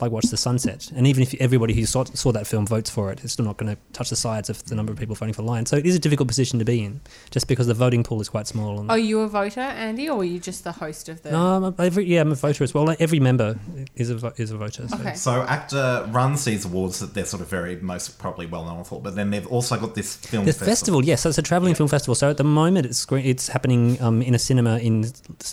like 0.01 0.11
Watch 0.13 0.27
the 0.27 0.37
Sunset. 0.37 0.91
And 0.95 1.07
even 1.07 1.23
if 1.23 1.35
everybody 1.41 1.75
who 1.75 1.85
saw, 1.87 2.05
saw 2.05 2.33
that 2.33 2.47
film 2.47 2.67
votes 2.67 2.89
for 2.91 3.11
it, 3.13 3.21
it's 3.23 3.33
still 3.35 3.45
not 3.45 3.57
going 3.57 3.75
to 3.75 3.81
touch 3.93 4.11
the 4.11 4.17
sides 4.17 4.49
of 4.51 4.65
the 4.65 4.75
number 4.75 4.93
of 4.93 4.99
people 4.99 5.15
voting 5.15 5.35
for 5.35 5.43
Lion. 5.43 5.67
So 5.67 5.77
it 5.77 5.87
is 5.87 5.95
a 5.95 5.99
difficult 5.99 6.29
position 6.29 6.59
to 6.59 6.65
be 6.65 6.83
in, 6.85 7.01
just 7.31 7.49
because 7.49 7.67
the 7.67 7.75
voting 7.75 8.03
pool 8.03 8.21
is 8.21 8.29
quite 8.29 8.47
small. 8.47 8.81
And, 8.81 8.91
Are 8.91 8.99
you 8.99 9.21
a 9.21 9.29
voter, 9.29 9.61
Andy, 9.61 10.09
or 10.09 10.21
are 10.21 10.25
you 10.25 10.39
just 10.41 10.65
the 10.65 10.73
host 10.73 11.09
of 11.09 11.23
the? 11.23 11.31
no, 11.33 11.57
I'm 11.57 11.65
a, 11.65 11.75
every, 11.79 12.05
yeah, 12.07 12.21
I'm 12.23 12.33
a 12.33 12.35
voter 12.35 12.65
as 12.65 12.73
well. 12.75 12.85
Like 12.87 13.01
every 13.01 13.21
member 13.21 13.59
is 13.97 14.11
a 14.11 14.33
is 14.37 14.51
a 14.51 14.57
voter. 14.57 14.89
So. 14.89 14.97
Okay. 14.99 15.15
So 15.15 15.45
AACTA 15.45 16.13
runs 16.15 16.45
these 16.45 16.65
awards 16.65 16.99
that 17.01 17.15
they're 17.15 17.25
sort 17.25 17.43
of 17.43 17.49
very 17.49 17.77
most 17.77 18.19
probably 18.19 18.47
well 18.47 18.65
known 18.65 18.85
for, 18.85 19.01
but 19.01 19.15
then 19.17 19.31
they've 19.31 19.47
also 19.47 19.77
got 19.79 19.95
this 19.95 20.17
film 20.17 20.45
The 20.45 20.53
festival. 20.53 20.71
festival, 20.71 21.05
yes, 21.05 21.21
so 21.23 21.29
it's 21.29 21.39
a 21.39 21.43
traveling 21.43 21.75
film 21.75 21.89
festival. 21.89 22.15
So 22.15 22.31
at 22.31 22.37
the 22.37 22.45
moment, 22.45 22.87
it's 22.87 22.99
screen, 22.99 23.25
it's 23.27 23.49
happening 23.49 24.01
um, 24.01 24.23
in 24.23 24.35
a 24.35 24.39
cinema 24.39 24.79
in 24.79 25.05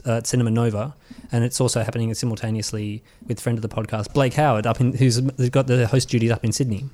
uh, 0.05 0.21
Cinema 0.23 0.51
Nova, 0.51 0.95
and 1.31 1.43
it's 1.43 1.60
also 1.60 1.81
happening 1.83 2.13
simultaneously 2.13 3.03
with 3.27 3.39
friend 3.39 3.57
of 3.57 3.62
the 3.62 3.69
podcast 3.69 4.13
Blake 4.13 4.33
Howard 4.38 4.65
up 4.65 4.80
in 4.80 4.93
who's 4.93 5.17
who's 5.38 5.50
got 5.50 5.67
the 5.67 5.88
host 5.88 6.10
duties 6.10 6.32
up 6.32 6.43
in 6.43 6.52
Sydney. 6.52 6.86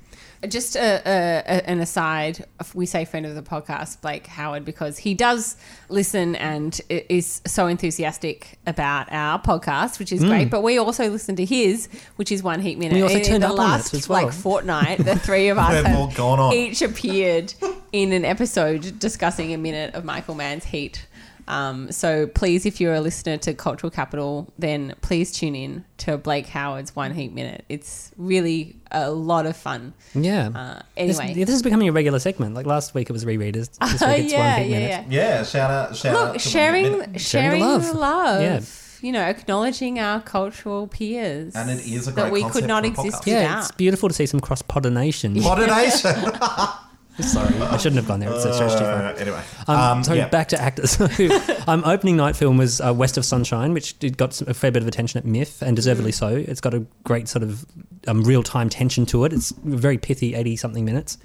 Just 0.48 0.76
a, 0.76 1.02
a, 1.06 1.44
a, 1.46 1.70
an 1.70 1.80
aside, 1.80 2.46
we 2.74 2.86
say 2.86 3.06
friend 3.06 3.26
of 3.26 3.34
the 3.34 3.42
podcast, 3.42 4.02
Blake 4.02 4.28
Howard, 4.28 4.66
because 4.66 4.98
he 4.98 5.14
does 5.14 5.56
listen 5.88 6.36
and 6.36 6.82
is 6.90 7.42
so 7.46 7.68
enthusiastic 7.68 8.60
about 8.68 9.10
our 9.10 9.42
podcast, 9.42 10.00
which 10.00 10.12
is 10.12 10.22
mm. 10.22 10.28
great. 10.28 10.50
But 10.50 10.62
we 10.62 10.78
also 10.78 11.08
listen 11.08 11.38
to 11.38 11.46
his, 11.46 11.88
which 12.18 12.30
is 12.30 12.44
One 12.44 12.60
Heat 12.60 12.78
Minute. 12.78 12.96
We 12.96 13.04
also 13.04 13.16
And 13.16 13.24
in 13.24 13.32
turned 13.32 13.44
the 13.44 13.48
up 13.48 13.54
on 13.54 13.60
it 13.60 13.62
last 13.62 13.94
as 13.94 14.10
well. 14.10 14.26
like 14.26 14.34
fortnight, 14.34 14.98
the 14.98 15.18
three 15.18 15.48
of 15.48 15.58
us 15.60 15.72
They've 15.72 15.96
all 15.96 16.08
have 16.08 16.18
gone 16.18 16.40
on. 16.42 16.54
each 16.54 16.82
appeared 16.82 17.54
in 17.94 18.12
an 18.12 18.26
episode 18.26 19.00
discussing 19.00 19.54
a 19.54 19.58
minute 19.58 19.96
of 19.96 20.04
Michael 20.04 20.36
Mann's 20.36 20.66
Heat. 20.66 21.06
Um, 21.48 21.92
so 21.92 22.28
please, 22.28 22.66
if 22.66 22.80
you're 22.80 22.94
a 22.94 23.02
listener 23.02 23.38
to 23.38 23.54
Cultural 23.54 23.90
Capital, 23.92 24.52
then 24.58 24.96
please 25.02 25.32
tune 25.32 25.56
in 25.56 25.86
to 25.98 26.18
Blake 26.18 26.48
Howard's 26.48 26.96
One 26.96 27.14
Heat 27.14 27.34
Minute. 27.34 27.66
It's 27.70 28.12
really 28.18 28.76
a 28.92 29.12
lot 29.12 29.46
of 29.46 29.56
fun. 29.58 29.94
Yeah. 30.16 30.50
Uh, 30.50 30.82
This- 30.96 31.20
anyway, 31.20 31.44
this, 31.44 31.56
is 31.56 31.62
becoming 31.62 31.88
a 31.90 31.92
regular 31.92 32.20
segment. 32.20 32.56
Like 32.56 32.66
last 32.66 32.94
week, 32.94 33.10
it 33.10 33.14
was 33.14 33.26
rereaders. 33.26 33.70
This 33.80 34.02
week, 34.02 34.26
it's 34.26 34.34
yeah, 34.34 34.52
one 34.54 34.62
hit 34.64 34.70
yeah, 34.72 34.78
minute. 34.80 35.12
yeah. 35.12 35.38
Yeah, 35.38 35.44
shout 35.44 35.72
out, 35.72 35.96
shout 35.96 36.16
out. 36.16 36.24
Look, 36.26 36.34
to 36.34 36.40
sharing, 36.50 37.18
sharing, 37.18 37.60
the 37.62 37.66
the 37.80 37.94
love. 37.94 37.96
love. 37.96 38.42
Yeah. 38.42 38.62
You 39.02 39.12
know, 39.12 39.22
acknowledging 39.22 40.00
our 40.00 40.22
cultural 40.22 40.88
peers. 40.88 41.56
And 41.56 41.70
it 41.70 41.86
is 41.86 42.08
a 42.08 42.12
that 42.12 42.22
great 42.22 42.34
we 42.34 42.42
concept 42.44 42.62
could 42.62 42.68
not 42.70 42.84
for 42.84 42.88
a 42.88 42.92
exist 43.06 43.24
podcast. 43.24 43.28
Yeah, 43.28 43.42
without. 43.42 43.60
it's 43.60 43.72
beautiful 43.72 44.08
to 44.10 44.16
see 44.16 44.26
some 44.26 44.40
cross 44.40 44.62
pollination. 44.62 45.34
Moderation. 45.42 46.16
Sorry, 47.20 47.56
I 47.62 47.78
shouldn't 47.78 47.98
have 47.98 48.08
gone 48.08 48.20
there. 48.22 48.34
It's 48.34 48.44
a 48.46 48.54
stretch 48.54 48.72
too 48.74 48.80
far. 48.80 49.04
Uh, 49.04 49.14
anyway, 49.16 49.42
Um, 49.68 49.78
um, 49.80 50.04
so 50.04 50.14
yeah. 50.14 50.28
back 50.30 50.48
to 50.50 50.60
actors. 50.62 50.92
So, 50.92 51.08
um, 51.68 51.84
opening 51.86 52.18
night 52.18 52.36
film 52.36 52.58
was 52.58 52.82
uh, 52.82 52.92
West 52.94 53.18
of 53.18 53.26
Sunshine, 53.26 53.72
which 53.74 54.00
did, 54.00 54.18
got 54.18 54.34
some- 54.34 54.48
a 54.50 54.54
fair 54.56 54.72
bit 54.72 54.82
of 54.82 54.88
attention 54.88 55.20
at 55.20 55.26
MIFF, 55.26 55.62
and 55.62 55.76
deservedly 55.76 56.12
Mm. 56.12 56.16
so. 56.16 56.28
It's 56.30 56.60
got 56.62 56.74
a 56.74 56.84
great 57.04 57.28
sort 57.28 57.44
of 57.44 57.66
um, 58.08 58.24
real 58.24 58.42
time 58.42 58.68
tension 58.70 59.06
to 59.08 59.26
it. 59.26 59.34
It's 59.34 59.52
very 59.64 59.98
pithy, 60.00 60.34
eighty 60.34 60.56
something 60.56 60.84
minutes, 60.86 61.20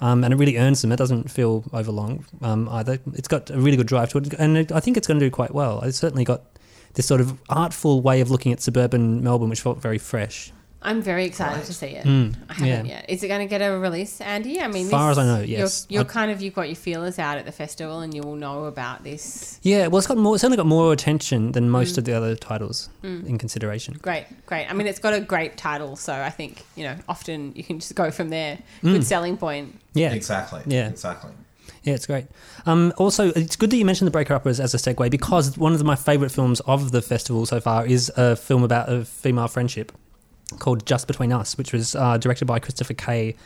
um, 0.00 0.24
and 0.24 0.32
it 0.32 0.38
really 0.38 0.56
earns 0.56 0.80
them. 0.80 0.92
It 0.92 0.96
doesn't 0.96 1.30
feel 1.30 1.62
overlong 1.74 2.24
um, 2.40 2.66
either. 2.70 2.98
It's 3.12 3.28
got 3.28 3.50
a 3.50 3.58
really 3.60 3.76
good 3.76 3.86
drive 3.86 4.08
to 4.10 4.18
it, 4.18 4.32
and 4.38 4.56
it, 4.56 4.72
I 4.72 4.80
think 4.80 4.96
it's 4.96 5.06
going 5.06 5.20
to 5.20 5.26
do 5.26 5.30
quite 5.30 5.52
well. 5.54 5.82
It's 5.82 5.98
certainly 5.98 6.24
got 6.24 6.42
this 6.94 7.06
sort 7.06 7.20
of 7.20 7.38
artful 7.50 8.00
way 8.00 8.20
of 8.22 8.30
looking 8.30 8.52
at 8.52 8.62
suburban 8.62 9.22
Melbourne, 9.22 9.50
which 9.50 9.60
felt 9.60 9.82
very 9.82 9.98
fresh. 9.98 10.52
I'm 10.84 11.00
very 11.02 11.24
excited 11.24 11.56
Right. 11.56 11.64
to 11.66 11.72
see 11.72 11.86
it. 11.86 12.04
Mm, 12.04 12.34
I 12.48 12.52
haven't 12.54 12.86
yeah. 12.86 12.94
yet. 12.96 13.06
Is 13.08 13.22
it 13.22 13.28
going 13.28 13.40
to 13.40 13.46
get 13.46 13.60
a 13.62 13.78
release, 13.78 14.20
Andy? 14.20 14.60
I 14.60 14.68
mean, 14.68 14.84
as 14.84 14.90
Far 14.90 15.08
this- 15.08 15.18
as 15.18 15.24
I 15.24 15.26
know, 15.26 15.40
you're- 15.40 15.58
yes. 15.62 15.86
You're, 15.88 16.02
I- 16.02 16.04
kind 16.04 16.30
of 16.30 16.42
you've 16.42 16.54
got 16.54 16.68
your 16.68 16.76
feelers 16.76 17.18
out 17.18 17.38
at 17.38 17.46
the 17.46 17.52
festival, 17.52 18.00
and 18.00 18.12
you 18.14 18.22
will 18.22 18.36
know 18.36 18.66
about 18.66 19.02
this. 19.02 19.58
Yeah, 19.62 19.86
well, 19.86 19.98
it's 19.98 20.06
got 20.06 20.18
more. 20.18 20.34
It's 20.34 20.44
only 20.44 20.56
got 20.58 20.66
more 20.66 20.92
attention 20.92 21.52
than 21.52 21.64
Mm. 21.64 21.70
most 21.70 21.96
of 21.98 22.04
the 22.04 22.12
other 22.12 22.36
titles 22.36 22.90
in 23.02 23.38
consideration. 23.38 23.98
Great, 24.02 24.26
great. 24.46 24.66
I 24.70 24.74
mean, 24.74 24.86
it's 24.86 24.98
got 24.98 25.14
a 25.14 25.20
great 25.20 25.56
title, 25.56 25.96
so 25.96 26.12
I 26.12 26.30
think 26.30 26.62
you 26.76 26.84
know 26.84 26.96
often 27.08 27.52
you 27.56 27.64
can 27.64 27.80
just 27.80 27.94
go 27.94 28.10
from 28.10 28.28
there. 28.28 28.58
Mm. 28.82 28.92
Good 28.92 29.04
selling 29.04 29.36
point. 29.38 29.80
Yeah, 29.94 30.12
exactly. 30.12 30.60
Yeah. 30.66 30.88
exactly. 30.88 31.30
Yeah, 31.82 31.94
it's 31.94 32.06
great. 32.06 32.26
Um, 32.66 32.92
also, 32.96 33.28
it's 33.30 33.56
good 33.56 33.70
that 33.70 33.76
you 33.76 33.84
mentioned 33.84 34.06
The 34.06 34.10
Breaker 34.10 34.32
Uppers 34.34 34.58
as 34.58 34.72
a 34.74 34.78
segue 34.78 35.10
because 35.10 35.56
one 35.58 35.74
of 35.74 35.82
my 35.84 35.96
favourite 35.96 36.32
films 36.32 36.60
of 36.60 36.92
the 36.92 37.02
festival 37.02 37.44
so 37.44 37.60
far 37.60 37.84
is 37.86 38.10
a 38.16 38.36
film 38.36 38.62
about 38.62 38.90
a 38.90 39.04
female 39.04 39.48
friendship 39.48 39.92
called 40.58 40.86
Just 40.86 41.06
Between 41.06 41.32
Us, 41.32 41.56
which 41.58 41.72
was 41.72 41.94
uh, 41.94 42.18
directed 42.18 42.46
by 42.46 42.58
Christopher 42.58 42.94
Kay 42.94 43.36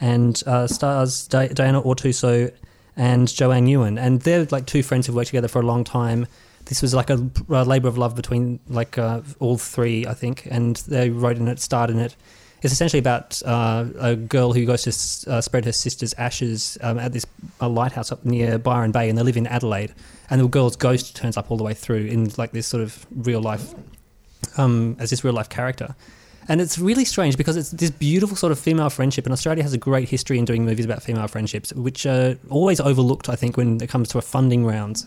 and 0.00 0.42
uh, 0.46 0.66
stars 0.66 1.28
Di- 1.28 1.48
Diana 1.48 1.80
Ortuso 1.82 2.52
and 2.96 3.28
Joanne 3.32 3.66
Ewan. 3.66 3.98
And 3.98 4.20
they're 4.22 4.46
like 4.50 4.66
two 4.66 4.82
friends 4.82 5.06
who've 5.06 5.16
worked 5.16 5.28
together 5.28 5.48
for 5.48 5.60
a 5.60 5.66
long 5.66 5.84
time. 5.84 6.26
This 6.66 6.82
was 6.82 6.94
like 6.94 7.10
a, 7.10 7.28
a 7.48 7.64
labour 7.64 7.88
of 7.88 7.98
love 7.98 8.14
between 8.14 8.60
like 8.68 8.98
uh, 8.98 9.22
all 9.40 9.58
three, 9.58 10.06
I 10.06 10.14
think, 10.14 10.46
and 10.50 10.76
they 10.88 11.10
wrote 11.10 11.36
in 11.36 11.48
it, 11.48 11.58
starred 11.60 11.90
in 11.90 11.98
it. 11.98 12.16
It's 12.62 12.72
essentially 12.72 13.00
about 13.00 13.42
uh, 13.44 13.86
a 13.98 14.14
girl 14.14 14.52
who 14.52 14.64
goes 14.64 14.82
to 14.82 14.90
s- 14.90 15.26
uh, 15.26 15.40
spread 15.40 15.64
her 15.64 15.72
sister's 15.72 16.14
ashes 16.14 16.78
um, 16.80 16.96
at 16.98 17.12
this 17.12 17.26
a 17.60 17.68
lighthouse 17.68 18.12
up 18.12 18.24
near 18.24 18.56
Byron 18.56 18.92
Bay, 18.92 19.08
and 19.08 19.18
they 19.18 19.22
live 19.24 19.36
in 19.36 19.48
Adelaide. 19.48 19.92
And 20.30 20.40
the 20.40 20.46
girl's 20.46 20.76
ghost 20.76 21.16
turns 21.16 21.36
up 21.36 21.50
all 21.50 21.56
the 21.56 21.64
way 21.64 21.74
through 21.74 22.04
in 22.06 22.30
like 22.38 22.52
this 22.52 22.68
sort 22.68 22.84
of 22.84 23.04
real 23.10 23.40
life, 23.40 23.74
um, 24.56 24.96
as 25.00 25.10
this 25.10 25.24
real 25.24 25.34
life 25.34 25.48
character. 25.48 25.96
And 26.48 26.60
it's 26.60 26.78
really 26.78 27.04
strange 27.04 27.36
because 27.36 27.56
it's 27.56 27.70
this 27.70 27.90
beautiful 27.90 28.36
sort 28.36 28.52
of 28.52 28.58
female 28.58 28.90
friendship, 28.90 29.26
and 29.26 29.32
Australia 29.32 29.62
has 29.62 29.72
a 29.72 29.78
great 29.78 30.08
history 30.08 30.38
in 30.38 30.44
doing 30.44 30.64
movies 30.64 30.84
about 30.84 31.02
female 31.02 31.28
friendships, 31.28 31.72
which 31.74 32.04
are 32.04 32.36
always 32.50 32.80
overlooked, 32.80 33.28
I 33.28 33.36
think, 33.36 33.56
when 33.56 33.80
it 33.80 33.88
comes 33.88 34.08
to 34.10 34.18
a 34.18 34.22
funding 34.22 34.64
rounds. 34.64 35.06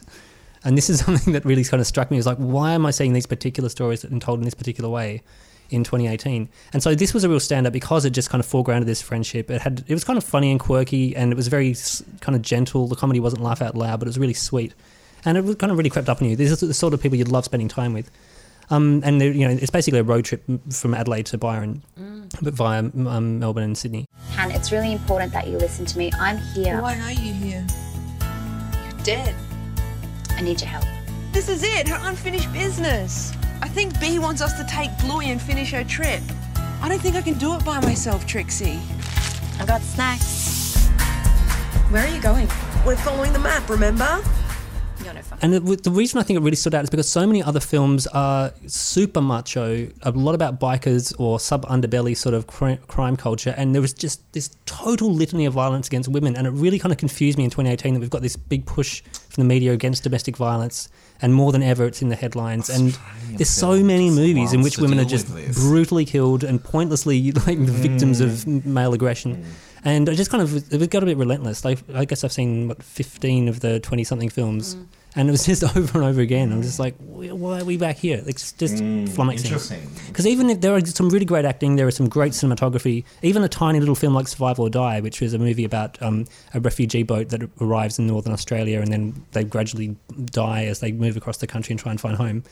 And 0.63 0.77
this 0.77 0.89
is 0.89 0.99
something 1.05 1.33
that 1.33 1.43
really 1.45 1.63
kind 1.63 1.81
of 1.81 1.87
struck 1.87 2.09
me 2.09 2.17
as 2.17 2.25
like, 2.25 2.37
why 2.37 2.71
am 2.71 2.85
I 2.85 2.91
seeing 2.91 3.13
these 3.13 3.25
particular 3.25 3.69
stories 3.69 4.03
and 4.03 4.21
told 4.21 4.39
in 4.39 4.45
this 4.45 4.53
particular 4.53 4.89
way 4.89 5.23
in 5.69 5.83
2018. 5.83 6.49
And 6.73 6.83
so 6.83 6.95
this 6.95 7.13
was 7.13 7.23
a 7.23 7.29
real 7.29 7.39
stand 7.39 7.67
up 7.67 7.73
because 7.73 8.05
it 8.05 8.11
just 8.11 8.29
kind 8.29 8.43
of 8.43 8.49
foregrounded 8.49 8.85
this 8.85 9.01
friendship. 9.01 9.49
It 9.49 9.61
had 9.61 9.83
it 9.87 9.93
was 9.93 10.03
kind 10.03 10.17
of 10.17 10.23
funny 10.23 10.51
and 10.51 10.59
quirky, 10.59 11.15
and 11.15 11.31
it 11.31 11.35
was 11.35 11.47
very 11.47 11.75
kind 12.21 12.35
of 12.35 12.41
gentle. 12.41 12.87
The 12.87 12.95
comedy 12.95 13.19
wasn't 13.19 13.43
laugh 13.43 13.61
out 13.61 13.75
loud, 13.75 13.99
but 13.99 14.07
it 14.07 14.09
was 14.09 14.19
really 14.19 14.33
sweet, 14.33 14.73
and 15.23 15.37
it 15.37 15.59
kind 15.59 15.71
of 15.71 15.77
really 15.77 15.89
crept 15.89 16.09
up 16.09 16.21
on 16.21 16.29
you. 16.29 16.35
These 16.35 16.51
are 16.51 16.67
the 16.67 16.73
sort 16.73 16.93
of 16.93 17.01
people 17.01 17.17
you'd 17.17 17.27
love 17.27 17.45
spending 17.45 17.67
time 17.67 17.93
with. 17.93 18.11
Um, 18.69 19.01
and 19.03 19.21
they're, 19.21 19.31
you 19.31 19.47
know, 19.47 19.53
it's 19.53 19.69
basically 19.69 19.99
a 19.99 20.03
road 20.03 20.25
trip 20.25 20.43
from 20.71 20.93
Adelaide 20.93 21.27
to 21.27 21.37
Byron, 21.37 21.83
but 22.41 22.53
via 22.53 22.79
um, 22.79 23.39
Melbourne 23.39 23.63
and 23.63 23.77
Sydney. 23.77 24.05
Han, 24.31 24.51
it's 24.51 24.71
really 24.71 24.91
important 24.91 25.31
that 25.33 25.47
you 25.47 25.57
listen 25.57 25.85
to 25.85 25.97
me. 25.97 26.11
I'm 26.19 26.37
here. 26.37 26.81
Why 26.81 26.99
are 26.99 27.11
you 27.11 27.33
here? 27.33 27.65
You're 28.83 29.03
dead. 29.03 29.35
I 30.31 30.41
need 30.41 30.59
your 30.61 30.69
help. 30.69 30.85
This 31.31 31.49
is 31.49 31.63
it, 31.63 31.87
her 31.87 31.99
unfinished 32.01 32.51
business. 32.53 33.33
I 33.61 33.67
think 33.67 33.99
B 33.99 34.19
wants 34.19 34.41
us 34.41 34.53
to 34.53 34.65
take 34.65 34.89
Bluey 34.99 35.29
and 35.31 35.41
finish 35.41 35.71
her 35.71 35.83
trip. 35.83 36.21
I 36.81 36.89
don't 36.89 37.01
think 37.01 37.15
I 37.15 37.21
can 37.21 37.35
do 37.35 37.55
it 37.55 37.63
by 37.63 37.79
myself, 37.81 38.25
Trixie. 38.25 38.79
I've 39.59 39.67
got 39.67 39.81
snacks. 39.81 40.87
Where 41.89 42.05
are 42.05 42.13
you 42.13 42.21
going? 42.21 42.47
We're 42.85 42.95
following 42.97 43.31
the 43.31 43.39
map, 43.39 43.69
remember? 43.69 44.21
You're 45.41 45.49
no 45.51 45.59
fun. 45.59 45.67
And 45.67 45.79
the 45.83 45.91
reason 45.91 46.19
I 46.19 46.23
think 46.23 46.37
it 46.37 46.43
really 46.43 46.55
stood 46.55 46.73
out 46.75 46.83
is 46.83 46.89
because 46.89 47.09
so 47.09 47.25
many 47.27 47.41
other 47.43 47.59
films 47.59 48.07
are 48.07 48.51
super 48.67 49.21
macho, 49.21 49.87
a 50.01 50.11
lot 50.11 50.35
about 50.35 50.59
bikers 50.59 51.13
or 51.19 51.39
sub 51.39 51.65
underbelly 51.65 52.15
sort 52.15 52.35
of 52.35 52.47
cri- 52.47 52.79
crime 52.87 53.17
culture, 53.17 53.53
and 53.57 53.73
there 53.73 53.81
was 53.81 53.93
just 53.93 54.21
this 54.33 54.49
total 54.65 55.13
litany 55.13 55.45
of 55.45 55.53
violence 55.53 55.87
against 55.87 56.09
women, 56.09 56.35
and 56.35 56.47
it 56.47 56.51
really 56.51 56.79
kind 56.79 56.91
of 56.91 56.97
confused 56.97 57.37
me 57.37 57.43
in 57.43 57.49
2018 57.49 57.93
that 57.93 57.99
we've 57.99 58.09
got 58.09 58.21
this 58.21 58.35
big 58.35 58.65
push 58.65 59.01
from 59.29 59.41
the 59.43 59.47
media 59.47 59.73
against 59.73 60.03
domestic 60.03 60.37
violence, 60.37 60.89
and 61.21 61.33
more 61.33 61.51
than 61.51 61.63
ever 61.63 61.85
it's 61.85 62.01
in 62.01 62.09
the 62.09 62.15
headlines. 62.15 62.69
and 62.69 62.97
there's 63.37 63.49
so 63.49 63.83
many 63.83 64.09
movies 64.09 64.53
in 64.53 64.61
which 64.61 64.77
women 64.77 64.99
are 64.99 65.05
just 65.05 65.27
brutally 65.53 66.05
killed 66.05 66.43
and 66.43 66.63
pointlessly 66.63 67.31
like 67.47 67.57
the 67.65 67.71
victims 67.71 68.21
of 68.21 68.45
male 68.65 68.93
aggression. 68.93 69.45
And 69.85 70.09
I 70.09 70.15
just 70.15 70.31
kind 70.31 70.41
of 70.41 70.73
it 70.73 70.89
got 70.89 71.03
a 71.03 71.05
bit 71.05 71.17
relentless. 71.17 71.63
Like 71.63 71.79
I 71.93 72.05
guess 72.05 72.23
I've 72.23 72.31
seen 72.31 72.67
what 72.67 72.81
15 72.81 73.47
of 73.47 73.59
the 73.59 73.79
20 73.79 74.03
something 74.03 74.29
films, 74.29 74.73
mm. 74.73 74.87
and 75.15 75.29
it 75.29 75.31
was 75.31 75.45
just 75.45 75.63
over 75.77 75.99
and 75.99 76.07
over 76.07 76.21
again. 76.21 76.51
I'm 76.51 76.61
mm. 76.61 76.63
just 76.63 76.79
like, 76.79 76.95
why 76.97 77.61
are 77.61 77.63
we 77.63 77.77
back 77.77 77.97
here? 77.97 78.23
It's 78.25 78.51
just 78.53 78.77
mm, 78.77 79.07
flummoxing. 79.07 79.45
Interesting. 79.45 79.87
Because 80.07 80.25
even 80.25 80.49
if 80.49 80.61
there 80.61 80.73
are 80.73 80.83
some 80.83 81.09
really 81.09 81.25
great 81.25 81.45
acting, 81.45 81.75
there 81.75 81.87
is 81.87 81.95
some 81.95 82.09
great 82.09 82.31
cinematography. 82.31 83.03
Even 83.21 83.43
a 83.43 83.47
tiny 83.47 83.79
little 83.79 83.93
film 83.93 84.15
like 84.15 84.27
Survive 84.27 84.59
or 84.59 84.71
Die, 84.71 85.01
which 85.01 85.21
is 85.21 85.35
a 85.35 85.39
movie 85.39 85.65
about 85.65 86.01
um, 86.01 86.25
a 86.55 86.59
refugee 86.59 87.03
boat 87.03 87.29
that 87.29 87.47
arrives 87.61 87.99
in 87.99 88.07
northern 88.07 88.33
Australia 88.33 88.81
and 88.81 88.91
then 88.91 89.23
they 89.33 89.43
gradually 89.43 89.95
die 90.25 90.65
as 90.65 90.79
they 90.79 90.91
move 90.91 91.15
across 91.15 91.37
the 91.37 91.47
country 91.47 91.73
and 91.73 91.79
try 91.79 91.91
and 91.91 92.01
find 92.01 92.17
home. 92.17 92.43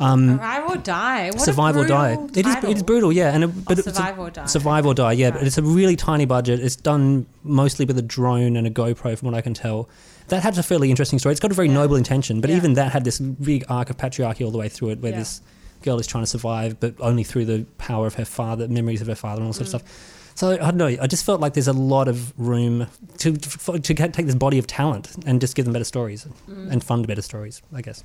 Arrive 0.00 0.70
or 0.70 0.76
die. 0.76 1.30
What 1.30 1.40
survive 1.40 1.76
or 1.76 1.86
die. 1.86 2.16
It 2.34 2.46
is. 2.46 2.56
It 2.64 2.76
is 2.78 2.82
brutal, 2.82 3.12
yeah. 3.12 3.34
And 3.34 3.44
it, 3.44 3.64
but 3.64 3.78
Oh, 3.78 3.82
Survive 3.82 4.18
or 4.18 4.30
Die. 4.30 4.46
Survive 4.46 4.86
or 4.86 4.94
die, 4.94 5.12
yeah. 5.12 5.30
But 5.30 5.42
it's 5.46 5.58
a 5.58 5.62
really 5.62 5.96
tiny 5.96 6.24
budget. 6.24 6.60
It's 6.60 6.76
done 6.76 7.26
mostly 7.44 7.84
with 7.84 7.98
a 7.98 8.02
drone 8.02 8.56
and 8.56 8.66
a 8.66 8.70
GoPro, 8.70 9.16
from 9.18 9.26
what 9.26 9.34
I 9.34 9.40
can 9.40 9.54
tell. 9.54 9.88
That 10.28 10.42
had 10.42 10.56
a 10.58 10.62
fairly 10.62 10.90
interesting 10.90 11.18
story. 11.18 11.32
It's 11.32 11.40
got 11.40 11.50
a 11.50 11.54
very 11.54 11.68
Yeah. 11.68 11.74
noble 11.74 11.96
intention, 11.96 12.40
but 12.40 12.50
Yeah. 12.50 12.56
even 12.56 12.74
that 12.74 12.92
had 12.92 13.04
this 13.04 13.18
big 13.18 13.64
arc 13.68 13.90
of 13.90 13.96
patriarchy 13.96 14.44
all 14.44 14.50
the 14.52 14.58
way 14.58 14.68
through 14.68 14.90
it, 14.90 15.00
where 15.00 15.12
Yeah. 15.12 15.18
this 15.18 15.40
girl 15.82 15.98
is 15.98 16.06
trying 16.06 16.22
to 16.22 16.28
survive, 16.30 16.78
but 16.78 16.94
only 17.00 17.24
through 17.24 17.46
the 17.46 17.64
power 17.78 18.06
of 18.06 18.14
her 18.14 18.24
father, 18.24 18.68
memories 18.68 19.00
of 19.00 19.06
her 19.08 19.14
father, 19.14 19.40
and 19.40 19.46
all 19.48 19.52
Mm. 19.52 19.56
sorts 19.56 19.74
of 19.74 19.80
stuff. 19.82 19.92
So 20.36 20.52
I 20.52 20.56
don't 20.56 20.76
know. 20.76 20.86
I 20.86 21.06
just 21.06 21.24
felt 21.24 21.40
like 21.40 21.52
there's 21.54 21.68
a 21.68 21.72
lot 21.72 22.06
of 22.08 22.32
room 22.38 22.86
to 23.18 23.34
for, 23.34 23.78
to 23.78 23.94
take 23.94 24.26
this 24.26 24.34
body 24.36 24.58
of 24.58 24.66
talent 24.66 25.10
and 25.26 25.40
just 25.40 25.54
give 25.54 25.64
them 25.66 25.72
better 25.72 25.84
stories 25.84 26.26
Mm. 26.48 26.70
and 26.72 26.84
fund 26.84 27.06
better 27.06 27.20
stories. 27.22 27.60
I 27.74 27.82
guess. 27.82 28.04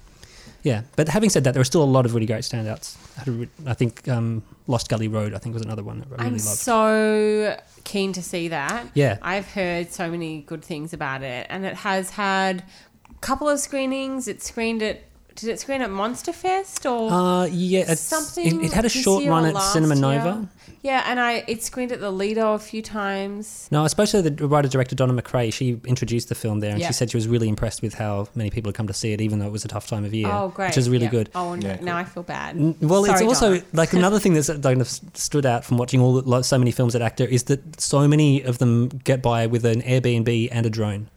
Yeah, 0.65 0.81
but 0.95 1.07
having 1.09 1.29
said 1.29 1.43
that, 1.43 1.53
there 1.53 1.61
are 1.61 1.71
still 1.73 1.83
a 1.83 1.85
lot 1.85 2.07
of 2.07 2.15
really 2.15 2.25
great 2.25 2.41
standouts. 2.41 2.97
I, 3.17 3.19
had 3.19 3.27
a 3.27 3.31
re- 3.31 3.49
I 3.67 3.75
think 3.75 4.07
um, 4.09 4.41
Lost 4.65 4.89
Gully 4.89 5.07
Road, 5.07 5.35
I 5.35 5.37
think, 5.37 5.53
was 5.53 5.61
another 5.61 5.83
one 5.83 5.99
that 5.99 6.07
I 6.07 6.11
really 6.13 6.25
I'm 6.25 6.31
loved. 6.33 6.41
so 6.41 7.59
keen 7.83 8.13
to 8.13 8.23
see 8.23 8.47
that. 8.47 8.87
Yeah. 8.95 9.19
I've 9.21 9.45
heard 9.45 9.91
so 9.91 10.09
many 10.09 10.41
good 10.41 10.65
things 10.65 10.91
about 10.91 11.21
it, 11.21 11.45
and 11.51 11.65
it 11.65 11.75
has 11.75 12.09
had 12.09 12.63
a 13.11 13.19
couple 13.19 13.47
of 13.47 13.59
screenings. 13.59 14.27
It 14.27 14.41
screened 14.41 14.81
at. 14.81 15.03
Did 15.35 15.49
it 15.49 15.59
screen 15.59 15.81
at 15.81 15.91
Monster 15.91 16.33
Fest 16.33 16.85
or 16.87 17.11
uh, 17.11 17.45
yeah, 17.45 17.93
something? 17.93 18.61
It, 18.61 18.67
it 18.67 18.73
had 18.73 18.85
a 18.85 18.89
short 18.89 19.23
run 19.25 19.45
at 19.45 19.61
Cinema? 19.61 19.93
Nova. 19.93 20.49
Yeah, 20.85 21.03
and 21.07 21.19
I 21.19 21.43
it 21.47 21.63
screened 21.63 21.91
at 21.91 21.99
the 21.99 22.11
Lido 22.11 22.53
a 22.53 22.59
few 22.59 22.83
times. 22.83 23.67
No, 23.71 23.85
especially 23.85 24.21
the 24.29 24.47
writer 24.47 24.67
director 24.67 24.95
Donna 24.95 25.19
McRae. 25.19 25.51
She 25.51 25.79
introduced 25.85 26.29
the 26.29 26.35
film 26.35 26.59
there, 26.59 26.69
and 26.71 26.79
Yeah. 26.79 26.85
she 26.87 26.93
said 26.93 27.09
she 27.09 27.17
was 27.17 27.27
really 27.27 27.49
impressed 27.49 27.81
with 27.81 27.95
how 27.95 28.27
many 28.35 28.51
people 28.51 28.69
had 28.69 28.75
come 28.75 28.85
to 28.87 28.93
see 28.93 29.11
it, 29.11 29.19
even 29.19 29.39
though 29.39 29.47
it 29.47 29.51
was 29.51 29.65
a 29.65 29.67
tough 29.67 29.87
time 29.87 30.05
of 30.05 30.13
year. 30.13 30.29
Oh, 30.31 30.49
great! 30.49 30.67
which 30.67 30.77
is 30.77 30.87
really 30.87 31.05
Yeah. 31.05 31.09
good. 31.17 31.29
Oh, 31.33 31.53
n- 31.53 31.61
Yeah, 31.63 31.77
now 31.81 31.97
I 31.97 32.03
feel 32.03 32.21
bad. 32.23 32.55
N- 32.55 32.75
Well, 32.81 33.03
it's 33.05 33.21
also 33.23 33.55
Donna. 33.55 33.63
like 33.73 33.93
another 33.93 34.19
thing 34.19 34.33
that's 34.37 34.49
kind 34.49 34.79
of 34.79 34.87
stood 35.15 35.45
out 35.47 35.65
from 35.65 35.77
watching 35.77 36.01
all 36.01 36.21
the- 36.21 36.29
like, 36.29 36.45
so 36.45 36.59
many 36.59 36.69
films 36.71 36.93
at 36.95 37.01
AACTA 37.01 37.27
is 37.29 37.43
that 37.45 37.81
so 37.81 38.07
many 38.07 38.43
of 38.43 38.59
them 38.59 38.89
get 39.03 39.23
by 39.23 39.47
with 39.47 39.65
an 39.65 39.81
Airbnb 39.81 40.49
and 40.51 40.65
a 40.67 40.69
drone. 40.69 41.07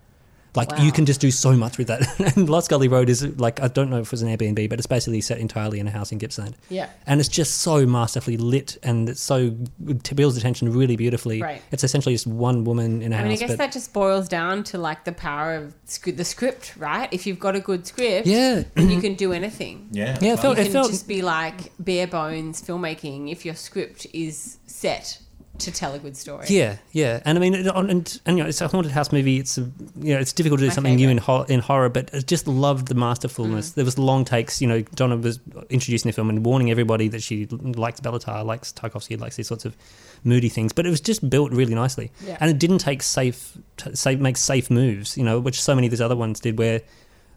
Like 0.55 0.71
Wow. 0.73 0.83
you 0.83 0.93
can 0.93 1.05
just 1.07 1.21
do 1.21 1.31
so 1.31 1.53
much 1.53 1.79
with 1.79 1.89
that. 1.89 2.03
and 2.37 2.49
Lost 2.49 2.71
Gully 2.71 2.89
Road 2.89 3.09
is 3.09 3.23
like 3.39 3.61
I 3.61 3.69
don't 3.69 3.91
know 3.91 3.99
if 4.01 4.07
it 4.07 4.11
was 4.13 4.23
an 4.23 4.29
Airbnb, 4.37 4.69
but 4.71 4.79
it's 4.79 4.87
basically 4.87 5.21
set 5.21 5.39
entirely 5.39 5.79
in 5.79 5.87
a 5.87 5.91
house 5.91 6.11
in 6.13 6.19
Gippsland. 6.19 6.55
Yeah. 6.71 6.89
and 7.07 7.21
it's 7.21 7.29
just 7.29 7.61
so 7.61 7.87
masterfully 7.87 8.37
lit 8.37 8.77
and 8.83 9.09
it's 9.11 9.21
so 9.21 9.55
it 9.87 10.17
builds 10.17 10.37
attention 10.37 10.73
really 10.73 10.97
beautifully. 10.97 11.43
Right. 11.43 11.63
It's 11.71 11.85
essentially 11.85 12.15
just 12.15 12.27
one 12.27 12.65
woman 12.65 13.03
in 13.03 13.13
a 13.13 13.17
I 13.17 13.19
house. 13.21 13.25
mean, 13.25 13.33
I 13.33 13.37
guess 13.37 13.51
but 13.51 13.59
that 13.59 13.73
just 13.73 13.93
boils 13.93 14.29
down 14.29 14.65
to 14.65 14.79
like 14.79 15.05
the 15.05 15.13
power 15.13 15.55
of 15.57 15.75
sc- 15.85 16.17
the 16.17 16.25
script, 16.25 16.75
right? 16.77 17.09
If 17.13 17.27
you've 17.27 17.39
got 17.41 17.55
a 17.55 17.61
good 17.61 17.87
script, 17.87 18.27
yeah, 18.27 18.63
then 18.75 18.91
you 18.91 19.01
can 19.01 19.15
do 19.15 19.33
anything. 19.33 19.89
Yeah. 19.93 20.19
Yeah, 20.21 20.33
it 20.33 20.37
fun. 20.37 20.43
felt- 20.43 20.57
You 20.57 20.63
it 20.63 20.65
can 20.65 20.73
felt- 20.73 20.91
just 20.91 21.07
be 21.09 21.23
like 21.23 21.73
bare 21.79 22.07
bones 22.07 22.63
filmmaking 22.63 23.31
if 23.31 23.45
your 23.45 23.55
script 23.55 24.07
is 24.13 24.59
set 24.67 25.21
to 25.59 25.73
tell 25.73 25.95
a 25.95 25.99
good 25.99 26.17
story. 26.17 26.47
Yeah, 26.49 26.77
yeah, 26.93 27.21
and 27.25 27.37
I 27.37 27.41
mean, 27.41 27.55
it, 27.55 27.67
and, 27.67 27.91
and 28.27 28.39
you 28.39 28.43
know, 28.45 28.49
it's 28.49 28.61
a 28.61 28.69
haunted 28.69 28.93
house 28.93 29.11
movie. 29.13 29.39
It's 29.39 29.59
a, 29.59 29.63
you 30.01 30.15
know, 30.15 30.21
it's 30.21 30.33
difficult 30.33 30.61
to 30.61 30.65
do 30.65 30.69
My 30.69 30.75
something 30.75 30.97
new 30.97 31.09
in, 31.09 31.19
ho- 31.19 31.43
in 31.49 31.61
horror, 31.61 31.89
but 31.89 32.15
I 32.15 32.21
just 32.21 32.47
loved 32.47 32.89
the 32.89 32.95
masterfulness. 32.95 33.71
Mm. 33.71 33.75
There 33.75 33.85
was 33.85 33.99
long 33.99 34.25
takes. 34.25 34.61
You 34.61 34.69
know, 34.69 34.83
Donna 34.83 35.17
was 35.17 35.41
introducing 35.71 36.09
the 36.09 36.13
film 36.13 36.29
and 36.31 36.45
warning 36.45 36.71
everybody 36.71 37.09
that 37.09 37.23
she 37.23 37.47
likes 37.47 38.01
Béla 38.01 38.21
Tarr, 38.21 38.45
likes 38.45 38.73
Tarkovsky, 38.73 39.19
likes 39.19 39.37
these 39.37 39.49
sorts 39.49 39.65
of 39.65 39.77
moody 40.25 40.49
things. 40.49 40.73
But 40.73 40.87
it 40.87 40.91
was 40.91 41.01
just 41.01 41.29
built 41.29 41.53
really 41.53 41.75
nicely, 41.75 42.11
Yeah. 42.25 42.37
and 42.41 42.51
it 42.51 42.59
didn't 42.59 42.79
take 42.79 43.03
safe, 43.03 43.57
t- 43.77 43.95
safe 43.95 44.19
make 44.21 44.37
safe 44.37 44.71
moves. 44.71 45.17
You 45.17 45.25
know, 45.25 45.41
which 45.41 45.61
so 45.61 45.75
many 45.75 45.87
of 45.87 45.91
these 45.91 46.01
other 46.01 46.17
ones 46.17 46.41
did, 46.41 46.59
where 46.59 46.83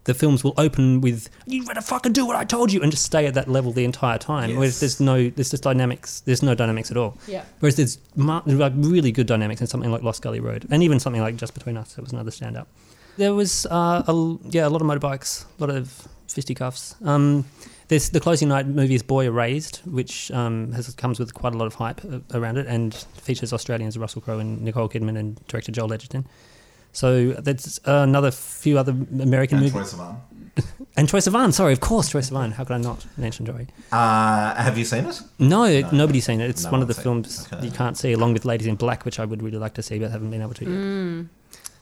the 0.04 0.14
films 0.14 0.42
will 0.42 0.54
open 0.56 1.00
with 1.00 1.28
"You 1.46 1.64
better 1.64 1.80
fucking 1.80 2.12
do 2.12 2.26
what 2.26 2.36
I 2.36 2.44
told 2.44 2.72
you" 2.72 2.82
and 2.82 2.90
just 2.90 3.04
stay 3.04 3.26
at 3.26 3.34
that 3.34 3.48
level 3.48 3.72
the 3.72 3.84
entire 3.84 4.18
time. 4.18 4.50
Yes. 4.50 4.58
Whereas 4.58 4.80
there's 4.80 5.00
no, 5.00 5.30
there's 5.30 5.50
just 5.50 5.62
dynamics. 5.62 6.20
There's 6.20 6.42
no 6.42 6.54
dynamics 6.54 6.90
at 6.90 6.96
all. 6.96 7.16
Yeah. 7.26 7.44
Whereas 7.60 7.76
there's 7.76 7.98
mar- 8.16 8.42
like 8.46 8.72
really 8.76 9.12
good 9.12 9.26
dynamics 9.26 9.60
in 9.60 9.66
something 9.66 9.90
like 9.90 10.02
Lost 10.02 10.22
Gully 10.22 10.40
Road, 10.40 10.66
and 10.70 10.82
even 10.82 10.98
something 11.00 11.22
like 11.22 11.36
Just 11.36 11.54
Between 11.54 11.76
Us. 11.76 11.94
That 11.94 12.02
was 12.02 12.12
another 12.12 12.30
standout. 12.30 12.66
There 13.16 13.34
was 13.34 13.66
uh, 13.66 14.02
a, 14.06 14.38
yeah 14.50 14.66
a 14.66 14.70
lot 14.70 14.80
of 14.80 14.88
motorbikes, 14.88 15.44
a 15.58 15.64
lot 15.64 15.70
of 15.74 16.08
fisticuffs. 16.28 16.94
Um, 17.04 17.44
there's 17.88 18.08
the 18.08 18.20
closing 18.20 18.48
night 18.48 18.66
movie 18.66 18.94
is 18.94 19.02
Boy 19.02 19.26
Erased, 19.26 19.82
which 19.84 20.30
um, 20.30 20.72
has 20.72 20.88
comes 20.94 21.18
with 21.18 21.34
quite 21.34 21.54
a 21.54 21.58
lot 21.58 21.66
of 21.66 21.74
hype 21.74 22.00
uh, 22.04 22.20
around 22.32 22.56
it, 22.56 22.66
and 22.66 22.94
features 22.94 23.52
Australians 23.52 23.98
Russell 23.98 24.22
Crowe 24.22 24.38
and 24.38 24.62
Nicole 24.62 24.88
Kidman 24.88 25.18
and 25.18 25.46
director 25.46 25.72
Joel 25.72 25.92
Edgerton. 25.92 26.26
So 26.92 27.32
that's 27.32 27.80
another 27.84 28.30
few 28.30 28.78
other 28.78 28.92
American 28.92 29.58
And 29.58 29.72
movies. 29.72 29.94
Troye 29.94 29.98
Sivan. 29.98 30.16
And 30.96 31.08
Troye 31.08 31.26
Sivan, 31.26 31.54
sorry, 31.54 31.72
of 31.72 31.80
course, 31.80 32.10
Troye 32.10 32.20
Sivan. 32.30 32.52
How 32.52 32.64
could 32.64 32.74
I 32.74 32.78
not 32.78 33.06
mention 33.16 33.46
Troye? 33.46 33.66
Uh, 33.90 34.54
have 34.56 34.76
you 34.76 34.84
seen 34.84 35.06
it? 35.06 35.22
No, 35.38 35.80
nobody's 35.90 36.26
seen 36.26 36.40
it. 36.42 36.50
It's 36.50 36.64
No 36.64 36.70
one 36.72 36.82
of 36.82 36.88
the 36.88 36.92
one's 37.08 37.34
seen 37.34 37.46
it. 37.46 37.48
films 37.48 37.52
Okay. 37.52 37.64
you 37.66 37.72
can't 37.72 37.96
see, 37.96 38.12
along 38.12 38.34
with 38.34 38.44
Ladies 38.44 38.66
in 38.66 38.74
Black, 38.76 39.06
which 39.06 39.18
I 39.18 39.24
would 39.24 39.42
really 39.42 39.56
like 39.56 39.72
to 39.74 39.82
see, 39.82 39.98
but 39.98 40.10
haven't 40.10 40.30
been 40.30 40.42
able 40.42 40.52
to 40.54 40.64
yet. 40.64 40.74
Mm. 40.74 41.28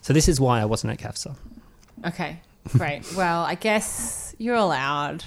So 0.03 0.13
this 0.13 0.29
is 0.29 0.41
why 0.41 0.61
I 0.61 0.65
wasn't 0.65 0.93
at 0.93 0.99
CASFA. 1.01 1.35
Okay. 2.07 2.41
Great. 2.69 3.03
well, 3.17 3.43
I 3.43 3.57
guess 3.57 4.35
you're 4.39 4.55
allowed. 4.55 5.25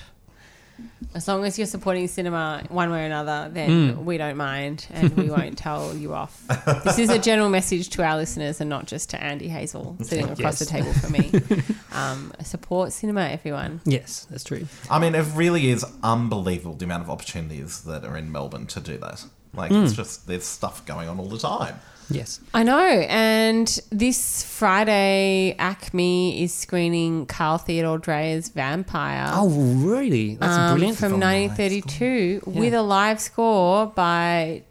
As 1.15 1.27
long 1.27 1.45
as 1.45 1.57
you're 1.59 1.67
supporting 1.67 2.07
cinema 2.07 2.63
one 2.69 2.89
way 2.89 3.03
or 3.03 3.05
another, 3.05 3.49
then 3.53 3.69
Mm. 3.97 4.03
we 4.03 4.17
don't 4.17 4.35
mind 4.37 4.87
and 4.91 5.15
we 5.15 5.29
won't 5.29 5.57
tell 5.57 5.95
you 5.95 6.13
off. 6.13 6.41
This 6.83 6.97
is 6.97 7.09
a 7.11 7.19
general 7.19 7.49
message 7.49 7.89
to 7.91 8.03
our 8.03 8.17
listeners 8.17 8.59
and 8.59 8.69
not 8.69 8.87
just 8.87 9.11
to 9.11 9.23
Andy 9.23 9.47
Hazel 9.47 9.95
sitting 10.01 10.25
across 10.25 10.39
Yes. 10.39 10.59
the 10.59 10.65
table 10.65 10.93
from 10.93 11.11
me. 11.11 11.31
Um, 11.95 12.33
support 12.43 12.91
cinema, 12.91 13.21
everyone. 13.21 13.79
Yes, 13.85 14.25
that's 14.27 14.43
true. 14.43 14.65
I 14.89 14.97
mean, 14.97 15.13
it 15.13 15.25
really 15.35 15.69
is 15.69 15.85
unbelievable 16.01 16.73
the 16.75 16.85
amount 16.85 17.03
of 17.03 17.09
opportunities 17.11 17.81
that 17.83 18.03
are 18.03 18.17
in 18.17 18.31
Melbourne 18.31 18.65
to 18.67 18.79
do 18.79 18.97
that. 18.97 19.23
Like, 19.53 19.69
Hmm. 19.71 19.83
it's 19.83 19.93
just, 19.93 20.25
there's 20.25 20.43
stuff 20.43 20.83
going 20.87 21.07
on 21.07 21.19
all 21.19 21.29
the 21.29 21.37
time. 21.37 21.75
Yes. 22.09 22.39
I 22.53 22.63
know. 22.63 22.77
And 23.09 23.67
this 23.91 24.43
Friday, 24.43 25.55
ACMI 25.59 26.41
is 26.43 26.53
screening 26.53 27.25
Carl 27.25 27.57
Theodor 27.57 27.97
Dreyer's 27.97 28.49
Vampyr. 28.49 29.29
Oh, 29.33 29.49
really? 29.49 30.35
That's 30.35 30.57
um, 30.57 30.73
brilliant. 30.75 30.97
From 30.97 31.11
From 31.11 31.19
live 31.19 31.49
1932 31.57 32.43
Yeah. 32.47 32.59
with 32.59 32.73
a 32.73 32.81
live 32.81 33.19
score 33.19 33.87
by 33.87 34.63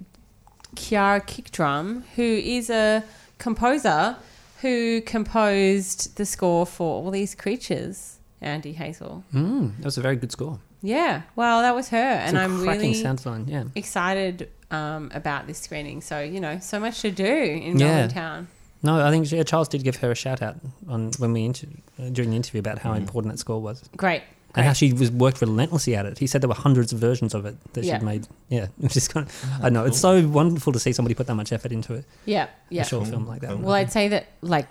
Kiara 0.76 1.20
Kickdrum, 1.26 2.02
who 2.16 2.22
is 2.22 2.70
a 2.70 3.04
composer 3.38 4.16
who 4.60 5.00
composed 5.02 6.16
the 6.16 6.24
score 6.24 6.64
for 6.66 7.02
all 7.04 7.10
these 7.10 7.34
creatures, 7.34 8.18
Andy 8.40 8.72
Hazel. 8.72 9.24
Mm, 9.34 9.76
that 9.78 9.84
was 9.84 9.98
a 9.98 10.00
very 10.00 10.16
good 10.16 10.30
score. 10.32 10.60
Yeah. 10.82 11.22
Well, 11.36 11.62
that 11.62 11.74
was 11.74 11.88
her, 11.90 11.96
and 11.96 12.38
I'm 12.38 12.60
really 12.62 12.94
sound 12.94 13.18
design. 13.18 13.46
Yeah. 13.48 13.64
excited 13.74 14.50
um, 14.70 15.10
about 15.14 15.46
this 15.46 15.58
screening. 15.58 16.00
So 16.00 16.20
you 16.20 16.40
know, 16.40 16.58
so 16.60 16.80
much 16.80 17.00
to 17.02 17.10
do 17.10 17.24
in 17.24 17.78
Yeah. 17.78 18.08
Town. 18.08 18.48
No, 18.82 19.04
I 19.06 19.10
think 19.10 19.30
yeah, 19.30 19.44
Charles 19.44 19.68
did 19.68 19.84
give 19.84 19.96
her 19.96 20.10
a 20.10 20.14
shout 20.16 20.42
out 20.42 20.56
on 20.88 21.12
when 21.18 21.32
we 21.32 21.44
inter- 21.44 21.68
uh, 22.00 22.08
during 22.08 22.30
the 22.30 22.36
interview 22.36 22.58
about 22.58 22.78
how 22.78 22.94
important 22.94 23.32
that 23.32 23.38
score 23.38 23.60
was. 23.62 23.88
Great. 23.96 24.22
And 24.54 24.66
how 24.66 24.72
she 24.74 24.92
was 24.92 25.10
worked 25.10 25.40
relentlessly 25.40 25.96
at 25.96 26.04
it. 26.04 26.18
He 26.18 26.26
said 26.26 26.42
there 26.42 26.48
were 26.48 26.54
hundreds 26.54 26.92
of 26.92 26.98
versions 26.98 27.32
of 27.32 27.46
it 27.46 27.56
that 27.72 27.84
Yeah. 27.84 27.98
she'd 27.98 28.04
made. 28.04 28.26
Yeah, 28.48 28.66
which 28.76 28.96
is 28.96 29.08
kind 29.08 29.26
of, 29.26 29.32
mm-hmm. 29.32 29.64
I 29.64 29.68
know 29.70 29.84
it's 29.86 29.98
so 29.98 30.26
wonderful 30.28 30.72
to 30.74 30.78
see 30.78 30.92
somebody 30.92 31.14
put 31.14 31.26
that 31.26 31.34
much 31.34 31.52
effort 31.52 31.72
into 31.72 31.94
it. 31.94 32.04
Yeah. 32.26 32.48
Yeah. 32.68 32.82
A 32.82 32.84
short 32.84 33.08
film 33.08 33.26
like 33.26 33.40
that. 33.40 33.50
Cool. 33.50 33.58
Well, 33.60 33.72
I'd 33.74 33.92
say 33.92 34.08
that 34.08 34.26
like 34.42 34.66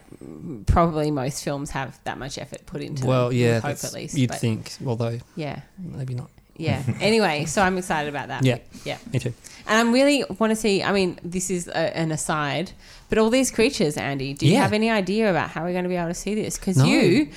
probably 0.68 1.10
most 1.12 1.44
films 1.44 1.72
have 1.72 2.00
that 2.04 2.18
much 2.18 2.38
effort 2.38 2.66
put 2.66 2.82
into. 2.82 3.06
Well, 3.08 3.30
them, 3.30 3.38
yeah, 3.38 3.60
hope 3.60 3.84
at 3.84 3.94
least. 3.94 4.18
you'd 4.18 4.30
but 4.30 4.40
think, 4.40 4.72
although 4.86 5.20
Yeah. 5.36 5.62
maybe 5.80 6.14
not. 6.14 6.30
Yeah. 6.58 6.84
anyway, 7.02 7.46
so 7.46 7.62
I'm 7.64 7.78
excited 7.78 8.10
about 8.10 8.28
that. 8.28 8.46
Yeah. 8.46 8.60
Yeah. 8.86 8.98
Me 9.12 9.18
too. 9.20 9.34
And 9.68 9.78
I'm 9.80 9.92
really 9.94 10.24
want 10.38 10.52
to 10.52 10.56
see. 10.56 10.84
I 10.84 10.92
mean, 10.92 11.20
this 11.24 11.50
is 11.50 11.68
a, 11.68 11.98
an 11.98 12.12
aside, 12.12 12.72
but 13.12 13.18
all 13.20 13.30
these 13.30 13.52
creatures, 13.52 13.98
Andy. 13.98 14.34
Do 14.34 14.46
you 14.48 14.54
Yeah. 14.54 14.62
have 14.62 14.72
any 14.74 14.90
idea 14.90 15.30
about 15.30 15.50
how 15.50 15.64
we're 15.64 15.74
going 15.74 15.84
to 15.84 15.90
be 15.90 15.98
able 15.98 16.08
to 16.08 16.14
see 16.14 16.34
this? 16.34 16.58
Because 16.58 16.78
No. 16.78 16.86
you, 16.86 17.28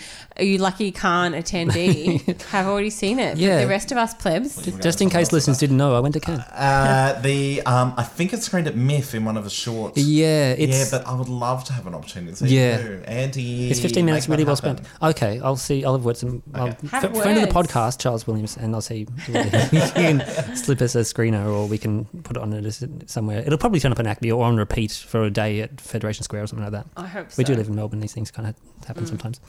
you 0.41 0.59
lucky 0.59 0.93
Cannes 0.93 1.33
attendee, 1.35 2.41
have 2.51 2.67
already 2.69 2.91
seen 2.91 3.19
it. 3.19 3.37
Yeah. 3.39 3.57
But 3.57 3.63
the 3.63 3.69
rest 3.69 3.91
of 3.91 3.99
us 3.99 4.15
plebs. 4.15 4.65
Just 4.81 5.03
in 5.03 5.11
case 5.11 5.33
listeners 5.33 5.59
didn't 5.59 5.77
know, 5.77 5.97
I 5.97 6.01
went 6.01 6.15
to 6.15 6.21
Cannes. 6.21 6.41
Uh, 6.53 7.19
the 7.23 7.61
um, 7.67 7.93
I 7.97 8.05
think 8.05 8.33
it's 8.33 8.47
screened 8.47 8.69
at 8.69 8.77
MIFF 8.77 9.15
in 9.15 9.25
one 9.25 9.37
of 9.37 9.43
the 9.45 9.51
shorts. 9.51 9.99
Yeah, 9.99 10.55
yeah, 10.57 10.85
but 10.93 11.05
I 11.07 11.15
would 11.15 11.29
love 11.29 11.65
to 11.65 11.73
have 11.73 11.87
an 11.89 11.95
opportunity 11.95 12.31
to 12.37 12.47
see 12.49 12.55
Yeah. 12.57 12.77
it 12.77 12.83
too. 12.83 13.03
Andy, 13.07 13.71
it's 13.71 13.81
15 13.81 14.05
minutes 14.05 14.29
really 14.29 14.45
well 14.45 14.57
spent. 14.57 14.81
Okay, 15.03 15.41
I'll 15.43 15.57
see. 15.57 15.85
I'll 15.85 15.95
have 15.95 16.05
words. 16.05 16.23
And 16.23 16.41
I'll, 16.55 16.69
Okay. 16.69 16.87
Have 16.93 17.05
f- 17.05 17.23
friend 17.23 17.43
of 17.43 17.49
the 17.49 17.53
podcast, 17.55 17.99
Charles 17.99 18.27
Williams, 18.29 18.57
and 18.57 18.75
I'll 18.77 18.81
see. 18.81 19.05
whether 19.29 19.59
he 19.67 19.81
can 19.91 20.23
slip 20.57 20.81
us 20.81 20.95
a 20.95 21.01
screener, 21.01 21.47
or 21.47 21.67
we 21.67 21.79
can 21.79 22.05
put 22.23 22.37
it 22.37 22.43
on 22.43 22.53
it 22.53 22.65
as- 22.65 22.87
somewhere. 23.07 23.41
It'll 23.41 23.59
probably 23.59 23.81
turn 23.81 23.91
up 23.93 23.99
in 23.99 24.07
ACMI 24.07 24.37
or 24.37 24.45
on 24.45 24.57
repeat 24.57 24.93
for 24.93 25.25
a 25.25 25.31
day 25.31 25.64
at 25.65 25.81
Federation 25.81 26.23
Square 26.23 26.45
or 26.45 26.47
something 26.47 26.65
like 26.65 26.73
that. 26.73 26.87
I 26.97 27.07
hope 27.07 27.31
so. 27.31 27.35
We 27.39 27.45
do 27.45 27.55
live 27.55 27.69
in 27.69 27.75
Melbourne. 27.75 28.01
These 28.01 28.13
things 28.15 28.31
kind 28.31 28.49
of 28.49 28.55
happen 28.87 29.07
sometimes. 29.07 29.41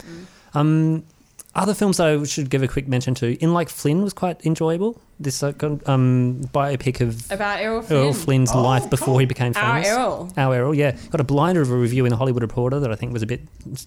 Um, 0.53 1.05
other 1.53 1.73
films 1.73 1.99
I 2.01 2.21
should 2.23 2.49
give 2.49 2.63
a 2.63 2.67
quick 2.67 2.87
mention 2.87 3.15
to. 3.15 3.41
In 3.41 3.53
Like 3.53 3.69
Flynn 3.69 4.03
was 4.03 4.11
quite 4.13 4.45
enjoyable. 4.45 4.99
This 5.21 5.41
uh, 5.41 5.53
um, 5.85 6.41
biopic 6.53 6.99
of 6.99 7.31
about 7.31 7.59
Errol 7.61 7.81
Flynn. 7.81 7.99
Errol 7.99 8.13
Flynn's 8.13 8.51
Oh, 8.53 8.61
life 8.61 8.89
before 8.89 9.05
cool. 9.07 9.17
he 9.19 9.25
became 9.25 9.53
famous. 9.53 9.65
Our 9.69 9.81
famous. 9.83 9.97
Errol. 9.97 10.33
Our 10.35 10.55
Errol, 10.55 10.75
yeah. 10.75 10.97
Got 11.11 11.21
a 11.21 11.23
blinder 11.23 11.61
of 11.61 11.71
a 11.71 11.75
review 11.75 12.03
in 12.05 12.09
the 12.09 12.17
Hollywood 12.17 12.41
Reporter 12.41 12.81
that 12.81 12.91
I 12.91 12.95
think 12.95 13.13
was 13.13 13.23
a 13.23 13.25
bit 13.25 13.41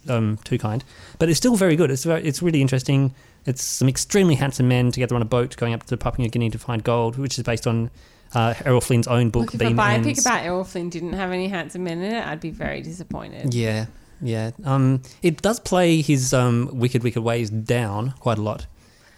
um, 0.09 0.39
too 0.45 0.57
kind. 0.59 0.83
But 1.19 1.29
it's 1.29 1.37
still 1.37 1.57
very 1.57 1.77
good. 1.77 1.91
It's, 1.91 2.05
very, 2.05 2.25
it's 2.25 2.41
really 2.41 2.63
interesting. 2.63 3.15
It's 3.45 3.63
some 3.63 3.89
extremely 3.89 4.37
handsome 4.37 4.67
men 4.69 4.91
together 4.91 5.15
on 5.15 5.21
a 5.21 5.27
boat 5.27 5.55
going 5.59 5.75
up 5.75 5.83
to 5.83 5.91
the 5.91 5.99
Papua 5.99 6.25
New 6.25 6.31
Guinea 6.31 6.49
to 6.51 6.59
find 6.59 6.83
gold, 6.83 7.19
which 7.19 7.37
is 7.39 7.45
based 7.45 7.67
on 7.67 7.91
uh, 8.35 8.55
Errol 8.65 8.81
Flynn's 8.81 9.07
own 9.09 9.31
book, 9.31 9.47
Look, 9.47 9.55
if 9.55 9.61
a 9.61 9.65
Beam 9.65 9.77
biopic 9.77 10.07
Ends. 10.07 10.21
about 10.27 10.43
Errol 10.45 10.65
Flynn 10.65 10.91
didn't 10.91 11.15
have 11.15 11.31
any 11.33 11.49
handsome 11.49 11.85
men 11.85 12.01
in 12.03 12.13
it, 12.15 12.27
I'd 12.27 12.41
be 12.41 12.51
very 12.51 12.81
disappointed. 12.83 13.55
Yeah, 13.55 13.87
yeah. 14.21 14.51
Um, 14.65 15.03
it 15.23 15.43
does 15.43 15.61
play 15.61 16.01
his 16.03 16.33
um, 16.35 16.69
wicked, 16.73 17.03
wicked 17.03 17.23
ways 17.23 17.51
down 17.51 18.13
quite 18.21 18.39
a 18.39 18.43
lot. 18.43 18.67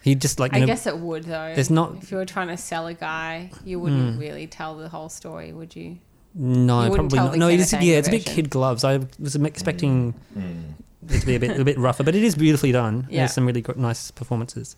He 0.02 0.14
just 0.14 0.40
like 0.40 0.54
I 0.54 0.60
know, 0.60 0.66
guess 0.66 0.86
it 0.86 0.96
would 0.98 1.24
though. 1.24 1.52
there's 1.54 1.68
not- 1.70 1.96
If 2.02 2.10
you 2.10 2.16
were 2.16 2.24
trying 2.24 2.48
to 2.48 2.56
sell 2.56 2.86
a 2.86 2.94
guy, 2.94 3.50
you 3.64 3.78
wouldn't 3.78 4.18
really 4.18 4.46
tell 4.46 4.76
the 4.76 4.88
whole 4.88 5.08
story, 5.10 5.52
would 5.52 5.76
you? 5.76 5.98
no, 6.34 6.84
you 6.84 6.94
probably 6.94 7.16
tell 7.16 7.26
not. 7.26 7.32
the 7.32 7.38
No, 7.38 7.48
it's, 7.48 7.72
yeah, 7.72 7.78
Anger 7.80 7.94
it's 7.98 8.08
a 8.08 8.10
bit 8.12 8.24
kid 8.24 8.50
gloves. 8.50 8.84
I 8.84 9.00
was 9.18 9.34
expecting 9.36 10.14
Mm. 10.38 10.74
it 11.12 11.20
to 11.20 11.26
be 11.26 11.34
a 11.34 11.40
bit 11.40 11.58
a 11.60 11.64
bit 11.64 11.76
rougher, 11.76 12.02
but 12.04 12.14
it 12.14 12.22
is 12.22 12.34
beautifully 12.36 12.70
done. 12.72 13.06
Yeah. 13.10 13.22
There's 13.22 13.32
some 13.32 13.46
really 13.46 13.62
gr- 13.62 13.72
nice 13.76 14.10
performances. 14.10 14.76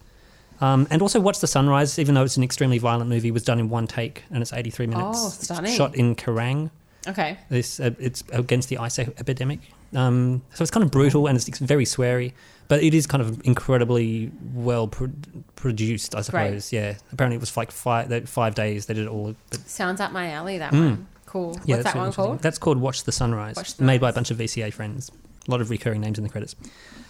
Um, 0.63 0.87
and 0.91 1.03
also, 1.03 1.19
Watch 1.21 1.41
the 1.41 1.47
Sunrise, 1.47 1.99
even 1.99 2.15
though 2.15 2.23
it's 2.23 2.37
an 2.37 2.43
extremely 2.45 2.79
violent 2.79 3.11
movie, 3.11 3.31
was 3.31 3.43
done 3.43 3.59
in 3.59 3.69
one 3.69 3.87
take, 3.87 4.23
and 4.31 4.41
it's 4.43 4.53
83 4.53 4.87
minutes. 4.87 5.19
Oh, 5.21 5.27
It's 5.27 5.45
stunning. 5.45 5.75
Shot 5.77 5.95
in 5.97 6.15
Kerang. 6.15 6.71
Okay. 7.09 7.37
This 7.49 7.81
uh, 7.81 7.91
it's 7.99 8.23
against 8.33 8.69
the 8.69 8.79
ice 8.79 8.97
epidemic, 9.01 9.59
um, 9.93 10.41
so 10.55 10.63
it's 10.63 10.71
kind 10.71 10.85
of 10.85 10.93
brutal 10.93 11.27
and 11.27 11.37
it's 11.37 11.59
very 11.59 11.85
sweary, 11.85 12.33
but 12.69 12.81
it 12.81 12.95
is 12.95 13.09
kind 13.09 13.21
of 13.21 13.45
incredibly 13.45 14.31
well 14.55 14.87
pro- 14.87 15.11
produced, 15.57 16.15
I 16.15 16.19
Great. 16.19 16.25
suppose. 16.27 16.73
Yeah, 16.73 16.95
apparently 17.13 17.35
it 17.37 17.41
was 17.41 17.57
like 17.57 17.73
five 17.73 18.29
five 18.29 18.55
days 18.55 18.87
they 18.87 18.95
did 18.95 19.07
it 19.07 19.09
all. 19.09 19.35
But 19.51 19.69
Sounds 19.69 20.01
up 20.01 20.13
my 20.13 20.31
alley, 20.31 20.59
that 20.59 20.73
Mm. 20.73 20.81
one. 20.91 21.07
Cool. 21.27 21.59
yeah, 21.65 21.77
What's 21.77 21.85
that 21.93 21.97
one 21.97 22.13
called? 22.13 22.39
That's 22.41 22.59
called 22.59 22.79
Watch 22.79 23.03
the 23.03 23.11
Sunrise, 23.11 23.57
Watch 23.57 23.75
the 23.75 23.83
made 23.85 24.01
by 24.01 24.11
a 24.11 24.13
bunch 24.13 24.31
of 24.31 24.37
VCA 24.37 24.71
friends. 24.73 25.11
A 25.49 25.51
lot 25.51 25.61
of 25.61 25.71
recurring 25.71 26.01
names 26.01 26.19
in 26.19 26.25
the 26.25 26.31
credits. 26.31 26.55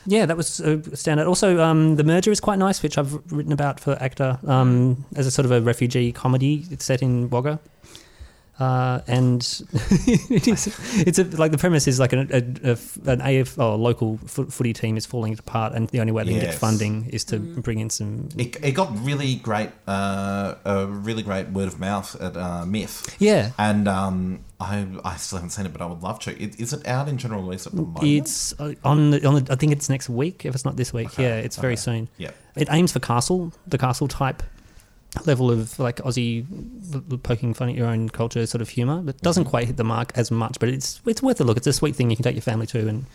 Yeah, 0.07 0.27
that 0.27 0.37
was 0.37 0.59
a 0.61 0.79
standout. 0.79 1.29
Also, 1.29 1.61
um, 1.61 1.97
The 1.97 2.05
Merger 2.05 2.33
is 2.33 2.41
quite 2.41 2.59
nice, 2.59 2.83
which 2.83 2.99
I've 2.99 3.13
written 3.33 3.53
about 3.53 3.79
for 3.79 3.95
AACTA 3.97 4.49
um, 4.49 5.05
as 5.15 5.27
a 5.27 5.31
sort 5.31 5.45
of 5.47 5.53
a 5.53 5.61
refugee 5.61 6.13
comedy. 6.13 6.65
It's 6.71 6.85
set 6.85 7.03
in 7.03 7.29
Wagga. 7.31 7.61
Uh, 8.63 9.01
and 9.09 9.41
it 10.31 10.47
is, 10.47 10.69
it's 11.07 11.19
a, 11.19 11.25
like 11.37 11.51
the 11.51 11.59
premise 11.59 11.89
is 11.89 11.99
like 11.99 12.13
an, 12.13 12.29
a, 12.31 12.71
a, 12.73 13.11
an 13.11 13.21
AF 13.21 13.59
or 13.59 13.77
local 13.77 14.19
fo- 14.19 14.45
footy 14.47 14.73
team 14.73 14.97
is 14.97 15.05
falling 15.05 15.37
apart, 15.39 15.73
and 15.75 15.89
the 15.89 16.01
only 16.01 16.13
way 16.13 16.23
they 16.25 16.31
can 16.33 16.41
get 16.41 16.55
funding 16.55 17.09
is 17.11 17.25
to 17.25 17.33
Mm. 17.43 17.63
bring 17.63 17.81
in 17.81 17.91
some. 17.91 18.29
It, 18.37 18.57
it 18.63 18.73
got 18.73 18.89
really 19.05 19.35
great, 19.37 19.71
uh, 19.89 20.55
a 20.65 20.87
really 20.87 21.23
great 21.25 21.49
word 21.49 21.67
of 21.69 21.81
mouth 21.81 22.15
at 22.21 22.37
uh, 22.37 22.65
MIFF. 22.67 23.17
Yeah, 23.19 23.51
And 23.59 23.89
um, 23.89 24.45
I, 24.61 24.87
I 25.05 25.17
still 25.17 25.39
haven't 25.39 25.51
seen 25.51 25.67
it, 25.67 25.73
but 25.73 25.83
I 25.83 25.87
would 25.87 26.03
love 26.03 26.21
to. 26.21 26.31
It, 26.41 26.61
is 26.61 26.73
it 26.73 26.87
out 26.87 27.09
in 27.09 27.19
general 27.19 27.43
release 27.43 27.67
at 27.67 27.73
the 27.73 27.83
moment? 27.83 28.05
it's 28.05 28.53
uh, 28.61 28.75
on 28.85 29.11
the, 29.11 29.27
on 29.27 29.35
the. 29.43 29.53
I 29.53 29.57
think 29.57 29.73
it's 29.73 29.89
next 29.89 30.09
week. 30.09 30.45
If 30.45 30.55
it's 30.55 30.65
not 30.65 30.77
this 30.77 30.93
week, 30.93 31.09
Okay, 31.09 31.23
yeah, 31.25 31.37
it's 31.37 31.57
very 31.57 31.77
soon. 31.77 32.09
Yeah. 32.19 32.31
It 32.55 32.69
aims 32.71 32.93
for 32.93 33.01
castle, 33.01 33.53
the 33.67 33.79
castle 33.79 34.09
type 34.09 34.43
level 35.27 35.51
of 35.51 35.79
like 35.79 35.97
Aussie 35.97 36.47
l- 36.95 37.03
l- 37.11 37.19
poking 37.19 37.53
fun 37.55 37.69
at 37.69 37.75
your 37.75 37.87
own 37.87 38.09
culture 38.09 38.47
sort 38.47 38.63
of 38.63 38.69
humour, 38.71 39.03
but 39.03 39.19
doesn't 39.21 39.45
quite 39.45 39.67
hit 39.67 39.77
the 39.77 39.85
mark 39.85 40.13
as 40.15 40.31
much. 40.31 40.59
But 40.59 40.69
it's 40.71 41.01
it's 41.07 41.23
worth 41.23 41.41
a 41.41 41.45
look. 41.45 41.57
It's 41.57 41.67
a 41.67 41.73
sweet 41.73 41.95
thing 41.97 42.11
you 42.11 42.17
can 42.17 42.25
take 42.25 42.35
your 42.35 42.43
family 42.43 42.67
to, 42.69 42.89
and 42.89 43.07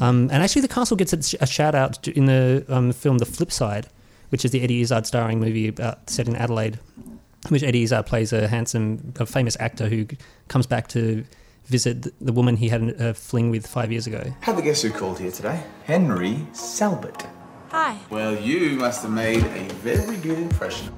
um, 0.00 0.28
and 0.32 0.42
actually 0.42 0.62
the 0.62 0.68
castle 0.68 0.96
gets 0.96 1.12
a, 1.12 1.46
shout 1.46 1.74
out 1.74 2.06
in 2.08 2.26
the 2.26 2.64
um, 2.68 2.92
film 2.92 3.18
The 3.18 3.26
Flip 3.26 3.52
Side, 3.52 3.86
which 4.30 4.44
is 4.44 4.50
the 4.50 4.62
Eddie 4.62 4.80
Izzard 4.80 5.06
starring 5.06 5.38
movie 5.40 5.68
about 5.68 6.08
set 6.10 6.26
in 6.26 6.36
Adelaide, 6.36 6.78
in 7.04 7.50
which 7.50 7.62
Eddie 7.62 7.82
Izzard 7.82 8.06
plays 8.06 8.32
a 8.32 8.48
handsome, 8.48 9.12
a 9.20 9.26
famous 9.26 9.56
actor 9.60 9.88
who 9.88 10.06
comes 10.48 10.66
back 10.66 10.88
to 10.88 11.24
visit 11.66 12.02
the- 12.02 12.12
the 12.20 12.32
woman 12.32 12.56
he 12.56 12.68
had 12.68 12.82
a 13.00 13.12
fling 13.12 13.50
with 13.50 13.66
five 13.66 13.90
years 13.92 14.06
ago. 14.06 14.22
Have 14.42 14.56
a 14.56 14.62
guess 14.62 14.82
who 14.82 14.90
called 14.90 15.18
here 15.18 15.32
today? 15.32 15.62
Henry 15.84 16.46
Selbert. 16.52 17.26
Hi. 17.70 17.98
Well, 18.08 18.34
you 18.40 18.70
must 18.76 19.02
have 19.02 19.10
made 19.10 19.42
a 19.44 19.68
very 19.82 20.16
good 20.18 20.38
impression. 20.38 20.92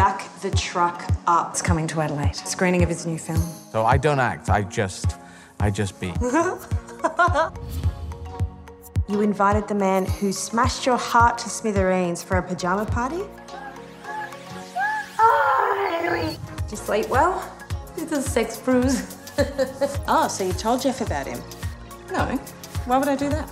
Back 0.00 0.40
the 0.40 0.50
truck 0.52 1.04
up. 1.26 1.50
It's 1.50 1.60
coming 1.60 1.86
to 1.88 2.00
Adelaide. 2.00 2.34
Screening 2.34 2.82
of 2.82 2.88
his 2.88 3.04
new 3.04 3.18
film. 3.18 3.42
So 3.70 3.84
I 3.84 3.98
don't 3.98 4.18
act, 4.18 4.48
I 4.48 4.62
just, 4.62 5.18
I 5.60 5.70
just 5.70 6.00
be. 6.00 6.14
You 9.10 9.20
invited 9.20 9.68
the 9.68 9.74
man 9.74 10.06
who 10.06 10.32
smashed 10.32 10.86
your 10.86 10.96
heart 10.96 11.36
to 11.38 11.50
smithereens 11.50 12.22
for 12.22 12.38
a 12.38 12.42
pajama 12.42 12.86
party? 12.86 13.24
Ah! 15.18 16.36
Did 16.62 16.70
you 16.70 16.76
sleep 16.78 17.10
well? 17.10 17.52
It's 17.98 18.12
a 18.12 18.22
sex 18.22 18.56
bruise. 18.56 19.18
Oh, 20.08 20.28
so 20.28 20.44
you 20.44 20.54
told 20.54 20.80
Jeff 20.80 21.02
about 21.02 21.26
him? 21.26 21.42
No. 22.10 22.24
Why 22.86 22.96
would 22.96 23.08
I 23.08 23.16
do 23.16 23.28
that? 23.28 23.50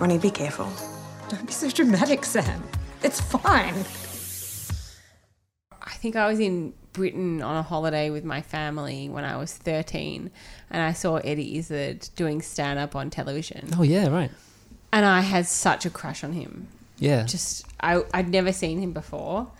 Ronnie, 0.00 0.18
be 0.18 0.30
careful. 0.30 0.68
Don't 1.28 1.46
be 1.46 1.52
so 1.52 1.70
dramatic, 1.70 2.24
Sam. 2.24 2.64
It's 3.04 3.20
fine. 3.20 3.84
I 5.98 6.00
think 6.00 6.14
I 6.14 6.28
was 6.28 6.38
in 6.38 6.74
Britain 6.92 7.42
on 7.42 7.56
a 7.56 7.62
holiday 7.62 8.08
with 8.08 8.22
my 8.22 8.40
family 8.40 9.08
when 9.08 9.24
I 9.24 9.36
was 9.36 9.52
13 9.52 10.30
and 10.70 10.80
I 10.80 10.92
saw 10.92 11.16
Eddie 11.16 11.58
Izzard 11.58 12.08
doing 12.14 12.40
stand 12.40 12.78
up 12.78 12.94
on 12.94 13.10
television. 13.10 13.68
Oh 13.76 13.82
yeah, 13.82 14.06
right. 14.06 14.30
And 14.92 15.04
I 15.04 15.22
had 15.22 15.46
such 15.46 15.84
a 15.84 15.90
crush 15.90 16.22
on 16.22 16.34
him. 16.34 16.68
Yeah, 17.00 17.24
Just, 17.24 17.66
I, 17.80 18.04
I'd 18.14 18.28
never 18.28 18.52
seen 18.52 18.80
him 18.80 18.92
before. 18.92 19.50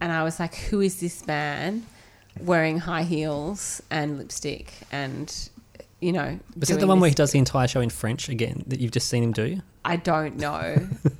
And 0.00 0.10
I 0.10 0.22
was 0.22 0.40
like, 0.40 0.54
who 0.54 0.80
is 0.80 0.98
this 0.98 1.26
man 1.26 1.84
wearing 2.40 2.78
high 2.78 3.02
heels 3.02 3.82
and 3.90 4.16
lipstick 4.16 4.72
and, 4.90 5.50
you 6.00 6.12
know. 6.12 6.38
Was 6.58 6.70
that 6.70 6.80
the 6.80 6.86
one 6.86 7.00
where 7.00 7.10
he 7.10 7.14
does 7.14 7.32
the 7.32 7.38
entire 7.38 7.68
show 7.68 7.82
in 7.82 7.90
French 7.90 8.30
again 8.30 8.64
that 8.66 8.80
you've 8.80 8.92
just 8.92 9.08
seen 9.08 9.22
him 9.22 9.32
do? 9.32 9.60
I 9.84 9.96
don't 9.96 10.36
know. 10.36 10.76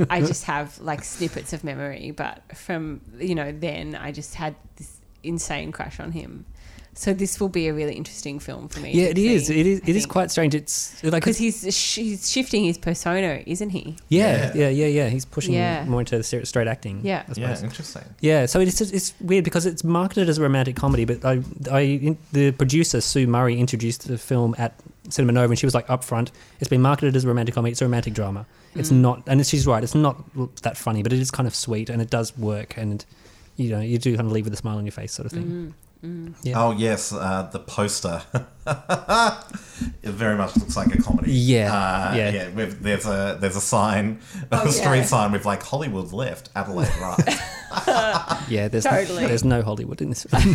I 0.08 0.20
just 0.26 0.44
have 0.44 0.78
like 0.80 1.04
snippets 1.04 1.52
of 1.52 1.64
memory, 1.64 2.12
but 2.12 2.42
from 2.56 3.00
you 3.18 3.34
know 3.34 3.52
then 3.52 3.94
I 3.94 4.12
just 4.12 4.34
had 4.34 4.54
this 4.76 4.98
insane 5.22 5.72
crush 5.72 6.00
on 6.00 6.12
him. 6.12 6.46
So 6.94 7.14
this 7.14 7.40
will 7.40 7.48
be 7.48 7.68
a 7.68 7.72
really 7.74 7.94
interesting 7.94 8.38
film 8.38 8.68
for 8.68 8.80
me. 8.80 8.92
Yeah, 8.92 9.06
it 9.06 9.16
is. 9.16 9.48
It 9.48 9.66
is. 9.66 9.80
It 9.80 9.96
is 9.96 10.04
quite 10.04 10.12
quite 10.12 10.30
strange. 10.30 10.54
It's 10.54 11.02
like 11.02 11.22
because 11.22 11.38
he's 11.38 11.66
sh- 11.74 11.96
he's 11.96 12.30
shifting 12.30 12.64
his 12.64 12.76
persona, 12.76 13.42
isn't 13.46 13.70
he? 13.70 13.96
yeah, 14.08 14.52
yeah, 14.54 14.68
yeah, 14.68 14.86
yeah. 14.86 15.08
He's 15.08 15.24
pushing 15.24 15.54
Yeah. 15.54 15.84
more 15.86 16.00
into 16.00 16.22
ser- 16.22 16.44
straight 16.44 16.68
acting. 16.68 17.00
Yeah. 17.02 17.22
I 17.26 17.32
Yeah, 17.40 17.54
suppose. 17.54 17.62
interesting. 17.62 18.02
Yeah, 18.20 18.44
so 18.46 18.60
it's 18.60 18.80
it's 18.82 19.14
weird 19.20 19.42
because 19.44 19.64
it's 19.64 19.82
marketed 19.82 20.28
as 20.28 20.36
a 20.36 20.42
romantic 20.42 20.76
comedy, 20.76 21.06
but 21.06 21.24
I, 21.24 21.40
I 21.70 21.80
in, 21.80 22.18
the 22.32 22.52
producer 22.52 23.00
Sue 23.00 23.26
Murray 23.26 23.58
introduced 23.58 24.06
the 24.06 24.18
film 24.18 24.54
at 24.58 24.74
Cinema 25.08 25.32
Nova, 25.32 25.50
and 25.52 25.58
she 25.58 25.66
was 25.66 25.74
like, 25.74 25.86
"Upfront, 25.88 26.28
it's 26.60 26.68
been 26.68 26.82
marketed 26.82 27.16
as 27.16 27.24
a 27.24 27.28
romantic 27.28 27.54
comedy. 27.54 27.72
It's 27.72 27.80
a 27.82 27.86
romantic 27.86 28.12
drama. 28.12 28.44
It's 28.74 28.90
Mm. 28.90 28.96
not." 29.00 29.22
And 29.26 29.44
she's 29.46 29.66
right. 29.66 29.82
It's 29.82 29.94
not 29.94 30.16
that 30.62 30.76
funny, 30.76 31.02
but 31.02 31.12
it 31.14 31.18
is 31.20 31.30
kind 31.30 31.46
of 31.46 31.54
sweet, 31.54 31.88
and 31.88 32.02
it 32.02 32.10
does 32.10 32.36
work. 32.36 32.74
And 32.76 33.02
you 33.56 33.70
know 33.70 33.80
you 33.80 33.98
do 33.98 34.14
kind 34.16 34.26
of 34.26 34.32
leave 34.32 34.44
with 34.44 34.52
a 34.54 34.58
smile 34.58 34.76
on 34.76 34.84
your 34.84 34.92
face, 34.92 35.12
sort 35.12 35.26
of 35.26 35.32
thing. 35.32 35.44
Mm, 35.46 35.72
mm. 36.04 36.34
Yeah. 36.42 36.62
Oh 36.62 36.72
yes, 36.72 37.12
uh, 37.12 37.48
the 37.52 37.58
poster. 37.58 38.22
it 40.02 40.10
very 40.12 40.36
much 40.36 40.56
looks 40.56 40.76
like 40.76 40.94
a 40.94 41.02
comedy. 41.02 41.32
Yeah, 41.32 41.72
uh, 41.74 42.14
yeah. 42.14 42.30
yeah. 42.30 42.48
With, 42.50 42.80
there's 42.82 43.06
a 43.06 43.36
there's 43.40 43.56
a 43.56 43.60
sign, 43.60 44.20
Oh, 44.50 44.66
a 44.68 44.72
street 44.72 44.98
yeah. 44.98 45.02
sign 45.04 45.32
with 45.32 45.44
like 45.44 45.62
Hollywood 45.62 46.12
left, 46.12 46.50
Adelaide 46.54 46.90
right. 47.00 47.18
Yeah, 48.48 48.68
there's 48.68 48.84
Totally. 48.84 49.26
there's 49.26 49.44
no 49.44 49.62
Hollywood 49.62 50.00
in 50.02 50.10
this 50.10 50.24
film. 50.24 50.54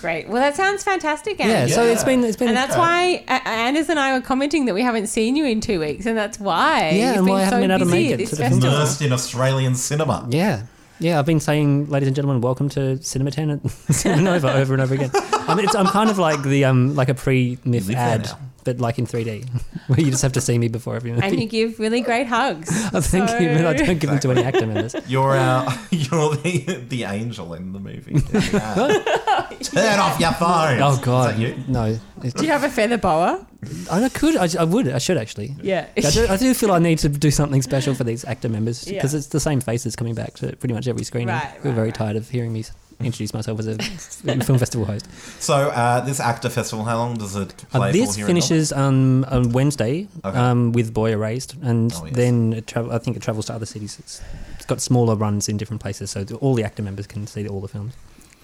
Great. 0.00 0.28
Well, 0.28 0.40
that 0.40 0.54
sounds 0.54 0.84
fantastic, 0.84 1.40
Anne. 1.40 1.48
Yeah, 1.68 1.74
so 1.74 1.84
it's 1.84 2.04
been- 2.04 2.22
it's 2.22 2.36
been- 2.36 2.48
and 2.48 2.56
that's 2.56 2.76
why 2.76 3.24
Anders 3.26 3.88
and 3.88 3.98
I 3.98 4.12
were 4.16 4.20
commenting 4.24 4.66
that 4.66 4.74
we 4.74 4.82
haven't 4.82 5.08
seen 5.08 5.34
you 5.34 5.44
in 5.44 5.60
two 5.60 5.80
weeks, 5.80 6.06
and 6.06 6.16
that's 6.16 6.38
why. 6.38 6.90
Yeah, 6.90 7.08
you've 7.08 7.16
and 7.16 7.26
been 7.26 7.34
why 7.34 7.40
I 7.40 7.44
haven't 7.44 7.58
so 7.58 7.62
been 7.62 7.70
able 7.72 7.78
to 7.80 7.84
busy 7.86 8.08
make 8.10 8.20
it 8.20 8.26
to 8.28 8.36
the 8.36 8.42
festival. 8.44 8.68
Immersed 8.68 9.02
in 9.02 9.12
Australian 9.12 9.74
cinema. 9.74 10.26
Yeah. 10.30 10.62
Yeah, 11.00 11.18
I've 11.18 11.26
been 11.26 11.38
saying, 11.40 11.88
ladies 11.88 12.08
and 12.08 12.16
gentlemen, 12.16 12.40
welcome 12.40 12.68
to 12.70 13.00
Cinema 13.02 13.30
10 13.30 13.50
at 13.50 13.70
Cinema 13.94 14.22
Nova 14.22 14.52
over 14.54 14.74
and 14.74 14.82
over 14.82 14.94
again. 14.94 15.10
I 15.14 15.54
mean, 15.54 15.64
it's, 15.64 15.74
I'm 15.74 15.86
kind 15.86 16.10
of 16.10 16.18
like 16.18 16.42
the 16.42 16.64
um 16.64 16.96
like 16.96 17.08
a 17.08 17.14
pre-MIFF 17.14 17.90
ad, 17.94 18.24
now. 18.24 18.38
But 18.68 18.80
like 18.80 18.98
in 18.98 19.06
3D, 19.06 19.48
where 19.88 19.98
you 20.00 20.10
just 20.10 20.20
have 20.22 20.32
to 20.34 20.42
see 20.42 20.58
me 20.58 20.68
before 20.68 20.94
every 20.96 21.10
movie. 21.12 21.26
And 21.26 21.40
you 21.40 21.48
give 21.48 21.78
really 21.78 22.02
great 22.02 22.26
hugs. 22.26 22.68
Oh, 22.94 23.00
thank 23.00 23.30
you, 23.40 23.48
but 23.56 23.64
I 23.66 23.72
don't 23.72 23.98
give 23.98 24.10
them 24.10 24.18
to 24.20 24.30
any 24.32 24.42
AACTA 24.42 24.66
members. 24.68 24.94
You're 25.08 25.36
our, 25.36 25.66
uh, 25.68 25.78
you're 25.90 26.34
the 26.36 26.84
the 26.88 27.04
angel 27.04 27.54
in 27.54 27.72
the 27.72 27.80
movie. 27.80 28.16
Yeah. 28.52 29.48
Turn 29.62 29.98
off 29.98 30.20
your 30.20 30.32
phone. 30.32 30.80
Oh 30.82 30.98
God, 31.02 31.38
you? 31.38 31.56
no! 31.68 31.98
Do 32.36 32.44
you 32.44 32.50
have 32.52 32.64
a 32.64 32.68
feather 32.68 32.98
boa? 32.98 33.46
I 33.90 34.08
could, 34.10 34.36
I, 34.36 34.48
I 34.60 34.64
would, 34.64 34.88
I 34.88 34.98
should 34.98 35.16
actually. 35.16 35.54
Yeah. 35.62 35.86
I 35.96 36.10
do, 36.10 36.26
I 36.28 36.36
do 36.36 36.54
feel 36.54 36.72
I 36.72 36.78
need 36.78 36.98
to 36.98 37.08
do 37.08 37.30
something 37.30 37.62
special 37.62 37.94
for 37.94 38.04
these 38.04 38.24
AACTA 38.24 38.50
members 38.50 38.86
Yeah. 38.86 38.98
because 38.98 39.14
it's 39.14 39.28
the 39.28 39.40
same 39.40 39.60
faces 39.60 39.96
coming 39.96 40.14
back 40.14 40.34
to 40.40 40.54
pretty 40.56 40.74
much 40.74 40.86
every 40.88 41.04
screening. 41.04 41.28
Right, 41.34 41.52
We're 41.64 41.70
right, 41.70 41.74
very 41.74 41.88
right. 41.88 41.94
tired 41.94 42.16
of 42.16 42.28
hearing 42.30 42.52
me 42.52 42.60
s- 42.60 42.72
introduce 43.00 43.32
myself 43.32 43.60
as 43.60 43.66
a 43.68 43.78
film 43.78 44.58
festival 44.58 44.84
host. 44.86 45.08
So 45.40 45.54
uh, 45.70 46.00
this 46.00 46.20
AACTA 46.20 46.50
festival, 46.50 46.84
how 46.84 46.96
long 46.98 47.16
does 47.16 47.36
it 47.36 47.64
Uh, 47.72 47.92
this 47.92 48.10
for 48.12 48.16
here 48.18 48.26
finishes 48.26 48.72
um, 48.72 49.24
on 49.30 49.52
Wednesday 49.52 50.08
Okay. 50.24 50.36
um, 50.38 50.72
with 50.72 50.92
Boy 50.92 51.12
Erased, 51.12 51.54
and 51.62 51.92
Oh, 51.94 52.04
yes. 52.06 52.14
then 52.14 52.52
it 52.54 52.66
travel, 52.66 52.92
I 52.92 52.98
think 52.98 53.16
it 53.16 53.22
travels 53.22 53.46
to 53.46 53.54
other 53.54 53.66
cities. 53.66 53.96
It's, 54.00 54.20
it's 54.56 54.66
got 54.66 54.80
smaller 54.80 55.14
runs 55.14 55.48
in 55.48 55.56
different 55.56 55.80
places, 55.80 56.10
so 56.10 56.24
all 56.40 56.54
the 56.54 56.62
AACTA 56.62 56.82
members 56.82 57.06
can 57.06 57.26
see 57.26 57.46
all 57.46 57.60
the 57.60 57.68
films. 57.68 57.94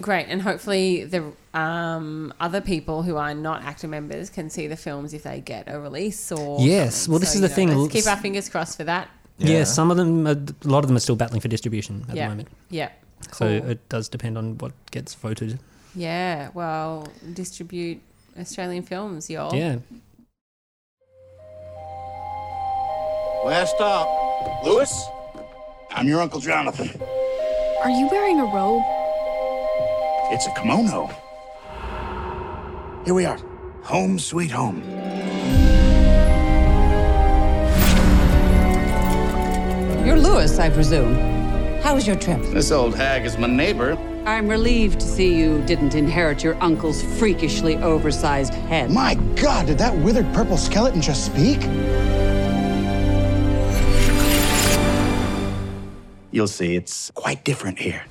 Great, 0.01 0.27
and 0.29 0.43
hopefully 0.43 1.05
the 1.05 1.33
um, 1.59 2.33
other 2.41 2.61
people 2.61 3.03
who 3.03 3.17
are 3.17 3.35
not 3.35 3.63
AACTA 3.63 3.89
members 3.89 4.31
can 4.31 4.51
see 4.51 4.67
the 4.67 4.77
films 4.77 5.15
if 5.15 5.23
they 5.25 5.41
get 5.41 5.65
a 5.69 5.79
release 5.81 6.31
or 6.33 6.61
Yes, 6.61 6.95
something. 6.97 7.13
well, 7.13 7.19
this 7.21 7.29
So, 7.31 7.37
is 7.37 7.43
you 7.43 7.49
the 7.49 7.55
thing, 7.55 7.69
Let's 7.69 7.81
let's- 7.81 7.93
keep 7.93 8.07
our 8.07 8.17
fingers 8.17 8.49
crossed 8.49 8.77
for 8.77 8.85
that. 8.85 9.09
Yeah. 9.39 9.65
some 9.65 9.91
of 9.91 9.97
them, 9.97 10.29
a 10.29 10.37
lot 10.69 10.85
of 10.85 10.87
them 10.89 10.97
are 10.97 11.01
still 11.01 11.17
battling 11.17 11.41
for 11.41 11.49
distribution 11.49 12.05
at 12.09 12.15
Yeah. 12.15 12.25
the 12.27 12.31
moment. 12.31 12.49
Yeah. 12.71 12.91
So 13.33 13.47
it 13.47 13.89
does 13.89 14.09
depend 14.09 14.39
on 14.39 14.59
what 14.59 14.73
gets 14.91 15.15
voted. 15.15 15.59
Yeah, 15.95 16.51
well, 16.55 17.09
distribute 17.33 18.01
Australian 18.39 18.83
films, 18.83 19.31
y'all. 19.31 19.55
Yeah. 19.55 19.79
Last 23.45 23.77
stop. 23.77 24.65
Lewis? 24.65 25.05
I'm 25.91 26.09
your 26.09 26.21
Uncle 26.21 26.41
Jonathan. 26.41 26.89
Are 27.83 27.91
you 27.91 28.09
wearing 28.11 28.41
a 28.41 28.45
robe? 28.45 28.83
It's 30.33 30.47
a 30.47 30.55
kimono. 30.55 31.11
Here 33.05 33.15
we 33.15 33.27
are. 33.27 33.39
Home 33.83 34.19
sweet 34.19 34.51
home. 34.51 34.83
You're 40.05 40.19
Lewis, 40.19 40.59
I 40.59 40.71
presume. 40.71 41.34
How 41.85 41.95
was 41.95 42.07
your 42.07 42.17
trip? 42.17 42.41
This 42.45 42.71
old 42.71 42.95
hag 42.95 43.27
is 43.27 43.37
my 43.37 43.47
neighbor. 43.47 43.99
I'm 44.25 44.49
relieved 44.49 45.01
to 45.01 45.07
see 45.07 45.39
you 45.39 45.63
didn't 45.67 45.95
inherit 45.95 46.43
your 46.43 46.57
uncle's 46.63 47.03
freakishly 47.19 47.77
oversized 47.77 48.55
head. 48.55 48.91
My 48.91 49.17
God, 49.37 49.67
did 49.67 49.77
that 49.77 49.95
withered 49.99 50.25
purple 50.33 50.57
skeleton 50.57 51.03
just 51.03 51.27
speak? 51.27 51.61
You'll 56.31 56.47
see, 56.47 56.75
it's 56.75 57.11
quite 57.11 57.45
different 57.45 57.79
here. 57.79 58.05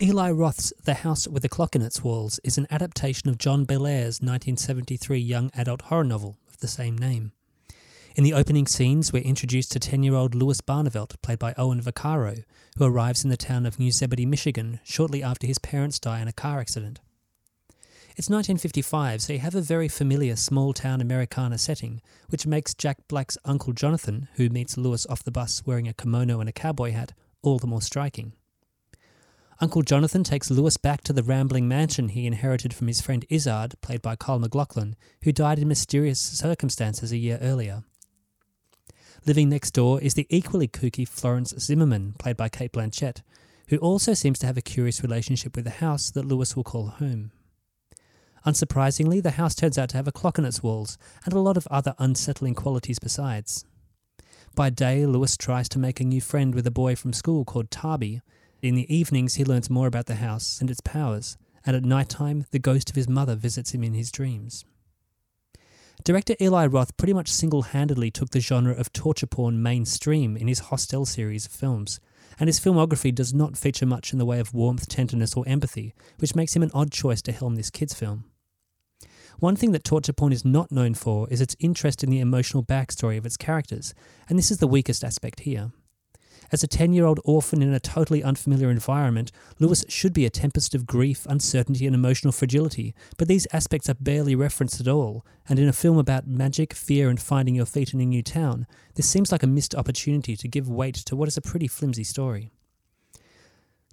Eli 0.00 0.30
Roth's 0.30 0.72
The 0.82 0.94
House 0.94 1.28
with 1.28 1.44
a 1.44 1.50
Clock 1.50 1.76
in 1.76 1.82
Its 1.82 2.02
Walls 2.02 2.40
is 2.42 2.56
an 2.56 2.66
adaptation 2.70 3.28
of 3.28 3.36
John 3.36 3.66
Bellairs' 3.66 4.22
1973 4.22 5.18
young 5.18 5.50
adult 5.54 5.82
horror 5.82 6.04
novel 6.04 6.38
of 6.48 6.60
the 6.60 6.68
same 6.68 6.96
name. 6.96 7.32
In 8.16 8.22
the 8.22 8.32
opening 8.32 8.68
scenes, 8.68 9.12
we're 9.12 9.24
introduced 9.24 9.72
to 9.72 9.80
10 9.80 10.04
year 10.04 10.14
old 10.14 10.36
Lewis 10.36 10.60
Barnavelt, 10.60 11.20
played 11.20 11.40
by 11.40 11.52
Owen 11.58 11.82
Vaccaro, 11.82 12.44
who 12.78 12.84
arrives 12.84 13.24
in 13.24 13.30
the 13.30 13.36
town 13.36 13.66
of 13.66 13.80
New 13.80 13.90
Zebedee, 13.90 14.24
Michigan, 14.24 14.78
shortly 14.84 15.20
after 15.20 15.48
his 15.48 15.58
parents 15.58 15.98
die 15.98 16.20
in 16.20 16.28
a 16.28 16.32
car 16.32 16.60
accident. 16.60 17.00
It's 18.16 18.30
1955, 18.30 19.20
so 19.20 19.32
you 19.32 19.40
have 19.40 19.56
a 19.56 19.60
very 19.60 19.88
familiar 19.88 20.36
small 20.36 20.72
town 20.72 21.00
Americana 21.00 21.58
setting, 21.58 22.00
which 22.28 22.46
makes 22.46 22.72
Jack 22.72 22.98
Black's 23.08 23.36
Uncle 23.44 23.72
Jonathan, 23.72 24.28
who 24.34 24.48
meets 24.48 24.76
Lewis 24.76 25.06
off 25.06 25.24
the 25.24 25.32
bus 25.32 25.66
wearing 25.66 25.88
a 25.88 25.92
kimono 25.92 26.38
and 26.38 26.48
a 26.48 26.52
cowboy 26.52 26.92
hat, 26.92 27.14
all 27.42 27.58
the 27.58 27.66
more 27.66 27.82
striking. 27.82 28.34
Uncle 29.60 29.82
Jonathan 29.82 30.22
takes 30.22 30.52
Lewis 30.52 30.76
back 30.76 31.02
to 31.02 31.12
the 31.12 31.24
rambling 31.24 31.66
mansion 31.66 32.10
he 32.10 32.28
inherited 32.28 32.72
from 32.72 32.86
his 32.86 33.00
friend 33.00 33.26
Izard, 33.28 33.74
played 33.80 34.02
by 34.02 34.14
Kyle 34.14 34.38
MacLachlan, 34.38 34.94
who 35.24 35.32
died 35.32 35.58
in 35.58 35.66
mysterious 35.66 36.20
circumstances 36.20 37.10
a 37.10 37.16
year 37.16 37.40
earlier. 37.42 37.82
Living 39.26 39.48
next 39.48 39.70
door 39.70 39.98
is 40.02 40.12
the 40.12 40.26
equally 40.28 40.68
kooky 40.68 41.08
Florence 41.08 41.54
Zimmerman, 41.58 42.14
played 42.18 42.36
by 42.36 42.50
Cate 42.50 42.72
Blanchett, 42.72 43.22
who 43.68 43.78
also 43.78 44.12
seems 44.12 44.38
to 44.40 44.46
have 44.46 44.58
a 44.58 44.62
curious 44.62 45.02
relationship 45.02 45.56
with 45.56 45.64
the 45.64 45.70
house 45.70 46.10
that 46.10 46.26
Lewis 46.26 46.54
will 46.54 46.64
call 46.64 46.88
home. 46.88 47.32
Unsurprisingly, 48.44 49.22
the 49.22 49.32
house 49.32 49.54
turns 49.54 49.78
out 49.78 49.88
to 49.88 49.96
have 49.96 50.06
a 50.06 50.12
clock 50.12 50.38
on 50.38 50.44
its 50.44 50.62
walls 50.62 50.98
and 51.24 51.32
a 51.32 51.40
lot 51.40 51.56
of 51.56 51.66
other 51.70 51.94
unsettling 51.98 52.54
qualities 52.54 52.98
besides. 52.98 53.64
By 54.54 54.68
day, 54.68 55.06
Lewis 55.06 55.38
tries 55.38 55.70
to 55.70 55.78
make 55.78 56.00
a 56.00 56.04
new 56.04 56.20
friend 56.20 56.54
with 56.54 56.66
a 56.66 56.70
boy 56.70 56.94
from 56.94 57.14
school 57.14 57.46
called 57.46 57.70
Tarby. 57.70 58.20
In 58.60 58.74
the 58.74 58.94
evenings, 58.94 59.36
he 59.36 59.44
learns 59.44 59.70
more 59.70 59.86
about 59.86 60.04
the 60.04 60.16
house 60.16 60.60
and 60.60 60.70
its 60.70 60.82
powers, 60.82 61.38
and 61.64 61.74
at 61.74 61.82
night 61.82 62.10
time, 62.10 62.44
the 62.50 62.58
ghost 62.58 62.90
of 62.90 62.96
his 62.96 63.08
mother 63.08 63.36
visits 63.36 63.70
him 63.72 63.82
in 63.82 63.94
his 63.94 64.12
dreams. 64.12 64.66
Director 66.04 66.34
Eli 66.38 66.66
Roth 66.66 66.94
pretty 66.98 67.14
much 67.14 67.32
single 67.32 67.62
handedly 67.62 68.10
took 68.10 68.28
the 68.28 68.40
genre 68.40 68.74
of 68.74 68.92
torture 68.92 69.26
porn 69.26 69.62
mainstream 69.62 70.36
in 70.36 70.48
his 70.48 70.58
Hostel 70.58 71.06
series 71.06 71.46
of 71.46 71.52
films, 71.52 71.98
and 72.38 72.46
his 72.46 72.60
filmography 72.60 73.14
does 73.14 73.32
not 73.32 73.56
feature 73.56 73.86
much 73.86 74.12
in 74.12 74.18
the 74.18 74.26
way 74.26 74.38
of 74.38 74.52
warmth, 74.52 74.86
tenderness, 74.86 75.34
or 75.34 75.48
empathy, 75.48 75.94
which 76.18 76.34
makes 76.34 76.54
him 76.54 76.62
an 76.62 76.70
odd 76.74 76.92
choice 76.92 77.22
to 77.22 77.32
helm 77.32 77.54
this 77.54 77.70
kids' 77.70 77.94
film. 77.94 78.24
One 79.38 79.56
thing 79.56 79.72
that 79.72 79.82
torture 79.82 80.12
porn 80.12 80.34
is 80.34 80.44
not 80.44 80.70
known 80.70 80.92
for 80.92 81.26
is 81.30 81.40
its 81.40 81.56
interest 81.58 82.04
in 82.04 82.10
the 82.10 82.20
emotional 82.20 82.62
backstory 82.62 83.16
of 83.16 83.24
its 83.24 83.38
characters, 83.38 83.94
and 84.28 84.38
this 84.38 84.50
is 84.50 84.58
the 84.58 84.68
weakest 84.68 85.04
aspect 85.04 85.40
here. 85.40 85.72
As 86.54 86.62
a 86.62 86.68
10 86.68 86.92
year 86.92 87.04
old 87.04 87.18
orphan 87.24 87.62
in 87.62 87.74
a 87.74 87.80
totally 87.80 88.22
unfamiliar 88.22 88.70
environment, 88.70 89.32
Lewis 89.58 89.84
should 89.88 90.12
be 90.12 90.24
a 90.24 90.30
tempest 90.30 90.72
of 90.72 90.86
grief, 90.86 91.26
uncertainty, 91.28 91.84
and 91.84 91.96
emotional 91.96 92.30
fragility, 92.30 92.94
but 93.16 93.26
these 93.26 93.48
aspects 93.52 93.90
are 93.90 93.94
barely 93.94 94.36
referenced 94.36 94.80
at 94.80 94.86
all, 94.86 95.26
and 95.48 95.58
in 95.58 95.66
a 95.66 95.72
film 95.72 95.98
about 95.98 96.28
magic, 96.28 96.72
fear, 96.72 97.10
and 97.10 97.20
finding 97.20 97.56
your 97.56 97.66
feet 97.66 97.92
in 97.92 98.00
a 98.00 98.04
new 98.04 98.22
town, 98.22 98.68
this 98.94 99.08
seems 99.08 99.32
like 99.32 99.42
a 99.42 99.48
missed 99.48 99.74
opportunity 99.74 100.36
to 100.36 100.46
give 100.46 100.68
weight 100.68 100.94
to 100.94 101.16
what 101.16 101.26
is 101.26 101.36
a 101.36 101.42
pretty 101.42 101.66
flimsy 101.66 102.04
story. 102.04 102.52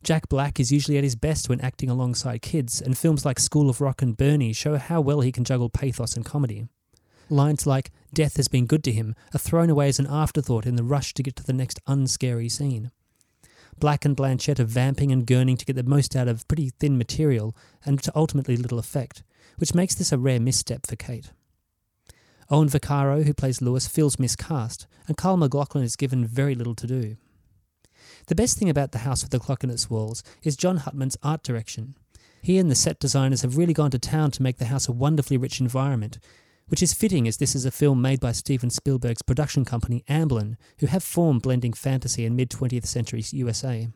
Jack 0.04 0.30
Black 0.30 0.60
is 0.60 0.72
usually 0.72 1.00
at 1.00 1.04
his 1.04 1.16
best 1.16 1.50
when 1.50 1.62
acting 1.62 1.90
alongside 1.90 2.44
kids, 2.44 2.80
and 2.80 2.96
films 2.96 3.26
like 3.26 3.40
School 3.40 3.72
of 3.72 3.82
Rock 3.82 4.04
and 4.04 4.16
Bernie 4.16 4.54
show 4.54 4.78
how 4.78 5.02
well 5.02 5.22
he 5.22 5.32
can 5.32 5.44
juggle 5.44 5.72
pathos 5.72 6.16
and 6.16 6.24
comedy. 6.24 6.68
Lines 7.32 7.66
like, 7.66 7.92
Death 8.14 8.36
has 8.36 8.50
been 8.50 8.66
good 8.66 8.84
to 8.84 8.92
him, 8.92 9.16
are 9.34 9.40
thrown 9.40 9.70
away 9.70 9.88
as 9.88 10.00
an 10.00 10.08
afterthought 10.08 10.66
in 10.66 10.76
the 10.76 10.84
rush 10.84 11.14
to 11.14 11.24
get 11.24 11.38
to 11.38 11.44
the 11.44 11.54
next 11.54 11.80
unscary 11.88 12.50
scene. 12.50 12.92
Black 13.80 14.04
and 14.04 14.18
Blanchett 14.18 14.60
are 14.60 14.66
vamping 14.66 15.12
and 15.12 15.26
gurning 15.26 15.58
to 15.58 15.66
get 15.66 15.78
the 15.78 15.84
most 15.84 16.16
out 16.16 16.28
of 16.28 16.48
pretty 16.48 16.72
thin 16.80 16.98
material 16.98 17.56
and 17.86 18.04
to 18.04 18.12
ultimately 18.14 18.58
little 18.58 18.80
effect, 18.80 19.24
which 19.58 19.74
makes 19.74 19.96
this 19.96 20.12
a 20.12 20.18
rare 20.18 20.42
misstep 20.42 20.86
for 20.86 20.98
Cate. 20.98 21.32
Owen 22.50 22.68
Vaccaro, 22.68 23.24
who 23.24 23.34
plays 23.34 23.62
Lewis, 23.62 23.88
feels 23.88 24.20
miscast, 24.20 24.86
and 25.08 25.16
Carl 25.16 25.38
MacLachlan 25.38 25.86
is 25.86 25.96
given 25.96 26.28
very 26.28 26.54
little 26.54 26.76
to 26.76 26.86
do. 26.86 27.16
The 28.28 28.36
best 28.36 28.58
thing 28.58 28.70
about 28.70 28.92
The 28.92 29.00
House 29.00 29.24
with 29.24 29.32
the 29.32 29.40
Clock 29.40 29.64
in 29.64 29.70
its 29.70 29.90
Walls 29.90 30.22
is 30.44 30.58
John 30.58 30.78
Hutman's 30.78 31.18
art 31.24 31.44
direction. 31.44 31.96
He 32.42 32.58
and 32.58 32.70
the 32.70 32.76
set 32.76 33.00
designers 33.00 33.42
have 33.44 33.58
really 33.58 33.74
gone 33.74 33.92
to 33.92 34.00
town 34.00 34.32
to 34.32 34.44
make 34.44 34.58
the 34.58 34.66
house 34.66 34.88
a 34.88 34.92
wonderfully 34.92 35.38
rich 35.38 35.62
environment, 35.62 36.20
which 36.72 36.82
is 36.82 36.94
fitting 36.94 37.28
as 37.28 37.36
this 37.36 37.54
is 37.54 37.66
a 37.66 37.70
film 37.70 38.02
made 38.02 38.22
by 38.22 38.32
Steven 38.32 38.70
Spielberg's 38.70 39.22
production 39.22 39.66
company 39.66 40.06
Amblin, 40.08 40.56
who 40.80 40.88
have 40.88 41.04
form 41.04 41.40
blending 41.40 41.74
fantasy 41.74 42.26
and 42.26 42.38
mid 42.38 42.50
20th 42.50 42.86
century 42.86 43.22
USA. 43.32 43.90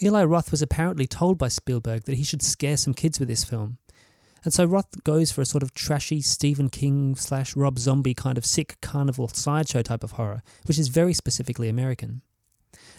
Eli 0.00 0.22
Roth 0.22 0.52
was 0.52 0.62
apparently 0.62 1.08
told 1.08 1.36
by 1.36 1.48
Spielberg 1.48 2.04
that 2.04 2.16
he 2.16 2.22
should 2.22 2.40
scare 2.40 2.76
some 2.76 2.94
kids 2.94 3.18
with 3.18 3.26
this 3.26 3.42
film, 3.42 3.78
and 4.44 4.54
so 4.54 4.64
Roth 4.64 5.02
goes 5.02 5.32
for 5.32 5.40
a 5.40 5.46
sort 5.46 5.64
of 5.64 5.74
trashy 5.74 6.20
Stephen 6.20 6.68
King 6.68 7.16
slash 7.16 7.56
Rob 7.56 7.80
Zombie 7.80 8.14
kind 8.14 8.38
of 8.38 8.46
sick 8.46 8.76
carnival 8.80 9.26
sideshow 9.26 9.82
type 9.82 10.04
of 10.04 10.12
horror, 10.12 10.44
which 10.66 10.78
is 10.78 10.86
very 10.86 11.14
specifically 11.14 11.68
American. 11.68 12.22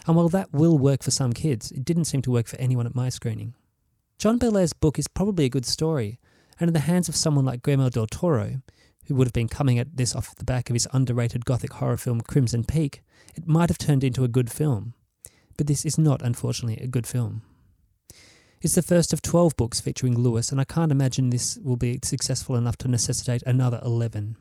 And 0.06 0.14
while 0.14 0.28
that 0.28 0.52
will 0.52 0.76
work 0.76 1.02
for 1.02 1.10
some 1.10 1.32
kids, 1.32 1.70
it 1.70 1.86
didn't 1.86 2.04
seem 2.04 2.20
to 2.22 2.30
work 2.30 2.48
for 2.48 2.60
anyone 2.60 2.86
at 2.86 2.94
my 2.94 3.08
screening. 3.08 3.54
John 4.18 4.38
Bellairs' 4.38 4.78
book 4.78 4.98
is 4.98 5.08
probably 5.08 5.46
a 5.46 5.50
good 5.50 5.64
story, 5.64 6.18
and 6.58 6.68
in 6.68 6.74
the 6.74 6.80
hands 6.80 7.08
of 7.08 7.16
someone 7.16 7.44
like 7.44 7.62
Guillermo 7.62 7.90
del 7.90 8.06
Toro, 8.06 8.62
who 9.06 9.14
would 9.14 9.26
have 9.26 9.32
been 9.32 9.48
coming 9.48 9.78
at 9.78 9.96
this 9.96 10.14
off 10.14 10.34
the 10.34 10.44
back 10.44 10.68
of 10.68 10.74
his 10.74 10.88
underrated 10.92 11.44
gothic 11.44 11.74
horror 11.74 11.96
film 11.96 12.20
Crimson 12.20 12.64
Peak, 12.64 13.02
it 13.34 13.46
might 13.46 13.68
have 13.68 13.78
turned 13.78 14.02
into 14.02 14.24
a 14.24 14.28
good 14.28 14.50
film. 14.50 14.94
But 15.56 15.66
this 15.66 15.84
is 15.84 15.96
not, 15.98 16.22
unfortunately, 16.22 16.82
a 16.82 16.88
good 16.88 17.06
film. 17.06 17.42
It's 18.62 18.74
the 18.74 18.82
first 18.82 19.12
of 19.12 19.22
12 19.22 19.56
books 19.56 19.80
featuring 19.80 20.18
Lewis, 20.18 20.50
and 20.50 20.60
I 20.60 20.64
can't 20.64 20.90
imagine 20.90 21.30
this 21.30 21.58
will 21.62 21.76
be 21.76 22.00
successful 22.02 22.56
enough 22.56 22.76
to 22.78 22.88
necessitate 22.88 23.42
another 23.44 23.80
11. 23.84 24.36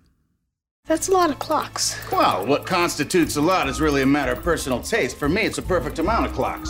That's 0.85 1.09
a 1.09 1.11
lot 1.11 1.29
of 1.29 1.39
clocks. 1.39 1.97
Well, 2.11 2.45
what 2.45 2.65
constitutes 2.65 3.35
a 3.35 3.41
lot 3.41 3.67
is 3.67 3.81
really 3.81 4.03
a 4.03 4.05
matter 4.05 4.31
of 4.31 4.43
personal 4.43 4.81
taste. 4.81 5.17
For 5.17 5.27
me, 5.27 5.41
it's 5.41 5.57
a 5.57 5.63
perfect 5.63 5.99
amount 5.99 6.27
of 6.27 6.33
clocks. 6.33 6.69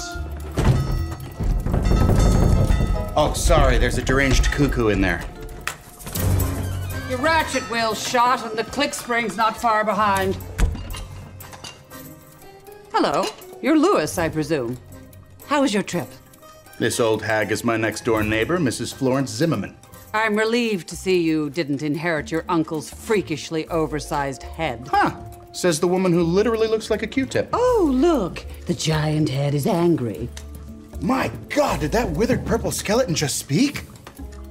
Oh, 3.17 3.33
sorry, 3.35 3.77
there's 3.77 3.97
a 3.97 4.01
deranged 4.01 4.45
cuckoo 4.51 4.87
in 4.87 5.01
there. 5.01 5.23
Your 7.09 7.19
ratchet 7.19 7.61
wheel's 7.69 8.01
shot 8.07 8.43
and 8.45 8.57
the 8.57 8.63
click 8.63 8.93
spring's 8.93 9.37
not 9.37 9.55
far 9.55 9.83
behind. 9.83 10.35
Hello. 12.91 13.25
You're 13.61 13.77
Lewis, 13.77 14.17
I 14.17 14.27
presume. 14.29 14.77
How 15.45 15.61
was 15.61 15.71
your 15.71 15.83
trip? 15.83 16.07
This 16.79 16.99
old 16.99 17.21
hag 17.21 17.51
is 17.51 17.63
my 17.63 17.77
next 17.77 18.05
door 18.05 18.23
neighbor, 18.23 18.57
Mrs. 18.57 18.91
Florence 18.91 19.29
Zimmerman. 19.29 19.77
I'm 20.15 20.35
relieved 20.35 20.87
to 20.87 20.95
see 20.95 21.21
you 21.21 21.51
didn't 21.51 21.83
inherit 21.83 22.31
your 22.31 22.43
uncle's 22.49 22.89
freakishly 22.89 23.67
oversized 23.67 24.41
head. 24.41 24.87
Huh. 24.89 25.15
Says 25.51 25.79
the 25.79 25.87
woman 25.87 26.11
who 26.11 26.23
literally 26.23 26.67
looks 26.67 26.89
like 26.89 27.03
a 27.03 27.07
Q-tip. 27.07 27.49
Oh, 27.53 27.87
look. 27.93 28.43
The 28.65 28.73
giant 28.73 29.29
head 29.29 29.53
is 29.53 29.67
angry. 29.67 30.27
My 31.01 31.29
god, 31.49 31.81
did 31.81 31.91
that 31.91 32.09
withered 32.09 32.45
purple 32.45 32.71
skeleton 32.71 33.13
just 33.13 33.37
speak? 33.37 33.83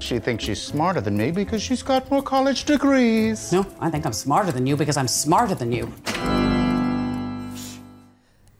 She 0.04 0.18
thinks 0.18 0.44
she's 0.44 0.60
smarter 0.60 1.00
than 1.00 1.16
me 1.16 1.30
because 1.30 1.62
she's 1.62 1.82
got 1.82 2.10
more 2.10 2.20
college 2.20 2.64
degrees. 2.64 3.50
No, 3.50 3.64
I 3.80 3.88
think 3.88 4.04
I'm 4.04 4.12
smarter 4.12 4.52
than 4.52 4.66
you 4.66 4.76
because 4.76 4.98
I'm 4.98 5.08
smarter 5.08 5.54
than 5.54 5.72
you. 5.72 5.90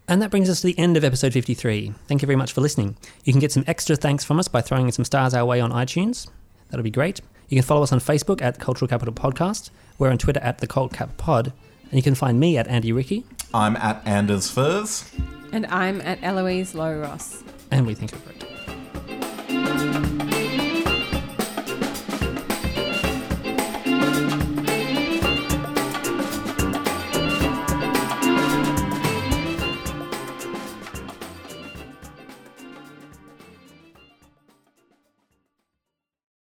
And 0.09 0.23
that 0.23 0.31
brings 0.31 0.49
us 0.49 0.63
to 0.63 0.69
the 0.69 0.79
end 0.79 0.97
of 0.97 1.05
episode 1.05 1.35
53. 1.35 1.93
Thank 2.09 2.23
you 2.23 2.27
very 2.27 2.37
much 2.37 2.55
for 2.55 2.63
listening. 2.63 2.97
You 3.25 3.35
can 3.35 3.41
get 3.41 3.53
some 3.53 3.63
extra 3.67 3.95
thanks 3.95 4.25
from 4.25 4.39
us 4.39 4.49
by 4.49 4.63
throwing 4.63 4.87
in 4.87 4.93
some 4.93 5.05
stars 5.05 5.35
our 5.35 5.45
way 5.45 5.61
on 5.61 5.71
iTunes. 5.71 6.31
That'll 6.71 6.83
be 6.83 6.91
great. 6.91 7.21
You 7.51 7.59
can 7.59 7.67
follow 7.67 7.83
us 7.83 7.93
on 7.93 8.01
Facebook 8.01 8.41
at 8.41 8.59
Cultural 8.59 8.89
Capital 8.89 9.13
Podcast. 9.13 9.69
We're 9.99 10.11
on 10.11 10.17
Twitter 10.17 10.41
at 10.41 10.59
the 10.59 10.67
Cult 10.67 10.95
Cap 10.95 11.15
Pod. 11.19 11.53
And 11.83 11.93
you 11.93 12.03
can 12.03 12.15
find 12.15 12.41
me 12.41 12.57
at 12.57 12.69
Andy 12.69 12.91
Ricky. 12.91 13.23
I'm 13.53 13.77
at 13.77 14.01
Anders 14.07 14.51
Furze. 14.51 15.13
And 15.53 15.67
I'm 15.67 16.01
at 16.01 16.23
Eloise 16.23 16.75
Low 16.75 17.01
Ross. 17.01 17.43
And 17.71 17.87
we 17.87 17.95
think 17.95 18.13
you're 18.13 18.21
great. 18.23 18.45